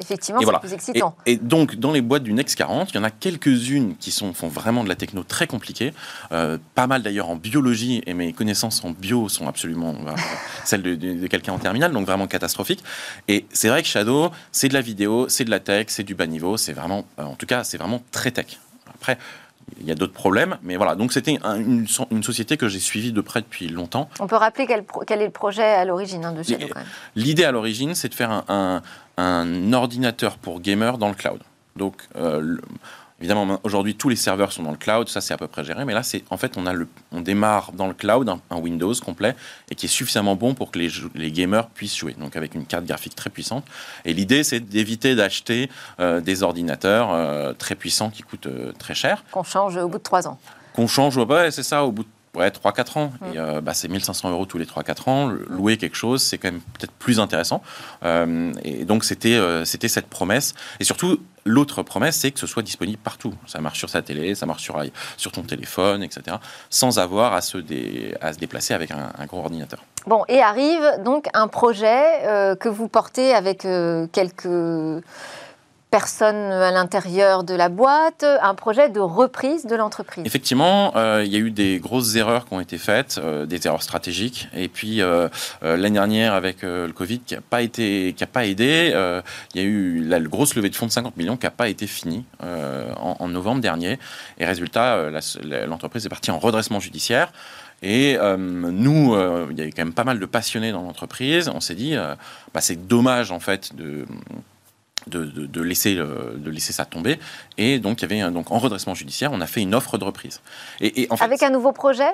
Effectivement, 0.00 0.40
c'est 0.40 0.44
voilà. 0.44 0.58
plus 0.60 0.72
excitant. 0.72 1.14
Et, 1.26 1.32
et 1.32 1.36
donc, 1.36 1.76
dans 1.76 1.92
les 1.92 2.00
boîtes 2.00 2.22
du 2.22 2.32
Next 2.32 2.56
40, 2.56 2.90
il 2.92 2.96
y 2.96 2.98
en 2.98 3.04
a 3.04 3.10
quelques-unes 3.10 3.96
qui 3.96 4.10
sont, 4.10 4.32
font 4.32 4.48
vraiment 4.48 4.82
de 4.82 4.88
la 4.88 4.96
techno 4.96 5.22
très 5.22 5.46
compliquée. 5.46 5.92
Euh, 6.32 6.58
pas 6.74 6.86
mal 6.86 7.02
d'ailleurs 7.02 7.28
en 7.28 7.36
biologie, 7.36 8.02
et 8.06 8.14
mes 8.14 8.32
connaissances 8.32 8.82
en 8.84 8.90
bio 8.90 9.28
sont 9.28 9.46
absolument 9.46 9.94
euh, 10.06 10.14
celles 10.64 10.82
de, 10.82 10.94
de- 10.94 11.14
de 11.14 11.26
quelqu'un 11.26 11.52
en 11.52 11.58
terminale, 11.58 11.92
donc 11.92 12.06
vraiment 12.06 12.26
catastrophiques. 12.26 12.82
Et 13.28 13.44
c'est 13.52 13.68
vrai 13.68 13.82
que 13.82 13.88
Shadow, 13.88 14.30
c'est 14.52 14.68
de 14.68 14.74
la 14.74 14.80
vidéo, 14.80 15.28
c'est 15.28 15.44
de 15.44 15.50
la 15.50 15.60
tech, 15.60 15.86
c'est 15.88 16.02
du 16.04 16.14
bas 16.14 16.26
niveau, 16.26 16.56
c'est 16.56 16.72
vraiment, 16.72 17.04
euh, 17.18 17.24
en 17.24 17.34
tout 17.34 17.46
cas, 17.46 17.64
c'est 17.64 17.76
vraiment 17.78 18.02
très 18.10 18.30
tech. 18.30 18.58
Après, 18.94 19.18
il 19.80 19.86
y 19.86 19.92
a 19.92 19.94
d'autres 19.94 20.12
problèmes, 20.12 20.56
mais 20.62 20.76
voilà. 20.76 20.94
Donc, 20.94 21.12
c'était 21.12 21.38
un- 21.42 21.58
une, 21.60 21.86
so- 21.86 22.06
une 22.10 22.22
société 22.22 22.56
que 22.56 22.68
j'ai 22.68 22.80
suivie 22.80 23.12
de 23.12 23.20
près 23.20 23.40
depuis 23.40 23.68
longtemps. 23.68 24.08
On 24.20 24.26
peut 24.26 24.36
rappeler 24.36 24.66
quel, 24.66 24.84
est 25.20 25.24
le 25.26 25.30
projet 25.30 25.62
à 25.62 25.84
l'origine 25.84 26.24
hein, 26.24 26.32
de 26.32 26.42
Shadow. 26.42 26.66
L'idée 27.16 27.44
à 27.44 27.52
l'origine, 27.52 27.94
c'est 27.94 28.08
de 28.08 28.14
faire 28.14 28.30
un, 28.30 28.44
un- 28.48 28.82
un 29.16 29.72
ordinateur 29.72 30.38
pour 30.38 30.60
gamers 30.60 30.98
dans 30.98 31.08
le 31.08 31.14
cloud. 31.14 31.40
Donc, 31.76 31.94
euh, 32.16 32.40
le- 32.40 32.60
évidemment, 33.20 33.60
aujourd'hui, 33.64 33.94
tous 33.94 34.08
les 34.08 34.16
serveurs 34.16 34.52
sont 34.52 34.62
dans 34.62 34.70
le 34.70 34.76
cloud, 34.76 35.08
ça 35.08 35.20
c'est 35.20 35.34
à 35.34 35.36
peu 35.36 35.46
près 35.46 35.64
géré, 35.64 35.84
mais 35.84 35.94
là, 35.94 36.02
c'est 36.02 36.24
en 36.30 36.36
fait, 36.36 36.56
on, 36.56 36.66
a 36.66 36.72
le, 36.72 36.88
on 37.12 37.20
démarre 37.20 37.72
dans 37.72 37.86
le 37.86 37.94
cloud 37.94 38.28
un, 38.28 38.40
un 38.50 38.56
Windows 38.56 38.94
complet 39.04 39.36
et 39.70 39.74
qui 39.74 39.86
est 39.86 39.90
suffisamment 39.90 40.36
bon 40.36 40.54
pour 40.54 40.70
que 40.70 40.78
les 40.78 41.32
gamers 41.32 41.68
puissent 41.68 41.96
jouer, 41.96 42.14
donc 42.14 42.36
avec 42.36 42.54
une 42.54 42.66
carte 42.66 42.84
graphique 42.84 43.14
très 43.14 43.30
puissante. 43.30 43.64
Et 44.04 44.12
l'idée, 44.14 44.42
c'est 44.42 44.60
d'éviter 44.60 45.14
d'acheter 45.14 45.68
euh, 45.98 46.20
des 46.20 46.42
ordinateurs 46.42 47.12
euh, 47.12 47.52
très 47.52 47.74
puissants 47.74 48.10
qui 48.10 48.22
coûtent 48.22 48.46
euh, 48.46 48.72
très 48.78 48.94
cher 48.94 49.24
Qu'on 49.30 49.42
change 49.42 49.76
au 49.76 49.88
bout 49.88 49.98
de 49.98 50.02
trois 50.02 50.26
ans. 50.26 50.38
qu'on 50.74 50.86
change, 50.86 51.16
ouais, 51.16 51.50
c'est 51.50 51.62
ça, 51.62 51.84
au 51.84 51.92
bout 51.92 52.04
de 52.04 52.08
ouais, 52.34 52.48
3-4 52.48 52.98
ans. 52.98 53.12
Mm. 53.20 53.26
Et 53.34 53.38
euh, 53.38 53.60
bah, 53.60 53.74
c'est 53.74 53.88
1500 53.88 54.30
euros 54.30 54.46
tous 54.46 54.58
les 54.58 54.66
3-4 54.66 55.10
ans. 55.10 55.28
Louer 55.48 55.76
quelque 55.76 55.96
chose, 55.96 56.22
c'est 56.22 56.38
quand 56.38 56.50
même 56.50 56.60
peut-être 56.78 56.92
plus 56.92 57.20
intéressant. 57.20 57.62
Euh, 58.04 58.52
et 58.64 58.84
donc, 58.84 59.04
c'était 59.04 59.34
euh, 59.34 59.64
c'était 59.64 59.88
cette 59.88 60.06
promesse. 60.06 60.54
Et 60.80 60.84
surtout, 60.84 61.18
l'autre 61.44 61.82
promesse, 61.82 62.16
c'est 62.16 62.30
que 62.30 62.38
ce 62.40 62.46
soit 62.46 62.62
disponible 62.62 62.98
partout. 63.02 63.34
Ça 63.46 63.60
marche 63.60 63.78
sur 63.78 63.88
sa 63.88 64.02
télé, 64.02 64.34
ça 64.34 64.46
marche 64.46 64.62
sur, 64.62 64.82
sur 65.16 65.32
ton 65.32 65.42
téléphone, 65.42 66.02
etc. 66.02 66.36
Sans 66.68 66.98
avoir 66.98 67.32
à 67.34 67.40
se, 67.40 67.58
dé- 67.58 68.14
à 68.20 68.32
se 68.32 68.38
déplacer 68.38 68.74
avec 68.74 68.90
un, 68.90 69.12
un 69.18 69.26
gros 69.26 69.40
ordinateur. 69.40 69.82
Bon, 70.06 70.24
et 70.28 70.40
arrive 70.40 70.82
donc 71.04 71.26
un 71.34 71.46
projet 71.48 72.56
que 72.58 72.68
vous 72.68 72.88
portez 72.88 73.34
avec 73.34 73.66
quelques 74.12 74.48
personnes 75.90 76.52
à 76.52 76.70
l'intérieur 76.70 77.42
de 77.42 77.54
la 77.54 77.68
boîte, 77.68 78.24
un 78.24 78.54
projet 78.54 78.88
de 78.88 79.00
reprise 79.00 79.66
de 79.66 79.74
l'entreprise. 79.74 80.24
Effectivement, 80.24 80.92
euh, 80.96 81.22
il 81.24 81.32
y 81.32 81.36
a 81.36 81.40
eu 81.40 81.50
des 81.50 81.78
grosses 81.78 82.14
erreurs 82.14 82.46
qui 82.46 82.54
ont 82.54 82.60
été 82.60 82.78
faites, 82.78 83.20
euh, 83.22 83.44
des 83.44 83.66
erreurs 83.66 83.82
stratégiques. 83.82 84.48
Et 84.54 84.68
puis 84.68 85.02
euh, 85.02 85.28
l'année 85.62 85.90
dernière, 85.90 86.34
avec 86.34 86.62
le 86.62 86.92
Covid, 86.92 87.20
qui 87.20 87.34
n'a 87.34 87.40
pas 87.40 87.60
pas 88.32 88.46
aidé, 88.46 88.92
il 89.54 89.60
y 89.60 89.64
a 89.64 89.66
eu 89.66 90.04
la 90.04 90.20
grosse 90.20 90.54
levée 90.54 90.70
de 90.70 90.76
fonds 90.76 90.86
de 90.86 90.92
50 90.92 91.16
millions 91.16 91.36
qui 91.36 91.46
n'a 91.46 91.50
pas 91.50 91.68
été 91.68 91.86
finie 91.86 92.24
en, 92.40 93.16
en, 93.18 93.28
novembre 93.28 93.60
dernier. 93.60 93.98
Et 94.38 94.44
résultat, 94.44 95.10
l'entreprise 95.66 96.06
est 96.06 96.08
partie 96.08 96.30
en 96.30 96.38
redressement 96.38 96.80
judiciaire. 96.80 97.32
Et 97.82 98.16
nous, 98.38 99.16
il 99.50 99.58
y 99.58 99.62
avait 99.62 99.72
quand 99.72 99.84
même 99.84 99.94
pas 99.94 100.04
mal 100.04 100.20
de 100.20 100.26
passionnés 100.26 100.72
dans 100.72 100.82
l'entreprise. 100.82 101.50
On 101.52 101.60
s'est 101.60 101.74
dit, 101.74 101.96
bah, 102.54 102.60
c'est 102.60 102.86
dommage 102.86 103.32
en 103.32 103.40
fait 103.40 103.74
de 103.74 104.06
de, 105.06 105.60
laisser, 105.62 105.96
euh, 105.96 106.36
de 106.36 106.50
laisser 106.50 106.72
ça 106.72 106.84
tomber. 106.84 107.18
Et 107.58 107.78
donc, 107.78 108.02
il 108.02 108.10
y 108.10 108.20
avait 108.20 108.30
donc, 108.30 108.50
en 108.50 108.58
redressement 108.58 108.94
judiciaire, 108.94 109.30
on 109.32 109.40
a 109.40 109.46
fait 109.46 109.60
une 109.60 109.74
offre 109.74 109.98
de 109.98 110.04
reprise. 110.04 110.40
Et, 110.80 111.06
en 111.10 111.16
fait, 111.16 111.24
Avec 111.24 111.42
un 111.42 111.50
nouveau 111.50 111.72
projet? 111.72 112.12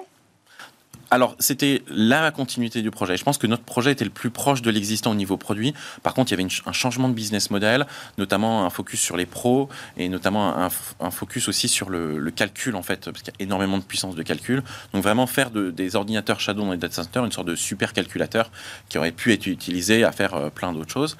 Alors, 1.10 1.36
c'était 1.38 1.82
la 1.88 2.30
continuité 2.32 2.82
du 2.82 2.90
projet. 2.90 3.16
Je 3.16 3.22
pense 3.22 3.38
que 3.38 3.46
notre 3.46 3.62
projet 3.62 3.92
était 3.92 4.04
le 4.04 4.10
plus 4.10 4.30
proche 4.30 4.60
de 4.60 4.70
l'existant 4.70 5.12
au 5.12 5.14
niveau 5.14 5.36
produit. 5.36 5.72
Par 6.02 6.14
contre, 6.14 6.32
il 6.32 6.38
y 6.38 6.42
avait 6.42 6.52
un 6.66 6.72
changement 6.72 7.08
de 7.08 7.14
business 7.14 7.50
model, 7.50 7.86
notamment 8.18 8.64
un 8.64 8.70
focus 8.70 9.00
sur 9.00 9.16
les 9.16 9.26
pros 9.26 9.68
et 9.96 10.08
notamment 10.08 10.56
un, 10.56 11.10
focus 11.10 11.48
aussi 11.48 11.68
sur 11.68 11.90
le, 11.90 12.30
calcul, 12.34 12.74
en 12.74 12.82
fait, 12.82 13.04
parce 13.04 13.22
qu'il 13.22 13.32
y 13.38 13.42
a 13.42 13.44
énormément 13.44 13.78
de 13.78 13.84
puissance 13.84 14.16
de 14.16 14.22
calcul. 14.22 14.62
Donc, 14.92 15.02
vraiment 15.04 15.28
faire 15.28 15.50
des 15.50 15.96
ordinateurs 15.96 16.40
Shadow 16.40 16.62
dans 16.62 16.72
les 16.72 16.78
data 16.78 17.02
centers 17.02 17.24
une 17.24 17.32
sorte 17.32 17.46
de 17.46 17.54
super 17.54 17.92
calculateur 17.92 18.50
qui 18.88 18.98
aurait 18.98 19.12
pu 19.12 19.32
être 19.32 19.46
utilisé 19.46 20.02
à 20.02 20.10
faire 20.10 20.34
euh, 20.34 20.50
plein 20.50 20.72
d'autres 20.72 20.92
choses. 20.92 21.16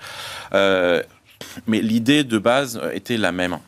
Euh, 0.53 1.03
mais 1.67 1.81
l'idée 1.81 2.25
de 2.25 2.39
base 2.39 2.79
euh, 2.83 2.93
était 2.93 3.17
la 3.17 3.33
même. 3.33 3.59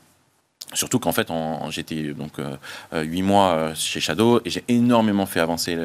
Surtout 0.74 0.98
qu'en 0.98 1.12
fait, 1.12 1.28
j'étais 1.70 2.12
donc 2.12 2.38
euh, 2.38 2.54
euh, 2.92 3.02
huit 3.02 3.22
mois 3.22 3.72
chez 3.74 4.00
Shadow 4.00 4.42
et 4.44 4.50
j'ai 4.50 4.64
énormément 4.68 5.24
fait 5.24 5.40
avancer 5.40 5.78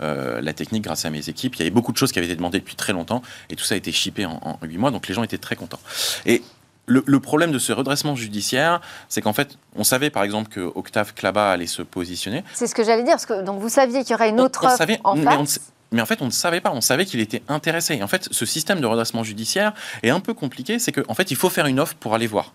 la 0.00 0.52
technique 0.54 0.84
grâce 0.84 1.04
à 1.04 1.10
mes 1.10 1.28
équipes. 1.28 1.54
Il 1.56 1.58
y 1.58 1.62
avait 1.62 1.70
beaucoup 1.70 1.92
de 1.92 1.98
choses 1.98 2.12
qui 2.12 2.18
avaient 2.18 2.28
été 2.28 2.36
demandées 2.36 2.58
depuis 2.58 2.74
très 2.74 2.94
longtemps 2.94 3.20
et 3.50 3.56
tout 3.56 3.64
ça 3.64 3.74
a 3.74 3.76
été 3.76 3.92
shippé 3.92 4.24
en 4.24 4.58
huit 4.62 4.78
mois, 4.78 4.90
donc 4.90 5.06
les 5.06 5.12
gens 5.12 5.22
étaient 5.22 5.36
très 5.36 5.54
contents. 5.54 5.80
Et 6.24 6.42
le, 6.86 7.20
problème 7.20 7.52
de 7.52 7.58
ce 7.58 7.72
redressement 7.72 8.16
judiciaire, 8.16 8.80
c'est 9.08 9.20
qu'en 9.20 9.32
fait, 9.32 9.58
on 9.76 9.84
savait 9.84 10.10
par 10.10 10.24
exemple 10.24 10.48
que 10.50 10.60
Octave 10.60 11.14
Klaba 11.14 11.50
allait 11.50 11.66
se 11.66 11.82
positionner. 11.82 12.42
C'est 12.54 12.66
ce 12.66 12.74
que 12.74 12.84
j'allais 12.84 13.04
dire, 13.04 13.12
parce 13.12 13.26
que 13.26 13.42
donc 13.42 13.60
vous 13.60 13.68
saviez 13.68 14.02
qu'il 14.02 14.12
y 14.12 14.14
aurait 14.14 14.30
une 14.30 14.40
autre 14.40 14.64
offre 14.64 14.84
en 15.04 15.16
face 15.16 15.60
mais 15.92 16.00
en 16.02 16.06
fait, 16.06 16.22
on 16.22 16.26
ne 16.26 16.30
savait 16.30 16.60
pas. 16.60 16.70
On 16.72 16.80
savait 16.80 17.04
qu'il 17.04 17.20
était 17.20 17.42
intéressé. 17.48 17.94
Et 17.94 18.02
en 18.02 18.08
fait, 18.08 18.28
ce 18.30 18.46
système 18.46 18.80
de 18.80 18.86
redressement 18.86 19.22
judiciaire 19.22 19.72
est 20.02 20.10
un 20.10 20.20
peu 20.20 20.34
compliqué. 20.34 20.78
C'est 20.78 20.92
qu'en 20.92 21.02
en 21.08 21.14
fait, 21.14 21.30
il 21.30 21.36
faut 21.36 21.50
faire 21.50 21.66
une 21.66 21.78
offre 21.78 21.94
pour 21.94 22.14
aller 22.14 22.26
voir. 22.26 22.54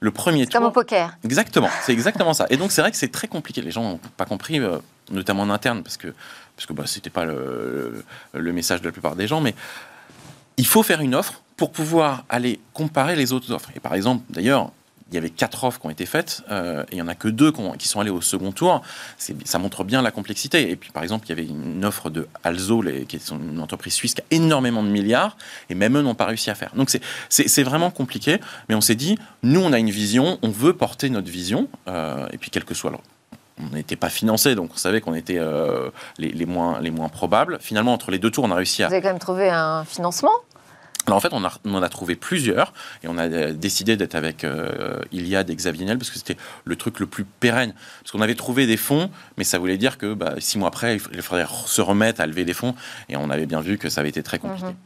Le 0.00 0.10
premier 0.10 0.46
tour. 0.46 0.60
Comme 0.60 0.68
au 0.68 0.72
poker. 0.72 1.16
Exactement. 1.24 1.70
C'est 1.82 1.92
exactement 1.92 2.34
ça. 2.34 2.46
Et 2.50 2.56
donc, 2.56 2.72
c'est 2.72 2.80
vrai 2.80 2.90
que 2.90 2.96
c'est 2.96 3.12
très 3.12 3.28
compliqué. 3.28 3.62
Les 3.62 3.70
gens 3.70 3.82
n'ont 3.82 4.00
pas 4.16 4.24
compris, 4.24 4.58
euh, 4.60 4.78
notamment 5.10 5.42
en 5.42 5.50
interne, 5.50 5.82
parce 5.82 5.96
que 5.96 6.14
parce 6.56 6.66
que 6.66 6.72
bah, 6.74 6.84
c'était 6.86 7.10
pas 7.10 7.24
le, 7.24 8.04
le 8.34 8.52
message 8.52 8.80
de 8.82 8.86
la 8.86 8.92
plupart 8.92 9.16
des 9.16 9.26
gens, 9.26 9.40
mais 9.40 9.54
il 10.58 10.66
faut 10.66 10.82
faire 10.82 11.00
une 11.00 11.14
offre 11.14 11.40
pour 11.56 11.72
pouvoir 11.72 12.24
aller 12.28 12.60
comparer 12.74 13.16
les 13.16 13.32
autres 13.32 13.52
offres. 13.52 13.70
Et 13.74 13.80
par 13.80 13.94
exemple, 13.94 14.24
d'ailleurs, 14.30 14.70
il 15.12 15.16
y 15.16 15.18
avait 15.18 15.30
quatre 15.30 15.64
offres 15.64 15.78
qui 15.78 15.86
ont 15.86 15.90
été 15.90 16.06
faites 16.06 16.42
euh, 16.50 16.82
et 16.84 16.92
il 16.92 16.94
n'y 16.94 17.02
en 17.02 17.08
a 17.08 17.14
que 17.14 17.28
deux 17.28 17.52
qui, 17.78 17.86
sont 17.86 18.00
allées 18.00 18.10
au 18.10 18.20
second 18.20 18.50
tour. 18.50 18.82
Ça 19.18 19.58
montre 19.58 19.84
bien 19.84 20.00
la 20.00 20.10
complexité. 20.10 20.70
Et 20.70 20.76
puis, 20.76 20.90
par 20.90 21.02
exemple, 21.02 21.26
il 21.26 21.28
y 21.28 21.32
avait 21.32 21.46
une 21.46 21.84
offre 21.84 22.08
de 22.08 22.28
Alzo, 22.44 22.82
qui 23.06 23.16
est 23.16 23.30
une 23.30 23.60
entreprise 23.60 23.92
suisse 23.92 24.14
qui 24.14 24.22
a 24.22 24.24
énormément 24.30 24.82
de 24.82 24.88
milliards, 24.88 25.36
et 25.68 25.74
même 25.74 25.96
eux 25.96 26.02
n'ont 26.02 26.14
pas 26.14 26.24
réussi 26.24 26.50
à 26.50 26.54
faire. 26.54 26.72
Donc, 26.74 26.90
c'est 27.28 27.62
vraiment 27.62 27.90
compliqué. 27.90 28.38
Mais 28.68 28.74
on 28.74 28.80
s'est 28.80 28.94
dit, 28.94 29.18
nous, 29.42 29.60
on 29.60 29.72
a 29.72 29.78
une 29.78 29.90
vision, 29.90 30.38
on 30.42 30.48
veut 30.48 30.72
porter 30.72 31.10
notre 31.10 31.30
vision, 31.30 31.68
euh, 31.88 32.26
et 32.32 32.38
puis 32.38 32.50
quel 32.50 32.64
que 32.64 32.74
soit 32.74 32.90
on 33.60 33.74
n'était 33.74 33.96
pas 33.96 34.08
financé, 34.08 34.54
donc 34.54 34.70
on 34.74 34.76
savait 34.76 35.00
qu'on 35.00 35.14
était 35.14 35.38
euh, 35.38 35.90
les, 36.18 36.46
moins, 36.46 36.80
les 36.80 36.90
moins 36.90 37.08
probables. 37.08 37.58
Finalement, 37.60 37.92
entre 37.92 38.10
les 38.10 38.18
deux 38.18 38.30
tours, 38.30 38.44
on 38.44 38.50
a 38.50 38.54
réussi 38.54 38.82
à... 38.82 38.88
Vous 38.88 38.94
avez 38.94 39.02
quand 39.02 39.10
même 39.10 39.18
trouvé 39.18 39.50
un 39.50 39.84
financement 39.84 40.32
alors 41.06 41.16
en 41.16 41.20
fait, 41.20 41.32
on, 41.32 41.44
a, 41.44 41.52
on 41.64 41.74
en 41.74 41.82
a 41.82 41.88
trouvé 41.88 42.14
plusieurs 42.14 42.72
et 43.02 43.08
on 43.08 43.18
a 43.18 43.26
euh, 43.26 43.52
décidé 43.52 43.96
d'être 43.96 44.14
avec 44.14 44.44
euh, 44.44 45.00
Iliad 45.10 45.50
et 45.50 45.54
Xavier 45.54 45.84
Niel 45.84 45.98
parce 45.98 46.10
que 46.10 46.16
c'était 46.16 46.36
le 46.64 46.76
truc 46.76 47.00
le 47.00 47.06
plus 47.06 47.24
pérenne. 47.24 47.74
Parce 48.00 48.12
qu'on 48.12 48.20
avait 48.20 48.34
trouvé 48.34 48.66
des 48.66 48.76
fonds, 48.76 49.10
mais 49.36 49.44
ça 49.44 49.58
voulait 49.58 49.78
dire 49.78 49.98
que 49.98 50.14
bah, 50.14 50.34
six 50.38 50.58
mois 50.58 50.68
après, 50.68 50.96
il 51.12 51.22
faudrait 51.22 51.46
se 51.66 51.80
remettre 51.80 52.20
à 52.20 52.26
lever 52.26 52.44
des 52.44 52.54
fonds 52.54 52.74
et 53.08 53.16
on 53.16 53.30
avait 53.30 53.46
bien 53.46 53.60
vu 53.60 53.78
que 53.78 53.88
ça 53.88 54.00
avait 54.00 54.10
été 54.10 54.22
très 54.22 54.38
compliqué. 54.38 54.68
Mhm. 54.68 54.76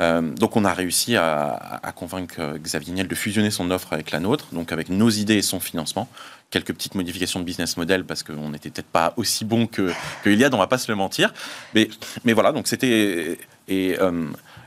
Euh, 0.00 0.22
donc 0.22 0.56
on 0.56 0.64
a 0.64 0.72
réussi 0.72 1.16
à, 1.16 1.92
convaincre 1.94 2.56
Xavier 2.56 2.94
Niel 2.94 3.06
de 3.06 3.14
fusionner 3.14 3.50
son 3.50 3.70
offre 3.70 3.92
avec 3.92 4.12
la 4.12 4.20
nôtre, 4.20 4.46
donc 4.52 4.72
avec 4.72 4.88
nos 4.88 5.10
idées 5.10 5.36
et 5.36 5.42
son 5.42 5.60
financement. 5.60 6.08
Quelques 6.48 6.72
petites 6.72 6.94
modifications 6.94 7.38
de 7.38 7.44
business 7.44 7.76
model 7.76 8.04
parce 8.04 8.22
qu'on 8.22 8.48
n'était 8.48 8.70
peut-être 8.70 8.88
pas 8.88 9.12
aussi 9.16 9.44
bon 9.44 9.66
que, 9.66 9.92
que 10.24 10.30
Iliad, 10.30 10.54
on 10.54 10.58
va 10.58 10.68
pas 10.68 10.78
se 10.78 10.90
le 10.90 10.96
mentir. 10.96 11.34
Mais, 11.74 11.90
mais 12.24 12.32
voilà, 12.32 12.52
donc 12.52 12.66
c'était... 12.66 13.38
Et, 13.68 13.90
et 13.90 13.98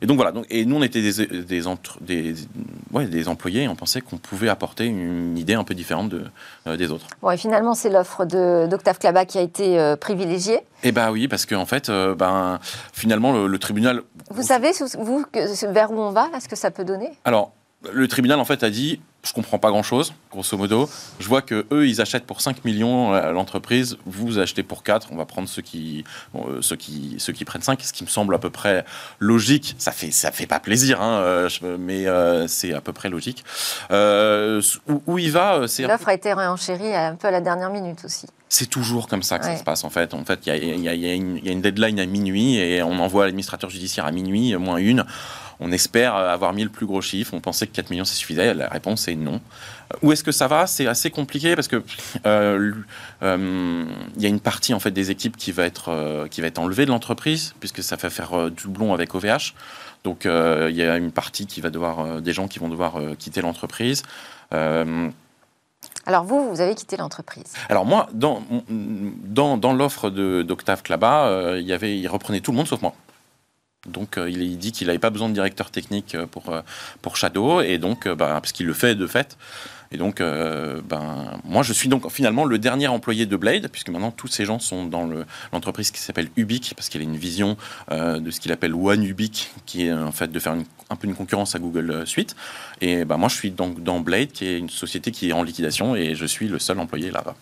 donc 0.05 0.17
voilà, 0.17 0.31
donc, 0.31 0.45
et 0.49 0.65
nous 0.65 0.75
on 0.75 0.83
était 0.83 1.01
des, 1.01 1.43
des, 1.43 1.67
entre, 1.67 1.97
des, 2.01 2.35
ouais, 2.91 3.05
des 3.05 3.27
employés 3.27 3.63
et 3.63 3.67
on 3.67 3.75
pensait 3.75 4.01
qu'on 4.01 4.17
pouvait 4.17 4.49
apporter 4.49 4.85
une 4.85 5.37
idée 5.37 5.53
un 5.53 5.63
peu 5.63 5.73
différente 5.73 6.09
de, 6.09 6.23
euh, 6.67 6.77
des 6.77 6.91
autres. 6.91 7.07
Bon, 7.21 7.31
et 7.31 7.37
finalement 7.37 7.73
c'est 7.73 7.89
l'offre 7.89 8.25
d'Octave 8.25 8.99
Klaba 8.99 9.25
qui 9.25 9.37
a 9.37 9.41
été 9.41 9.79
euh, 9.79 9.95
privilégiée. 9.95 10.59
Eh 10.83 10.91
bien 10.91 11.11
oui, 11.11 11.27
parce 11.27 11.45
qu'en 11.45 11.65
fait, 11.65 11.89
euh, 11.89 12.15
ben, 12.15 12.59
finalement 12.91 13.45
le, 13.45 13.59
tribunal... 13.59 14.01
Vous 14.29 14.43
savez, 14.43 14.71
vous, 14.99 15.25
vers 15.69 15.91
où 15.91 15.99
on 15.99 16.11
va, 16.11 16.29
là, 16.31 16.39
ce 16.39 16.47
que 16.47 16.55
ça 16.55 16.71
peut 16.71 16.83
donner? 16.83 17.11
Alors, 17.23 17.53
le 17.91 18.07
tribunal 18.07 18.39
en 18.39 18.45
fait 18.45 18.63
a 18.63 18.69
dit 18.69 18.99
je 19.23 19.31
comprends 19.31 19.57
pas 19.57 19.69
grand 19.69 19.83
chose, 19.83 20.13
grosso 20.31 20.57
modo. 20.57 20.89
Je 21.19 21.27
vois 21.29 21.41
que 21.41 21.65
eux, 21.71 21.87
ils 21.87 22.01
achètent 22.01 22.25
pour 22.25 22.41
5 22.41 22.65
millions 22.65 23.13
à 23.13 23.31
l'entreprise. 23.31 23.97
Vous 24.05 24.37
achetez 24.37 24.63
pour 24.63 24.83
4. 24.83 25.07
On 25.11 25.15
va 25.15 25.25
prendre 25.25 25.47
ceux 25.47 25.61
qui, 25.61 26.03
euh, 26.35 26.61
ceux 26.61 26.75
qui, 26.75 27.15
ceux 27.19 27.31
qui 27.31 27.45
prennent 27.45 27.61
5, 27.61 27.81
ce 27.81 27.93
qui 27.93 28.03
me 28.03 28.09
semble 28.09 28.35
à 28.35 28.37
peu 28.37 28.49
près 28.49 28.83
logique. 29.19 29.75
Ça 29.77 29.93
fait, 29.93 30.11
ça 30.11 30.33
fait 30.33 30.45
pas 30.45 30.59
plaisir, 30.59 31.01
hein, 31.01 31.19
euh, 31.19 31.49
mais 31.79 32.05
euh, 32.05 32.47
c'est 32.47 32.73
à 32.73 32.81
peu 32.81 32.91
près 32.91 33.09
logique. 33.09 33.45
où, 33.89 35.17
il 35.17 35.31
va, 35.31 35.69
c'est. 35.69 35.87
L'offre 35.87 36.09
a 36.09 36.13
été 36.13 36.33
réenchérie 36.33 36.93
un 36.93 37.15
peu 37.15 37.29
à 37.29 37.31
la 37.31 37.39
dernière 37.39 37.69
minute 37.69 38.03
aussi. 38.03 38.27
C'est 38.49 38.69
toujours 38.69 39.07
comme 39.07 39.23
ça 39.23 39.39
que 39.39 39.45
ça 39.45 39.55
se 39.55 39.63
passe 39.63 39.83
en 39.83 39.89
fait. 39.89 40.13
En 40.13 40.25
fait, 40.25 40.41
il 40.45 40.53
y, 40.53 40.81
y, 40.81 40.95
y 40.95 41.09
a, 41.09 41.13
une 41.13 41.61
deadline 41.61 41.99
à 41.99 42.05
minuit 42.05 42.57
et 42.57 42.83
on 42.83 42.99
envoie 42.99 43.25
l'administrateur 43.25 43.69
judiciaire 43.69 44.05
à 44.05 44.11
minuit, 44.11 44.55
moins 44.57 44.77
une 44.77 45.05
on 45.59 45.71
espère 45.71 46.15
avoir 46.15 46.53
mis 46.53 46.63
le 46.63 46.69
plus 46.69 46.85
gros 46.85 47.01
chiffre. 47.01 47.33
On 47.33 47.41
pensait 47.41 47.67
que 47.67 47.73
4 47.73 47.89
millions, 47.89 48.05
ça 48.05 48.15
suffisait. 48.15 48.53
La 48.53 48.69
réponse 48.69 49.07
est 49.07 49.15
non. 49.15 49.41
Où 50.01 50.11
est-ce 50.11 50.23
que 50.23 50.31
ça 50.31 50.47
va? 50.47 50.67
C'est 50.67 50.87
assez 50.87 51.11
compliqué 51.11 51.55
parce 51.55 51.67
que 51.67 51.83
euh, 52.25 52.73
euh, 53.21 53.85
il 54.15 54.21
y 54.21 54.25
a 54.25 54.29
une 54.29 54.39
partie 54.39 54.73
en 54.73 54.79
fait 54.79 54.91
des 54.91 55.11
équipes 55.11 55.37
qui 55.37 55.51
va 55.51 55.65
être 55.65 55.89
euh, 55.89 56.27
qui 56.27 56.41
va 56.41 56.47
être 56.47 56.59
enlevée 56.59 56.85
de 56.85 56.91
l'entreprise 56.91 57.53
puisque 57.59 57.83
ça 57.83 57.97
fait 57.97 58.09
faire 58.09 58.49
doublon 58.51 58.93
avec 58.93 59.13
OVH. 59.13 59.53
Donc 60.03 60.25
il 60.25 60.75
y 60.75 60.83
a 60.83 60.97
une 60.97 61.11
partie 61.11 61.45
qui 61.47 61.61
va 61.61 61.69
devoir 61.69 62.21
des 62.21 62.33
gens 62.33 62.47
qui 62.47 62.59
vont 62.59 62.67
devoir 62.67 62.99
quitter 63.17 63.41
l'entreprise. 63.41 64.03
alors 64.51 66.25
vous, 66.25 66.49
vous 66.49 66.59
avez 66.59 66.75
quitté 66.75 66.97
l'entreprise. 66.97 67.53
Alors 67.69 67.85
moi, 67.85 68.09
dans, 68.13 68.41
dans, 68.69 69.57
dans 69.57 69.71
l'offre 69.71 70.09
d'Octave 70.09 70.83
Klaba, 70.83 71.55
il, 71.57 71.65
y 71.65 71.71
avait, 71.71 71.97
il 71.97 72.07
reprenait 72.09 72.41
tout 72.41 72.51
le 72.51 72.57
monde 72.57 72.67
sauf 72.67 72.81
moi. 72.81 72.93
Donc 73.87 74.17
euh, 74.17 74.29
il, 74.29 74.57
dit 74.57 74.71
qu'il 74.71 74.87
n'avait 74.87 74.99
pas 74.99 75.09
besoin 75.09 75.29
de 75.29 75.33
directeur 75.33 75.69
technique 75.69 76.15
euh, 76.15 76.25
pour, 76.25 76.49
euh, 76.49 76.61
pour 77.01 77.17
Shadow, 77.17 77.61
et 77.61 77.77
donc, 77.77 78.07
bah, 78.07 78.39
parce 78.41 78.51
qu'il 78.51 78.65
le 78.65 78.73
fait 78.73 78.95
de 78.95 79.07
fait. 79.07 79.37
Et 79.91 79.97
donc, 79.97 80.23
ben, 80.23 81.39
moi, 81.43 81.61
je 81.61 81.71
suis 81.71 81.87
donc 81.87 82.09
finalement 82.09 82.45
le 82.45 82.57
dernier 82.57 82.87
employé 82.87 83.27
de 83.27 83.35
Blade, 83.37 83.67
puisque 83.71 83.89
maintenant 83.89 84.09
tous 84.09 84.27
ces 84.27 84.43
gens 84.43 84.57
sont 84.57 84.87
dans 84.87 85.07
l'entreprise 85.51 85.91
qui 85.91 85.99
s'appelle 85.99 86.29
Ubic, 86.35 86.73
parce 86.75 86.89
qu'il 86.89 86.99
a 87.01 87.03
une 87.03 87.15
vision 87.15 87.57
de 87.91 88.31
ce 88.31 88.39
qu'il 88.39 88.51
appelle 88.51 88.73
One 88.73 89.03
Ubic, 89.03 89.51
qui 89.67 89.85
est 89.85 89.93
en 89.93 90.11
fait 90.11 90.31
de 90.31 90.39
faire 90.39 90.55
un 90.89 90.95
peu 90.95 91.07
une 91.07 91.13
concurrence 91.13 91.53
à 91.53 91.59
Google 91.59 92.07
Suite. 92.07 92.35
Et 92.81 93.05
ben, 93.05 93.17
moi, 93.17 93.29
je 93.29 93.35
suis 93.35 93.51
donc 93.51 93.83
dans 93.83 93.99
Blade, 93.99 94.31
qui 94.31 94.47
est 94.47 94.57
une 94.57 94.71
société 94.71 95.11
qui 95.11 95.29
est 95.29 95.33
en 95.33 95.43
liquidation, 95.43 95.95
et 95.95 96.15
je 96.15 96.25
suis 96.25 96.47
le 96.47 96.57
seul 96.57 96.79
employé 96.79 97.11
là-bas. 97.11 97.35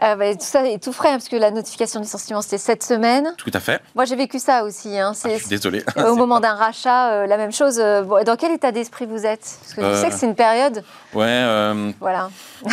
Ah 0.00 0.14
bah, 0.14 0.32
tout 0.32 0.44
ça 0.44 0.64
est 0.64 0.82
tout 0.82 0.92
frais, 0.92 1.08
hein, 1.08 1.12
parce 1.12 1.28
que 1.28 1.36
la 1.36 1.50
notification 1.50 1.98
de 1.98 2.04
licenciement, 2.04 2.40
c'était 2.40 2.58
cette 2.58 2.84
semaine. 2.84 3.34
Tout 3.36 3.50
à 3.52 3.60
fait. 3.60 3.82
Moi, 3.96 4.04
j'ai 4.04 4.14
vécu 4.14 4.38
ça 4.38 4.62
aussi. 4.62 4.96
Hein. 4.96 5.12
Ah, 5.24 5.28
je 5.28 5.38
suis 5.38 5.48
désolé. 5.48 5.82
Au 5.96 6.14
moment 6.16 6.38
d'un 6.38 6.54
rachat, 6.54 7.10
euh, 7.10 7.26
la 7.26 7.36
même 7.36 7.52
chose. 7.52 7.80
Euh, 7.80 8.04
dans 8.24 8.36
quel 8.36 8.52
état 8.52 8.70
d'esprit 8.70 9.06
vous 9.06 9.26
êtes? 9.26 9.58
Parce 9.60 9.74
que 9.74 9.82
je 9.82 9.94
sais 9.96 10.08
que 10.08 10.14
euh, 10.14 10.16
c'est 10.16 10.26
une 10.26 10.36
période. 10.36 10.84
Ouais. 11.14 11.94
Voilà. 12.00 12.30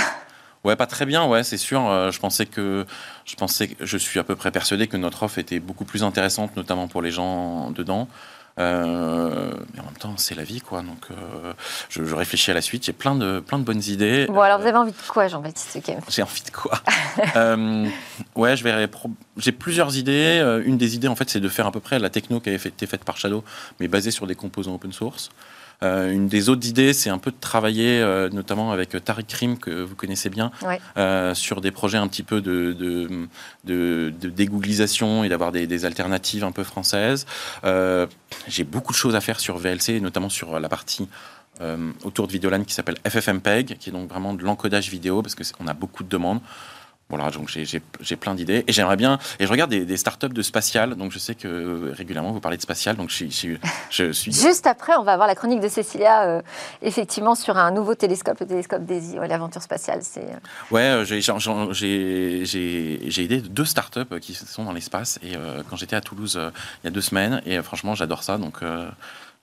Ouais, 0.63 0.75
pas 0.75 0.87
très 0.87 1.05
bien, 1.05 1.27
ouais, 1.27 1.43
c'est 1.43 1.59
sûr. 1.59 1.79
je 2.11 2.19
pensais 2.19 2.47
que 2.47 2.87
je 3.23 3.35
pensais 3.35 3.67
que 3.67 3.85
je 3.85 3.97
suis 3.99 4.19
à 4.19 4.23
peu 4.23 4.35
près 4.35 4.49
persuadé 4.49 4.87
que 4.87 4.97
notre 4.97 5.21
offre 5.21 5.37
était 5.37 5.59
beaucoup 5.59 5.85
plus 5.85 6.03
intéressante, 6.03 6.55
notamment 6.55 6.87
pour 6.87 7.03
les 7.03 7.11
gens 7.11 7.69
dedans. 7.69 8.07
Euh, 8.57 9.51
mais 9.73 9.79
en 9.81 9.85
même 9.85 9.97
temps, 9.99 10.13
c'est 10.17 10.35
la 10.35 10.43
vie, 10.43 10.61
quoi. 10.61 10.81
Donc, 10.81 11.11
euh, 11.11 11.53
je, 11.89 12.01
réfléchis 12.13 12.51
à 12.51 12.53
la 12.53 12.61
suite. 12.61 12.85
J'ai 12.85 12.93
plein 12.93 13.15
de, 13.15 13.39
plein 13.39 13.59
de 13.59 13.63
bonnes 13.63 13.83
idées. 13.87 14.27
Bon, 14.27 14.41
alors 14.41 14.59
vous 14.59 14.67
avez 14.67 14.77
envie 14.77 14.91
de 14.91 14.97
quoi, 15.07 15.27
Jean-Baptiste 15.27 15.79
J'ai 16.09 16.21
envie 16.23 16.43
de 16.43 16.51
quoi? 16.51 16.79
Euh, 17.35 17.87
Ouais, 18.35 18.55
je 18.55 18.63
vais. 18.63 18.89
J'ai 19.37 19.51
plusieurs 19.51 19.97
idées. 19.97 20.61
Une 20.65 20.77
des 20.77 20.95
idées, 20.95 21.07
en 21.07 21.15
fait, 21.15 21.29
c'est 21.29 21.39
de 21.39 21.49
faire 21.49 21.65
à 21.67 21.71
peu 21.71 21.79
près 21.79 21.99
la 21.99 22.09
techno 22.09 22.39
qui 22.39 22.49
a 22.49 22.53
été 22.53 22.87
faite 22.87 23.03
par 23.03 23.17
Shadow, 23.17 23.43
mais 23.79 23.87
basée 23.87 24.11
sur 24.11 24.27
des 24.27 24.35
composants 24.35 24.75
open 24.75 24.91
source. 24.93 25.29
Euh, 25.83 26.11
une 26.11 26.27
des 26.27 26.49
autres 26.49 26.67
idées, 26.67 26.93
c'est 26.93 27.09
un 27.09 27.17
peu 27.17 27.31
de 27.31 27.35
travailler, 27.39 27.99
euh, 28.01 28.29
notamment 28.29 28.71
avec 28.71 28.89
Tariq 29.03 29.25
Krim, 29.27 29.57
que 29.57 29.69
vous 29.83 29.95
connaissez 29.95 30.29
bien, 30.29 30.51
Ouais. 30.63 30.79
euh, 30.97 31.33
sur 31.33 31.61
des 31.61 31.71
projets 31.71 31.97
un 31.97 32.07
petit 32.07 32.23
peu 32.23 32.41
de, 32.41 32.73
de, 32.73 33.09
de- 33.65 34.13
de 34.19 34.29
dégooglisation 34.29 35.23
et 35.23 35.29
d'avoir 35.29 35.51
des, 35.51 35.67
des 35.67 35.85
alternatives 35.85 36.43
un 36.43 36.51
peu 36.51 36.63
françaises. 36.63 37.25
Euh, 37.63 38.07
J'ai 38.47 38.63
beaucoup 38.63 38.93
de 38.93 38.97
choses 38.97 39.15
à 39.15 39.21
faire 39.21 39.39
sur 39.39 39.57
VLC, 39.57 39.99
notamment 39.99 40.29
sur 40.29 40.59
la 40.59 40.69
partie 40.69 41.07
euh, 41.61 41.91
autour 42.03 42.27
de 42.27 42.33
Videolan 42.33 42.63
qui 42.63 42.73
s'appelle 42.73 42.97
FFmpeg, 43.07 43.77
qui 43.79 43.89
est 43.89 43.93
donc 43.93 44.09
vraiment 44.09 44.33
de 44.33 44.43
l'encodage 44.43 44.89
vidéo, 44.89 45.21
parce 45.21 45.35
qu'on 45.35 45.67
a 45.67 45.73
beaucoup 45.73 46.03
de 46.03 46.09
demandes. 46.09 46.41
Voilà, 47.09 47.29
donc 47.29 47.49
j'ai- 47.49 48.15
plein 48.15 48.33
d'idées 48.33 48.63
et 48.67 48.73
j'aimerais 48.73 48.95
bien. 48.97 49.19
Et 49.39 49.45
je 49.45 49.51
regarde 49.51 49.69
des, 49.69 49.85
des 49.85 49.95
startups 49.97 50.27
de 50.29 50.41
spatial, 50.41 50.95
donc 50.95 51.11
je 51.11 51.19
sais 51.19 51.35
que 51.35 51.47
euh, 51.47 51.93
régulièrement 51.95 52.31
vous 52.31 52.39
parlez 52.39 52.57
de 52.57 52.61
spatial, 52.63 52.95
donc 52.95 53.11
je, 53.11 53.15
suis- 53.15 53.29
je, 53.31 53.37
suis- 53.37 53.59
je 53.91 54.11
suis. 54.11 54.33
Juste 54.33 54.65
après, 54.65 54.93
on 54.97 55.03
va 55.03 55.13
avoir 55.13 55.27
la 55.27 55.35
chronique 55.35 55.59
de 55.59 55.67
Cécilia, 55.67 56.23
euh, 56.23 56.41
effectivement, 56.81 57.35
sur 57.35 57.57
un 57.57 57.69
nouveau 57.69 57.93
télescope, 57.93 58.39
le 58.39 58.47
télescope 58.47 58.85
DAISY, 58.85 59.19
ouais, 59.19 59.27
l'aventure 59.27 59.61
spatiale. 59.61 59.99
C'est 60.01 60.21
euh, 60.21 60.35
Ouais, 60.71 61.05
j'ai- 61.05 61.21
aidé 63.23 63.39
deux 63.41 63.65
startups 63.65 64.19
qui 64.19 64.33
sont 64.33 64.63
dans 64.63 64.73
l'espace 64.73 65.19
et 65.21 65.35
euh, 65.35 65.61
quand 65.69 65.75
j'étais 65.75 65.95
à 65.95 66.01
Toulouse 66.01 66.37
euh, 66.37 66.49
il 66.83 66.87
y 66.87 66.89
a 66.89 66.91
deux 66.91 67.01
semaines 67.01 67.41
et 67.45 67.61
franchement 67.61 67.93
j'adore 67.95 68.23
ça 68.23 68.37
donc 68.37 68.61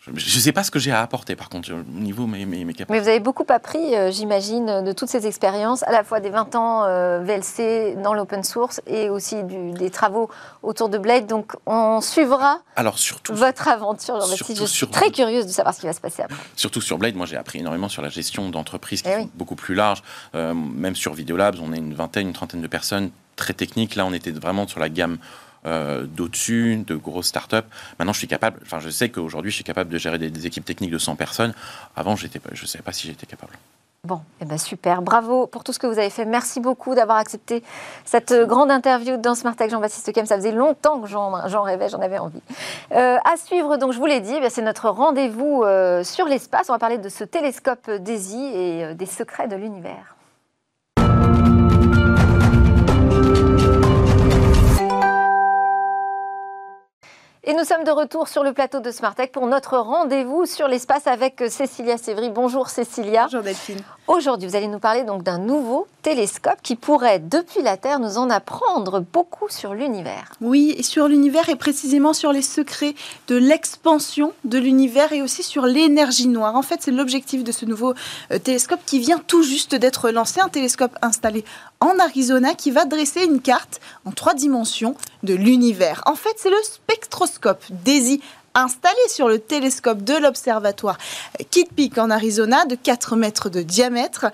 je 0.04 0.10
ne 0.10 0.40
sais 0.42 0.50
pas 0.52 0.64
ce 0.64 0.70
que 0.72 0.80
j'ai 0.80 0.90
à 0.90 1.00
apporter 1.00 1.36
par 1.36 1.48
contre 1.48 1.72
au 1.72 1.82
niveau 1.84 2.26
mes, 2.26 2.44
mes, 2.44 2.58
mes 2.58 2.64
Mais 2.64 2.72
capacités. 2.74 3.00
vous 3.00 3.08
avez 3.08 3.20
beaucoup 3.20 3.44
appris, 3.48 3.94
euh, 3.94 4.10
j'imagine, 4.10 4.82
de 4.82 4.92
toutes 4.92 5.08
ces 5.08 5.28
expériences, 5.28 5.84
à 5.84 5.92
la 5.92 6.02
fois 6.02 6.18
des 6.18 6.30
20 6.30 6.56
ans 6.56 6.84
euh, 6.84 7.20
VLC 7.22 7.94
dans 8.02 8.12
l'open 8.12 8.42
source 8.42 8.80
et 8.88 9.10
aussi 9.10 9.44
du- 9.44 9.70
des 9.72 9.90
travaux 9.90 10.28
autour 10.64 10.88
de 10.88 10.98
Blade. 10.98 11.26
Donc, 11.28 11.52
on 11.66 12.00
suivra 12.00 12.58
Alors 12.74 12.98
surtout, 12.98 13.32
votre 13.34 13.68
aventure, 13.68 14.14
Jean-Baptiste. 14.20 14.36
Surtout 14.46 14.62
Je 14.62 14.66
suis 14.66 14.78
sur- 14.78 14.90
très 14.90 15.10
curieuse 15.12 15.46
de 15.46 15.52
savoir 15.52 15.72
ce 15.74 15.80
qui 15.80 15.86
va 15.86 15.92
se 15.92 16.00
passer 16.00 16.22
après. 16.22 16.36
surtout 16.56 16.80
sur 16.80 16.98
Blade, 16.98 17.14
moi 17.14 17.26
j'ai 17.26 17.36
appris 17.36 17.60
énormément 17.60 17.88
sur 17.88 18.02
la 18.02 18.08
gestion 18.08 18.48
d'entreprises 18.50 19.02
qui 19.02 19.08
Eh 19.08 19.12
sont 19.14 19.20
oui. 19.22 19.30
beaucoup 19.36 19.54
plus 19.56 19.74
larges. 19.76 20.02
Euh, 20.34 20.52
même 20.52 20.96
sur 20.96 21.14
Videolabs, 21.14 21.56
on 21.62 21.72
est 21.72 21.78
une 21.78 21.94
vingtaine, 21.94 22.26
une 22.26 22.32
trentaine 22.32 22.60
de 22.60 22.66
personnes 22.66 23.10
très 23.36 23.54
techniques. 23.54 23.94
Là, 23.94 24.04
on 24.04 24.12
était 24.12 24.32
vraiment 24.32 24.66
sur 24.66 24.80
la 24.80 24.88
gamme 24.88 25.18
euh, 25.66 26.04
d'au-dessus, 26.04 26.84
de 26.86 26.96
grosses 26.96 27.28
startups. 27.28 27.56
Maintenant, 27.98 28.12
je 28.12 28.18
suis 28.18 28.28
capable, 28.28 28.60
enfin, 28.62 28.80
je 28.80 28.90
sais 28.90 29.08
qu'aujourd'hui, 29.08 29.50
je 29.50 29.56
suis 29.56 29.64
capable 29.64 29.90
de 29.90 29.98
gérer 29.98 30.18
des, 30.18 30.46
équipes 30.46 30.64
techniques 30.64 30.90
de 30.90 30.98
100 30.98 31.16
personnes. 31.16 31.54
Avant, 31.96 32.16
je 32.16 32.26
ne 32.26 32.66
savais 32.66 32.82
pas 32.82 32.92
si 32.92 33.06
j'étais 33.06 33.26
capable. 33.26 33.52
Bon, 34.04 34.20
eh 34.40 34.44
ben 34.44 34.58
super. 34.58 35.00
Bravo 35.00 35.46
pour 35.46 35.62
tout 35.62 35.72
ce 35.72 35.78
que 35.78 35.86
vous 35.86 35.96
avez 35.96 36.10
fait. 36.10 36.24
Merci 36.24 36.58
beaucoup 36.58 36.96
d'avoir 36.96 37.18
accepté 37.18 37.62
cette 38.04 38.34
grande 38.34 38.72
interview 38.72 39.16
dans 39.16 39.36
Smart 39.36 39.54
Tech 39.54 39.70
Jean-Baptiste 39.70 40.12
Kem. 40.12 40.26
Ça 40.26 40.34
faisait 40.34 40.50
longtemps 40.50 41.00
que 41.00 41.06
j'en 41.06 41.62
rêvais, 41.62 41.88
j'en 41.88 42.00
avais 42.00 42.18
envie. 42.18 42.42
Euh, 42.90 43.18
à 43.18 43.36
suivre, 43.36 43.76
donc 43.76 43.92
je 43.92 43.98
vous 43.98 44.06
l'ai 44.06 44.18
dit, 44.18 44.34
eh 44.34 44.50
c'est 44.50 44.62
notre 44.62 44.88
rendez-vous 44.88 45.62
euh, 45.62 46.02
sur 46.02 46.26
l'espace. 46.26 46.68
On 46.68 46.72
va 46.72 46.80
parler 46.80 46.98
de 46.98 47.08
ce 47.08 47.22
télescope 47.22 47.88
DAISY 47.88 48.44
et 48.44 48.84
euh, 48.86 48.94
des 48.94 49.06
secrets 49.06 49.46
de 49.46 49.54
l'univers. 49.54 50.16
Et 57.44 57.54
nous 57.54 57.64
sommes 57.64 57.82
de 57.82 57.90
retour 57.90 58.28
sur 58.28 58.44
le 58.44 58.52
plateau 58.52 58.78
de 58.78 58.92
Smart 58.92 59.16
Tech 59.16 59.32
pour 59.32 59.48
notre 59.48 59.76
rendez-vous 59.76 60.46
sur 60.46 60.68
l'espace 60.68 61.08
avec 61.08 61.42
euh, 61.42 61.48
Cécilia 61.48 61.98
Sévry. 61.98 62.30
Bonjour 62.30 62.68
Cécilia. 62.68 63.24
Bonjour 63.24 63.42
Delphine. 63.42 63.80
Aujourd'hui, 64.06 64.48
vous 64.48 64.54
allez 64.54 64.68
nous 64.68 64.78
parler 64.78 65.02
donc 65.02 65.24
d'un 65.24 65.38
nouveau 65.38 65.88
télescope 66.02 66.58
qui 66.62 66.76
pourrait, 66.76 67.18
depuis 67.18 67.62
la 67.62 67.76
Terre, 67.76 67.98
nous 67.98 68.16
en 68.16 68.30
apprendre 68.30 69.00
beaucoup 69.00 69.48
sur 69.48 69.74
l'univers. 69.74 70.30
Oui, 70.40 70.72
et 70.78 70.84
sur 70.84 71.08
l'univers 71.08 71.48
et 71.48 71.56
précisément 71.56 72.12
sur 72.12 72.32
les 72.32 72.42
secrets 72.42 72.94
de 73.26 73.34
l'expansion 73.34 74.32
de 74.44 74.58
l'univers 74.58 75.12
et 75.12 75.20
aussi 75.20 75.42
sur 75.42 75.66
l'énergie 75.66 76.28
noire. 76.28 76.54
En 76.54 76.62
fait, 76.62 76.80
c'est 76.80 76.92
l'objectif 76.92 77.42
de 77.42 77.50
ce 77.50 77.64
nouveau 77.64 77.94
euh, 78.30 78.38
télescope 78.38 78.80
qui 78.86 79.00
vient 79.00 79.18
tout 79.18 79.42
juste 79.42 79.74
d'être 79.74 80.10
lancé, 80.10 80.40
un 80.40 80.48
télescope 80.48 80.96
installé 81.02 81.44
en 81.80 81.98
Arizona 81.98 82.54
qui 82.54 82.70
va 82.70 82.84
dresser 82.84 83.24
une 83.24 83.40
carte 83.40 83.80
en 84.04 84.12
trois 84.12 84.34
dimensions 84.34 84.94
de 85.24 85.34
l'univers. 85.34 86.02
En 86.06 86.14
fait, 86.14 86.34
c'est 86.36 86.50
le 86.50 86.62
spectroscope 86.62 87.31
DAISY 87.70 88.22
installé 88.54 88.94
sur 89.08 89.28
le 89.28 89.38
télescope 89.38 90.02
de 90.02 90.14
l'observatoire 90.14 90.98
Kitt 91.50 91.72
Peak 91.72 91.98
en 91.98 92.10
Arizona 92.10 92.64
de 92.64 92.74
4 92.74 93.16
mètres 93.16 93.50
de 93.50 93.62
diamètre 93.62 94.26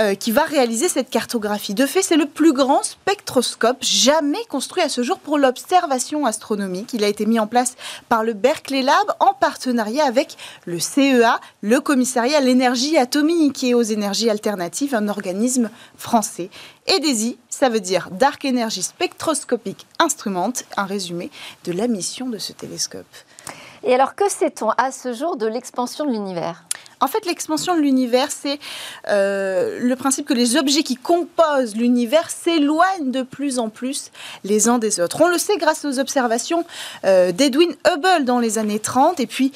euh, 0.00 0.14
qui 0.14 0.32
va 0.32 0.44
réaliser 0.44 0.88
cette 0.88 1.10
cartographie. 1.10 1.74
De 1.74 1.86
fait, 1.86 2.02
c'est 2.02 2.16
le 2.16 2.26
plus 2.26 2.52
grand 2.52 2.82
spectroscope 2.82 3.78
jamais 3.80 4.44
construit 4.48 4.82
à 4.82 4.88
ce 4.88 5.02
jour 5.02 5.18
pour 5.18 5.38
l'observation 5.38 6.26
astronomique. 6.26 6.92
Il 6.94 7.04
a 7.04 7.08
été 7.08 7.26
mis 7.26 7.40
en 7.40 7.46
place 7.46 7.76
par 8.08 8.24
le 8.24 8.32
Berkeley 8.32 8.82
Lab 8.82 9.06
en 9.20 9.34
partenariat 9.34 10.04
avec 10.04 10.36
le 10.64 10.78
CEA, 10.78 11.40
le 11.62 11.80
Commissariat 11.80 12.38
à 12.38 12.40
l'énergie 12.40 12.96
atomique 12.96 13.64
et 13.64 13.74
aux 13.74 13.82
énergies 13.82 14.30
alternatives, 14.30 14.94
un 14.94 15.08
organisme 15.08 15.70
français. 15.96 16.50
Et 16.86 17.00
DESI, 17.00 17.38
ça 17.48 17.68
veut 17.68 17.80
dire 17.80 18.08
Dark 18.10 18.44
Energy 18.44 18.82
Spectroscopic 18.82 19.86
Instrument, 19.98 20.52
un 20.76 20.84
résumé 20.84 21.30
de 21.64 21.72
la 21.72 21.88
mission 21.88 22.28
de 22.28 22.38
ce 22.38 22.52
télescope. 22.52 23.06
Et 23.84 23.94
alors, 23.94 24.14
que 24.14 24.30
sait-on 24.30 24.70
à 24.70 24.90
ce 24.90 25.12
jour 25.12 25.36
de 25.36 25.46
l'expansion 25.46 26.06
de 26.06 26.10
l'univers? 26.10 26.64
En 27.00 27.06
fait, 27.06 27.26
l'expansion 27.26 27.76
de 27.76 27.80
l'univers, 27.80 28.30
c'est 28.30 28.58
euh, 29.08 29.78
le 29.78 29.94
principe 29.94 30.26
que 30.26 30.32
les 30.32 30.56
objets 30.56 30.82
qui 30.82 30.96
composent 30.96 31.76
l'univers 31.76 32.30
s'éloignent 32.30 33.10
de 33.10 33.22
plus 33.22 33.58
en 33.58 33.68
plus 33.68 34.10
les 34.42 34.68
uns 34.68 34.78
des 34.78 35.00
autres. 35.00 35.20
On 35.20 35.28
le 35.28 35.36
sait 35.36 35.58
grâce 35.58 35.84
aux 35.84 35.98
observations 35.98 36.64
euh, 37.04 37.30
d'Edwin 37.30 37.74
Hubble 37.86 38.24
dans 38.24 38.38
les 38.38 38.56
années 38.56 38.78
30 38.78 39.20
et 39.20 39.26
puis 39.26 39.52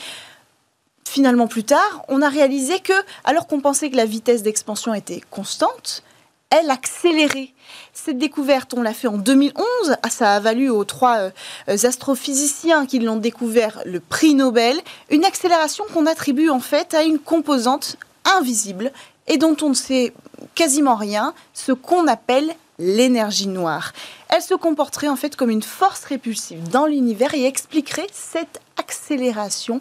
finalement 1.08 1.46
plus 1.46 1.64
tard, 1.64 2.04
on 2.08 2.20
a 2.20 2.28
réalisé 2.28 2.80
que 2.80 2.92
alors 3.24 3.46
qu'on 3.46 3.60
pensait 3.60 3.88
que 3.88 3.96
la 3.96 4.04
vitesse 4.04 4.42
d'expansion 4.42 4.92
était 4.92 5.22
constante, 5.30 6.02
elle 6.50 6.70
accélérait. 6.70 7.50
Cette 7.92 8.18
découverte, 8.18 8.72
on 8.74 8.82
l'a 8.82 8.94
fait 8.94 9.08
en 9.08 9.18
2011. 9.18 9.64
Ah, 10.02 10.10
ça 10.10 10.34
a 10.34 10.40
valu 10.40 10.70
aux 10.70 10.84
trois 10.84 11.16
euh, 11.16 11.30
astrophysiciens 11.66 12.86
qui 12.86 12.98
l'ont 13.00 13.16
découvert 13.16 13.82
le 13.84 14.00
prix 14.00 14.34
Nobel. 14.34 14.78
Une 15.10 15.24
accélération 15.24 15.84
qu'on 15.92 16.06
attribue 16.06 16.48
en 16.48 16.60
fait 16.60 16.94
à 16.94 17.02
une 17.02 17.18
composante 17.18 17.96
invisible 18.24 18.92
et 19.26 19.36
dont 19.36 19.56
on 19.60 19.70
ne 19.70 19.74
sait 19.74 20.14
quasiment 20.54 20.96
rien, 20.96 21.34
ce 21.52 21.72
qu'on 21.72 22.06
appelle 22.06 22.54
l'énergie 22.78 23.48
noire. 23.48 23.92
Elle 24.28 24.42
se 24.42 24.54
comporterait 24.54 25.08
en 25.08 25.16
fait 25.16 25.36
comme 25.36 25.50
une 25.50 25.62
force 25.62 26.04
répulsive 26.04 26.68
dans 26.68 26.86
l'univers 26.86 27.34
et 27.34 27.44
expliquerait 27.44 28.06
cette 28.12 28.60
accélération 28.76 29.80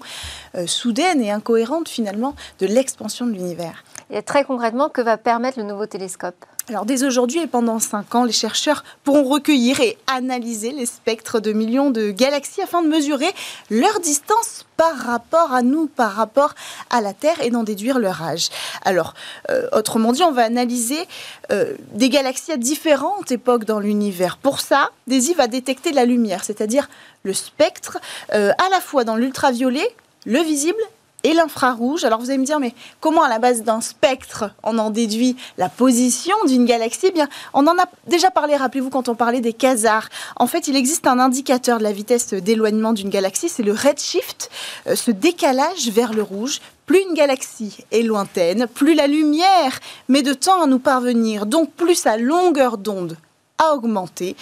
euh, 0.56 0.68
soudaine 0.68 1.22
et 1.22 1.32
incohérente 1.32 1.88
finalement 1.88 2.36
de 2.60 2.66
l'expansion 2.66 3.26
de 3.26 3.32
l'univers. 3.32 3.84
Et 4.10 4.22
très 4.22 4.44
concrètement, 4.44 4.90
que 4.90 5.02
va 5.02 5.18
permettre 5.18 5.60
le 5.60 5.66
nouveau 5.66 5.86
télescope 5.86 6.46
alors 6.70 6.86
dès 6.86 7.06
aujourd'hui 7.06 7.40
et 7.40 7.48
pendant 7.48 7.80
5 7.80 8.14
ans, 8.16 8.24
les 8.26 8.34
chercheurs 8.34 8.84
pourront 9.06 9.24
recueillir 9.24 9.80
et 9.80 9.98
analyser 10.08 10.72
les 10.72 10.86
spectres 10.86 11.40
de 11.40 11.54
millions 11.54 11.92
de 11.92 12.12
galaxies 12.12 12.62
afin 12.62 12.82
de 12.82 12.90
mesurer 12.90 13.30
leur 13.70 14.02
distance 14.02 14.66
par 14.76 14.98
rapport 14.98 15.54
à 15.54 15.62
nous, 15.62 15.88
par 15.88 16.12
rapport 16.12 16.56
à 16.90 17.00
la 17.00 17.14
Terre 17.14 17.42
et 17.42 17.52
d'en 17.52 17.64
déduire 17.64 18.00
leur 18.00 18.22
âge. 18.22 18.50
Alors, 18.84 19.14
euh, 19.50 19.70
autrement 19.72 20.12
dit, 20.12 20.24
on 20.24 20.34
va 20.34 20.44
analyser 20.44 21.08
euh, 21.52 21.74
des 21.94 22.10
galaxies 22.10 22.52
à 22.52 22.58
différentes 22.58 23.32
époques 23.32 23.64
dans 23.64 23.80
l'univers. 23.80 24.36
Pour 24.36 24.60
ça, 24.60 24.90
DAISY 25.08 25.36
va 25.36 25.48
détecter 25.48 25.94
la 25.94 26.04
lumière, 26.04 26.44
c'est-à-dire 26.44 26.90
le 27.24 27.34
spectre, 27.34 27.98
euh, 28.34 28.52
à 28.52 28.70
la 28.72 28.82
fois 28.82 29.06
dans 29.06 29.16
l'ultraviolet, 29.16 29.90
le 30.26 30.42
visible 30.42 30.82
et 31.28 31.34
l'infrarouge. 31.34 32.06
Alors 32.06 32.20
vous 32.20 32.30
allez 32.30 32.40
me 32.40 32.46
dire, 32.46 32.60
mais 32.60 32.74
comment 33.02 33.22
à 33.22 33.30
la 33.30 33.38
base 33.38 33.64
d'un 33.64 33.82
spectre 33.82 34.46
on 34.64 34.78
en 34.78 34.90
déduit 34.90 35.36
la 35.58 35.68
position 35.68 36.36
d'une 36.48 36.66
galaxie? 36.66 37.08
Eh 37.08 37.12
Bien, 37.12 37.28
on 37.54 37.68
en 37.68 37.78
a 37.78 37.86
déjà 38.08 38.32
parlé, 38.32 38.56
rappelez-vous, 38.56 38.90
quand 38.90 39.10
on 39.10 39.16
parlait 39.16 39.42
des 39.42 39.52
quasars. 39.52 40.08
En 40.38 40.48
fait, 40.48 40.70
il 40.70 40.76
existe 40.78 41.06
un 41.06 41.20
indicateur 41.20 41.80
de 41.80 41.84
la 41.84 41.92
vitesse 41.92 42.34
d'éloignement 42.34 42.94
d'une 42.94 43.10
galaxie, 43.10 43.50
c'est 43.50 43.64
le 43.64 43.74
redshift, 43.74 44.50
euh, 44.88 44.96
ce 44.96 45.12
décalage 45.12 45.90
vers 45.90 46.14
le 46.14 46.24
rouge. 46.24 46.62
Plus 46.86 47.02
une 47.02 47.14
galaxie 47.14 47.80
est 47.92 48.04
lointaine, 48.04 48.66
plus 48.74 48.94
la 48.94 49.08
lumière 49.08 49.80
met 50.08 50.22
de 50.22 50.34
temps 50.34 50.62
à 50.62 50.68
nous 50.68 50.80
parvenir, 50.80 51.46
donc 51.46 51.74
plus 51.74 51.96
sa 51.96 52.16
longueur 52.16 52.78
d'onde 52.78 53.18
a 53.58 53.74
augmenté, 53.74 54.38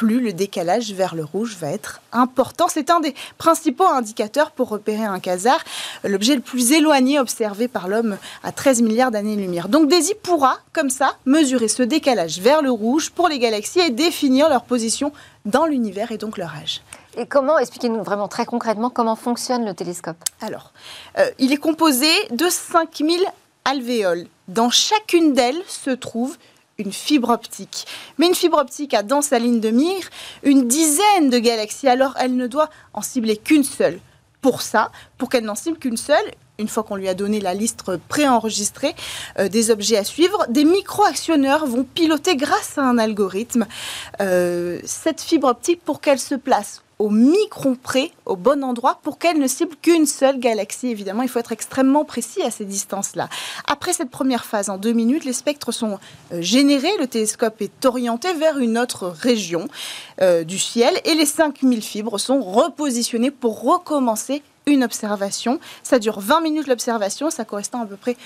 plus 0.00 0.20
le 0.20 0.32
décalage 0.32 0.94
vers 0.94 1.14
le 1.14 1.24
rouge 1.24 1.58
va 1.60 1.70
être 1.70 2.00
important. 2.10 2.68
C'est 2.68 2.88
un 2.88 3.00
des 3.00 3.14
principaux 3.36 3.84
indicateurs 3.84 4.50
pour 4.50 4.70
repérer 4.70 5.04
un 5.04 5.20
quasar, 5.20 5.62
l'objet 6.04 6.34
le 6.34 6.40
plus 6.40 6.72
éloigné 6.72 7.20
observé 7.20 7.68
par 7.68 7.86
l'homme 7.86 8.16
à 8.42 8.50
13 8.50 8.80
milliards 8.80 9.10
d'années-lumière. 9.10 9.68
Donc 9.68 9.90
DAISY 9.90 10.14
pourra, 10.22 10.56
comme 10.72 10.88
ça, 10.88 11.16
mesurer 11.26 11.68
ce 11.68 11.82
décalage 11.82 12.40
vers 12.40 12.62
le 12.62 12.70
rouge 12.70 13.10
pour 13.10 13.28
les 13.28 13.38
galaxies 13.38 13.80
et 13.80 13.90
définir 13.90 14.48
leur 14.48 14.64
position 14.64 15.12
dans 15.44 15.66
l'univers 15.66 16.12
et 16.12 16.16
donc 16.16 16.38
leur 16.38 16.54
âge. 16.54 16.80
Et 17.18 17.26
comment, 17.26 17.58
expliquez-nous 17.58 18.02
vraiment 18.02 18.28
très 18.28 18.46
concrètement 18.46 18.88
comment 18.88 19.16
fonctionne 19.16 19.66
le 19.66 19.74
télescope? 19.74 20.16
Alors, 20.40 20.72
euh, 21.18 21.28
il 21.38 21.52
est 21.52 21.58
composé 21.58 22.08
de 22.30 22.48
5000 22.48 23.22
alvéoles. 23.66 24.28
Dans 24.48 24.70
chacune 24.70 25.34
d'elles 25.34 25.62
se 25.68 25.90
trouve 25.90 26.38
une 26.80 26.92
fibre 26.92 27.30
optique. 27.30 27.86
Mais 28.18 28.26
une 28.26 28.34
fibre 28.34 28.58
optique 28.58 28.94
a 28.94 29.02
dans 29.02 29.22
sa 29.22 29.38
ligne 29.38 29.60
de 29.60 29.70
mire 29.70 30.08
une 30.42 30.66
dizaine 30.66 31.30
de 31.30 31.38
galaxies, 31.38 31.88
alors 31.88 32.14
elle 32.18 32.36
ne 32.36 32.46
doit 32.46 32.70
en 32.92 33.02
cibler 33.02 33.36
qu'une 33.36 33.64
seule. 33.64 34.00
Pour 34.40 34.62
ça, 34.62 34.90
pour 35.18 35.28
qu'elle 35.28 35.44
n'en 35.44 35.54
cible 35.54 35.78
qu'une 35.78 35.98
seule, 35.98 36.24
une 36.58 36.68
fois 36.68 36.82
qu'on 36.82 36.96
lui 36.96 37.08
a 37.08 37.14
donné 37.14 37.40
la 37.40 37.54
liste 37.54 37.82
préenregistrée 38.08 38.94
euh, 39.38 39.48
des 39.48 39.70
objets 39.70 39.96
à 39.96 40.04
suivre, 40.04 40.46
des 40.48 40.64
micro-actionneurs 40.64 41.66
vont 41.66 41.84
piloter 41.84 42.36
grâce 42.36 42.78
à 42.78 42.82
un 42.82 42.98
algorithme 42.98 43.66
euh, 44.20 44.80
cette 44.84 45.20
fibre 45.20 45.48
optique 45.48 45.82
pour 45.84 46.00
qu'elle 46.00 46.18
se 46.18 46.34
place 46.34 46.82
au 47.00 47.08
micron 47.08 47.76
près, 47.82 48.10
au 48.26 48.36
bon 48.36 48.62
endroit, 48.62 49.00
pour 49.02 49.18
qu'elle 49.18 49.38
ne 49.38 49.46
cible 49.46 49.74
qu'une 49.80 50.04
seule 50.04 50.38
galaxie. 50.38 50.88
Évidemment, 50.88 51.22
il 51.22 51.30
faut 51.30 51.38
être 51.38 51.50
extrêmement 51.50 52.04
précis 52.04 52.42
à 52.42 52.50
ces 52.50 52.66
distances-là. 52.66 53.30
Après 53.66 53.94
cette 53.94 54.10
première 54.10 54.44
phase, 54.44 54.68
en 54.68 54.76
deux 54.76 54.92
minutes, 54.92 55.24
les 55.24 55.32
spectres 55.32 55.72
sont 55.72 55.98
euh, 56.32 56.42
générés, 56.42 56.92
le 56.98 57.06
télescope 57.06 57.62
est 57.62 57.86
orienté 57.86 58.34
vers 58.34 58.58
une 58.58 58.76
autre 58.76 59.08
région 59.08 59.66
euh, 60.20 60.44
du 60.44 60.58
ciel, 60.58 61.00
et 61.06 61.14
les 61.14 61.24
5000 61.24 61.80
fibres 61.80 62.18
sont 62.18 62.42
repositionnées 62.42 63.30
pour 63.30 63.62
recommencer 63.62 64.42
une 64.66 64.84
observation. 64.84 65.58
Ça 65.82 65.98
dure 65.98 66.20
20 66.20 66.40
minutes 66.40 66.66
l'observation, 66.66 67.30
ça 67.30 67.44
correspond 67.44 67.80
à 67.80 67.86
peu 67.86 67.96
près 67.96 68.16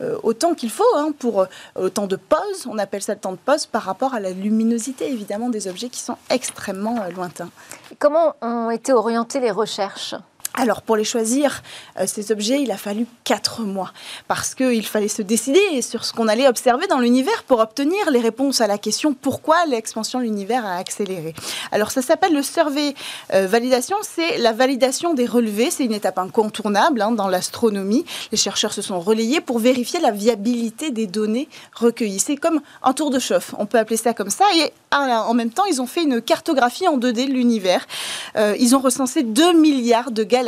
euh, 0.00 0.18
au 0.22 0.32
temps 0.32 0.54
qu'il 0.54 0.70
faut 0.70 0.84
hein, 0.96 1.12
pour 1.18 1.42
euh, 1.42 1.46
le 1.80 1.90
temps 1.90 2.06
de 2.06 2.16
pause. 2.16 2.66
On 2.66 2.78
appelle 2.78 3.02
ça 3.02 3.14
le 3.14 3.20
temps 3.20 3.32
de 3.32 3.38
pause 3.38 3.66
par 3.66 3.82
rapport 3.82 4.14
à 4.14 4.20
la 4.20 4.30
luminosité 4.30 5.10
évidemment 5.10 5.48
des 5.48 5.68
objets 5.68 5.88
qui 5.88 6.00
sont 6.00 6.16
extrêmement 6.30 7.00
euh, 7.02 7.10
lointains. 7.10 7.50
Comment 7.98 8.34
ont 8.42 8.70
été 8.70 8.92
orientées 8.92 9.40
les 9.40 9.50
recherches? 9.50 10.14
Alors 10.56 10.82
pour 10.82 10.96
les 10.96 11.04
choisir, 11.04 11.62
euh, 11.98 12.04
ces 12.06 12.30
objets, 12.30 12.62
il 12.62 12.70
a 12.70 12.76
fallu 12.76 13.06
quatre 13.24 13.62
mois 13.62 13.92
parce 14.28 14.54
qu'il 14.54 14.86
fallait 14.86 15.08
se 15.08 15.20
décider 15.20 15.82
sur 15.82 16.04
ce 16.04 16.12
qu'on 16.12 16.28
allait 16.28 16.46
observer 16.46 16.86
dans 16.86 17.00
l'univers 17.00 17.42
pour 17.42 17.58
obtenir 17.58 18.08
les 18.12 18.20
réponses 18.20 18.60
à 18.60 18.68
la 18.68 18.78
question 18.78 19.14
pourquoi 19.14 19.66
l'expansion 19.66 20.20
de 20.20 20.24
l'univers 20.24 20.64
a 20.64 20.76
accéléré. 20.76 21.34
Alors 21.72 21.90
ça 21.90 22.02
s'appelle 22.02 22.32
le 22.34 22.42
survey 22.42 22.94
euh, 23.32 23.48
validation, 23.48 23.96
c'est 24.02 24.38
la 24.38 24.52
validation 24.52 25.12
des 25.12 25.26
relevés, 25.26 25.72
c'est 25.72 25.84
une 25.84 25.92
étape 25.92 26.18
incontournable 26.18 27.02
hein, 27.02 27.10
dans 27.10 27.28
l'astronomie. 27.28 28.04
Les 28.30 28.38
chercheurs 28.38 28.72
se 28.72 28.82
sont 28.82 29.00
relayés 29.00 29.40
pour 29.40 29.58
vérifier 29.58 29.98
la 29.98 30.12
viabilité 30.12 30.92
des 30.92 31.08
données 31.08 31.48
recueillies. 31.74 32.20
C'est 32.20 32.36
comme 32.36 32.60
un 32.84 32.92
tour 32.92 33.10
de 33.10 33.18
chauffe, 33.18 33.56
on 33.58 33.66
peut 33.66 33.78
appeler 33.78 33.96
ça 33.96 34.14
comme 34.14 34.30
ça. 34.30 34.44
Et 34.56 34.72
ah, 34.92 35.24
en 35.26 35.34
même 35.34 35.50
temps, 35.50 35.64
ils 35.64 35.82
ont 35.82 35.88
fait 35.88 36.04
une 36.04 36.22
cartographie 36.22 36.86
en 36.86 36.96
2D 36.96 37.26
de 37.26 37.32
l'univers. 37.32 37.88
Euh, 38.36 38.54
ils 38.60 38.76
ont 38.76 38.80
recensé 38.80 39.24
2 39.24 39.52
milliards 39.54 40.12
de 40.12 40.22
galaxies 40.22 40.43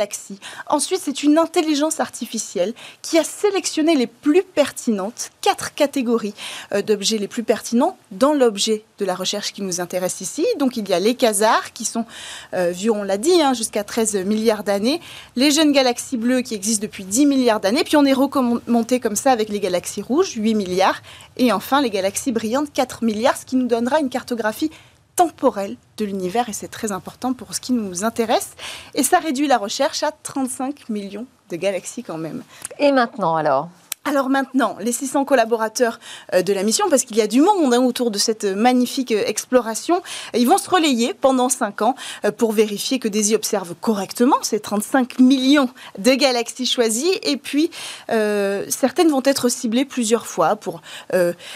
Ensuite, 0.67 1.01
c'est 1.03 1.23
une 1.23 1.37
intelligence 1.37 1.99
artificielle 1.99 2.73
qui 3.01 3.17
a 3.17 3.23
sélectionné 3.23 3.95
les 3.95 4.07
plus 4.07 4.43
pertinentes, 4.43 5.31
quatre 5.41 5.73
catégories 5.73 6.33
euh, 6.73 6.81
d'objets 6.81 7.17
les 7.17 7.27
plus 7.27 7.43
pertinents 7.43 7.97
dans 8.11 8.33
l'objet 8.33 8.83
de 8.99 9.05
la 9.05 9.15
recherche 9.15 9.53
qui 9.53 9.61
nous 9.61 9.81
intéresse 9.81 10.21
ici. 10.21 10.45
Donc 10.59 10.77
il 10.77 10.87
y 10.89 10.93
a 10.93 10.99
les 10.99 11.15
quasars 11.15 11.73
qui 11.73 11.85
sont 11.85 12.05
vus, 12.53 12.89
on 12.89 13.03
l'a 13.03 13.17
dit, 13.17 13.41
hein, 13.41 13.53
jusqu'à 13.53 13.83
13 13.83 14.15
milliards 14.25 14.63
d'années, 14.63 15.01
les 15.35 15.51
jeunes 15.51 15.71
galaxies 15.71 16.17
bleues 16.17 16.41
qui 16.41 16.55
existent 16.55 16.81
depuis 16.81 17.03
10 17.03 17.25
milliards 17.25 17.59
d'années, 17.59 17.83
puis 17.83 17.97
on 17.97 18.05
est 18.05 18.13
remonté 18.13 18.99
comme 18.99 19.15
ça 19.15 19.31
avec 19.31 19.49
les 19.49 19.59
galaxies 19.59 20.01
rouges, 20.01 20.33
8 20.35 20.55
milliards, 20.55 21.01
et 21.37 21.51
enfin 21.51 21.81
les 21.81 21.89
galaxies 21.89 22.31
brillantes, 22.31 22.71
4 22.73 23.03
milliards, 23.03 23.37
ce 23.37 23.45
qui 23.45 23.55
nous 23.55 23.67
donnera 23.67 23.99
une 23.99 24.09
cartographie 24.09 24.71
temporelle 25.17 25.75
de 25.97 26.05
l'univers 26.05 26.47
et 26.47 26.53
c'est 26.53 26.69
très 26.69 26.93
important 26.93 27.33
pour 27.33 27.53
ce 27.53 27.59
qui 27.59 27.73
nous 27.73 28.05
intéresse. 28.05 28.51
Et 28.95 29.03
ça 29.03 29.19
réduit 29.19 29.47
la 29.47 29.57
recherche 29.57 30.03
à 30.03 30.11
35 30.11 30.87
millions 30.87 31.25
de 31.49 31.57
galaxies 31.57 32.03
quand 32.03 32.17
même. 32.17 32.43
Et 32.79 32.93
maintenant 32.93 33.35
alors? 33.35 33.69
Alors 34.07 34.29
maintenant, 34.29 34.77
les 34.79 34.93
600 34.93 35.25
collaborateurs 35.25 35.99
euh, 36.33 36.41
de 36.41 36.53
la 36.53 36.63
mission, 36.63 36.85
parce 36.89 37.03
qu'il 37.03 37.17
y 37.17 37.21
a 37.21 37.27
du 37.27 37.41
monde 37.41 37.73
hein, 37.73 37.81
autour 37.81 38.09
de 38.09 38.17
cette 38.17 38.45
magnifique 38.45 39.11
euh, 39.11 39.23
exploration, 39.25 40.01
ils 40.33 40.47
vont 40.47 40.57
se 40.57 40.69
relayer 40.69 41.13
pendant 41.13 41.49
5 41.49 41.81
ans 41.81 41.95
euh, 42.23 42.31
pour 42.31 42.53
vérifier 42.53 42.99
que 42.99 43.09
Daisy 43.09 43.35
observe 43.35 43.75
correctement 43.81 44.37
ces 44.43 44.61
35 44.61 45.19
millions 45.19 45.69
de 45.97 46.11
galaxies 46.11 46.65
choisies. 46.65 47.11
Et 47.23 47.35
puis, 47.37 47.69
certaines 48.07 49.09
vont 49.09 49.21
être 49.25 49.49
ciblées 49.49 49.85
plusieurs 49.85 50.25
fois 50.25 50.55
pour 50.55 50.81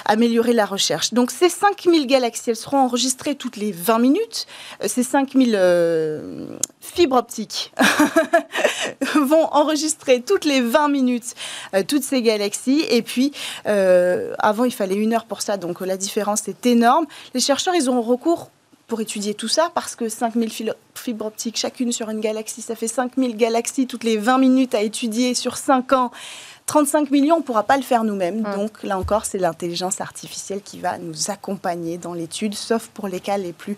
améliorer 0.05 0.53
la 0.53 0.65
recherche. 0.65 1.13
Donc 1.13 1.31
ces 1.31 1.49
5000 1.49 2.07
galaxies, 2.07 2.49
elles 2.49 2.55
seront 2.55 2.79
enregistrées 2.79 3.35
toutes 3.35 3.57
les 3.57 3.71
20 3.71 3.99
minutes. 3.99 4.47
Ces 4.85 5.03
5000 5.03 6.57
fibres 6.81 7.17
optiques 7.17 7.73
vont 9.15 9.47
enregistrer 9.51 10.21
toutes 10.21 10.45
les 10.45 10.61
20 10.61 10.89
minutes 10.89 11.35
toutes 11.87 12.03
ces 12.03 12.21
galaxies 12.21 12.40
et 12.89 13.01
puis, 13.01 13.31
euh, 13.67 14.33
avant, 14.39 14.63
il 14.63 14.73
fallait 14.73 14.95
une 14.95 15.13
heure 15.13 15.25
pour 15.25 15.41
ça, 15.41 15.57
donc 15.57 15.81
la 15.81 15.97
différence 15.97 16.47
est 16.47 16.65
énorme. 16.65 17.05
Les 17.33 17.39
chercheurs, 17.39 17.75
ils 17.75 17.89
ont 17.89 18.01
recours 18.01 18.49
pour 18.87 18.99
étudier 18.99 19.33
tout 19.33 19.47
ça, 19.47 19.71
parce 19.73 19.95
que 19.95 20.09
5000 20.09 20.73
fibres 20.95 21.25
optiques 21.25 21.57
chacune 21.57 21.91
sur 21.91 22.09
une 22.09 22.19
galaxie, 22.19 22.61
ça 22.61 22.75
fait 22.75 22.89
5000 22.89 23.37
galaxies 23.37 23.87
toutes 23.87 24.03
les 24.03 24.17
20 24.17 24.37
minutes 24.37 24.75
à 24.75 24.81
étudier 24.81 25.33
sur 25.33 25.55
5 25.55 25.93
ans. 25.93 26.11
35 26.71 27.11
millions, 27.11 27.35
on 27.35 27.39
ne 27.39 27.43
pourra 27.43 27.63
pas 27.63 27.75
le 27.75 27.83
faire 27.83 28.05
nous-mêmes. 28.05 28.43
Donc 28.55 28.81
là 28.83 28.97
encore, 28.97 29.25
c'est 29.25 29.37
l'intelligence 29.37 29.99
artificielle 29.99 30.61
qui 30.61 30.79
va 30.79 30.97
nous 30.99 31.29
accompagner 31.29 31.97
dans 31.97 32.13
l'étude, 32.13 32.53
sauf 32.53 32.87
pour 32.93 33.09
les 33.09 33.19
cas 33.19 33.35
les 33.37 33.51
plus 33.51 33.75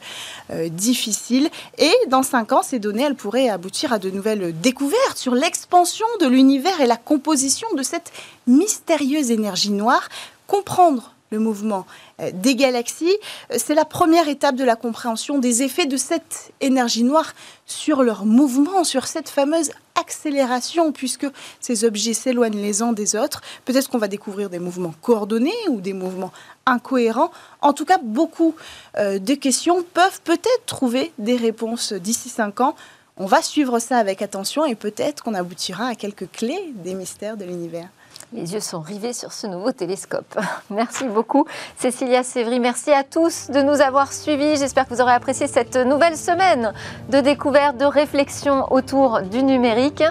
euh, 0.52 0.70
difficiles. 0.70 1.50
Et 1.80 1.92
dans 2.10 2.22
5 2.22 2.52
ans, 2.52 2.62
ces 2.62 2.78
données, 2.78 3.02
elles 3.02 3.16
pourraient 3.16 3.50
aboutir 3.50 3.94
à 3.94 3.98
de 3.98 4.12
nouvelles 4.12 4.54
découvertes 4.62 5.18
sur 5.18 5.34
l'expansion 5.34 6.06
de 6.22 6.28
l'univers 6.28 6.82
et 6.82 6.86
la 6.86 6.98
composition 6.98 7.68
de 7.76 7.82
cette 7.82 8.12
mystérieuse 8.46 9.32
énergie 9.32 9.72
noire. 9.72 10.08
Comprendre 10.46 11.13
le 11.34 11.40
mouvement 11.40 11.86
euh, 12.22 12.30
des 12.32 12.56
galaxies, 12.56 13.18
euh, 13.52 13.56
c'est 13.58 13.74
la 13.74 13.86
première 13.86 14.28
étape 14.30 14.56
de 14.56 14.64
la 14.64 14.76
compréhension 14.76 15.40
des 15.40 15.64
effets 15.64 15.88
de 15.88 15.98
cette 15.98 16.54
énergie 16.62 17.04
noire 17.04 17.34
sur 17.66 18.04
leur 18.04 18.26
mouvement, 18.26 18.84
sur 18.84 19.08
cette 19.08 19.30
fameuse 19.30 19.72
accélération, 20.00 20.92
puisque 20.92 21.28
ces 21.60 21.86
objets 21.86 22.14
s'éloignent 22.14 22.62
les 22.62 22.82
uns 22.82 22.94
des 22.94 23.16
autres. 23.16 23.42
Peut-être 23.66 23.90
qu'on 23.90 23.98
va 23.98 24.08
découvrir 24.08 24.50
des 24.50 24.60
mouvements 24.60 24.94
coordonnés 25.02 25.62
ou 25.70 25.82
des 25.82 25.94
mouvements 25.94 26.32
incohérents. 26.66 27.32
En 27.62 27.74
tout 27.74 27.86
cas, 27.86 27.98
beaucoup 27.98 28.56
euh, 28.98 29.18
de 29.18 29.34
questions 29.34 29.84
peuvent 29.94 30.22
peut-être 30.24 30.66
trouver 30.68 31.12
des 31.18 31.36
réponses 31.36 31.94
d'ici 31.94 32.30
cinq 32.30 32.62
ans. 32.62 32.76
On 33.18 33.26
va 33.26 33.42
suivre 33.42 33.80
ça 33.80 33.98
avec 33.98 34.22
attention 34.22 34.66
et 34.66 34.76
peut-être 34.76 35.24
qu'on 35.24 35.34
aboutira 35.34 35.88
à 35.88 35.96
quelques 35.96 36.30
clés 36.32 36.74
des 36.76 36.94
mystères 36.94 37.38
de 37.38 37.46
l'univers. 37.46 37.90
Les 38.34 38.54
yeux 38.54 38.60
sont 38.60 38.80
rivés 38.82 39.14
sur 39.14 39.32
ce 39.32 39.46
nouveau 39.46 39.72
télescope. 39.72 40.40
Merci 40.72 41.08
beaucoup, 41.08 41.46
Cécilia 41.78 42.24
Sévry. 42.24 42.60
Merci 42.60 42.92
à 42.92 43.04
tous 43.04 43.52
de 43.52 43.62
nous 43.62 43.80
avoir 43.80 44.12
suivis. 44.12 44.58
J'espère 44.58 44.88
que 44.88 44.94
vous 44.96 45.02
aurez 45.02 45.14
apprécié 45.14 45.46
cette 45.46 45.76
nouvelle 45.76 46.18
semaine 46.18 46.74
de 47.10 47.20
découverte, 47.20 47.78
de 47.78 47.86
réflexion 47.86 48.72
autour 48.74 49.22
du 49.22 49.44
numérique. 49.44 50.02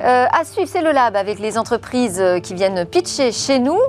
Euh, 0.00 0.26
à 0.30 0.44
suivre, 0.44 0.68
c'est 0.70 0.82
le 0.82 0.92
lab 0.92 1.16
avec 1.16 1.40
les 1.40 1.58
entreprises 1.58 2.22
qui 2.44 2.54
viennent 2.54 2.84
pitcher 2.86 3.32
chez 3.32 3.58
nous. 3.58 3.80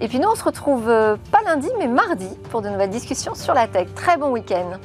Et 0.00 0.08
puis 0.08 0.20
nous, 0.20 0.28
on 0.28 0.34
se 0.36 0.44
retrouve 0.44 0.88
euh, 0.88 1.16
pas 1.30 1.42
lundi, 1.44 1.68
mais 1.78 1.86
mardi 1.86 2.28
pour 2.50 2.62
de 2.62 2.70
nouvelles 2.70 2.90
discussions 2.90 3.34
sur 3.34 3.52
la 3.52 3.66
tech. 3.66 3.88
Très 3.94 4.16
bon 4.16 4.30
week-end. 4.30 4.78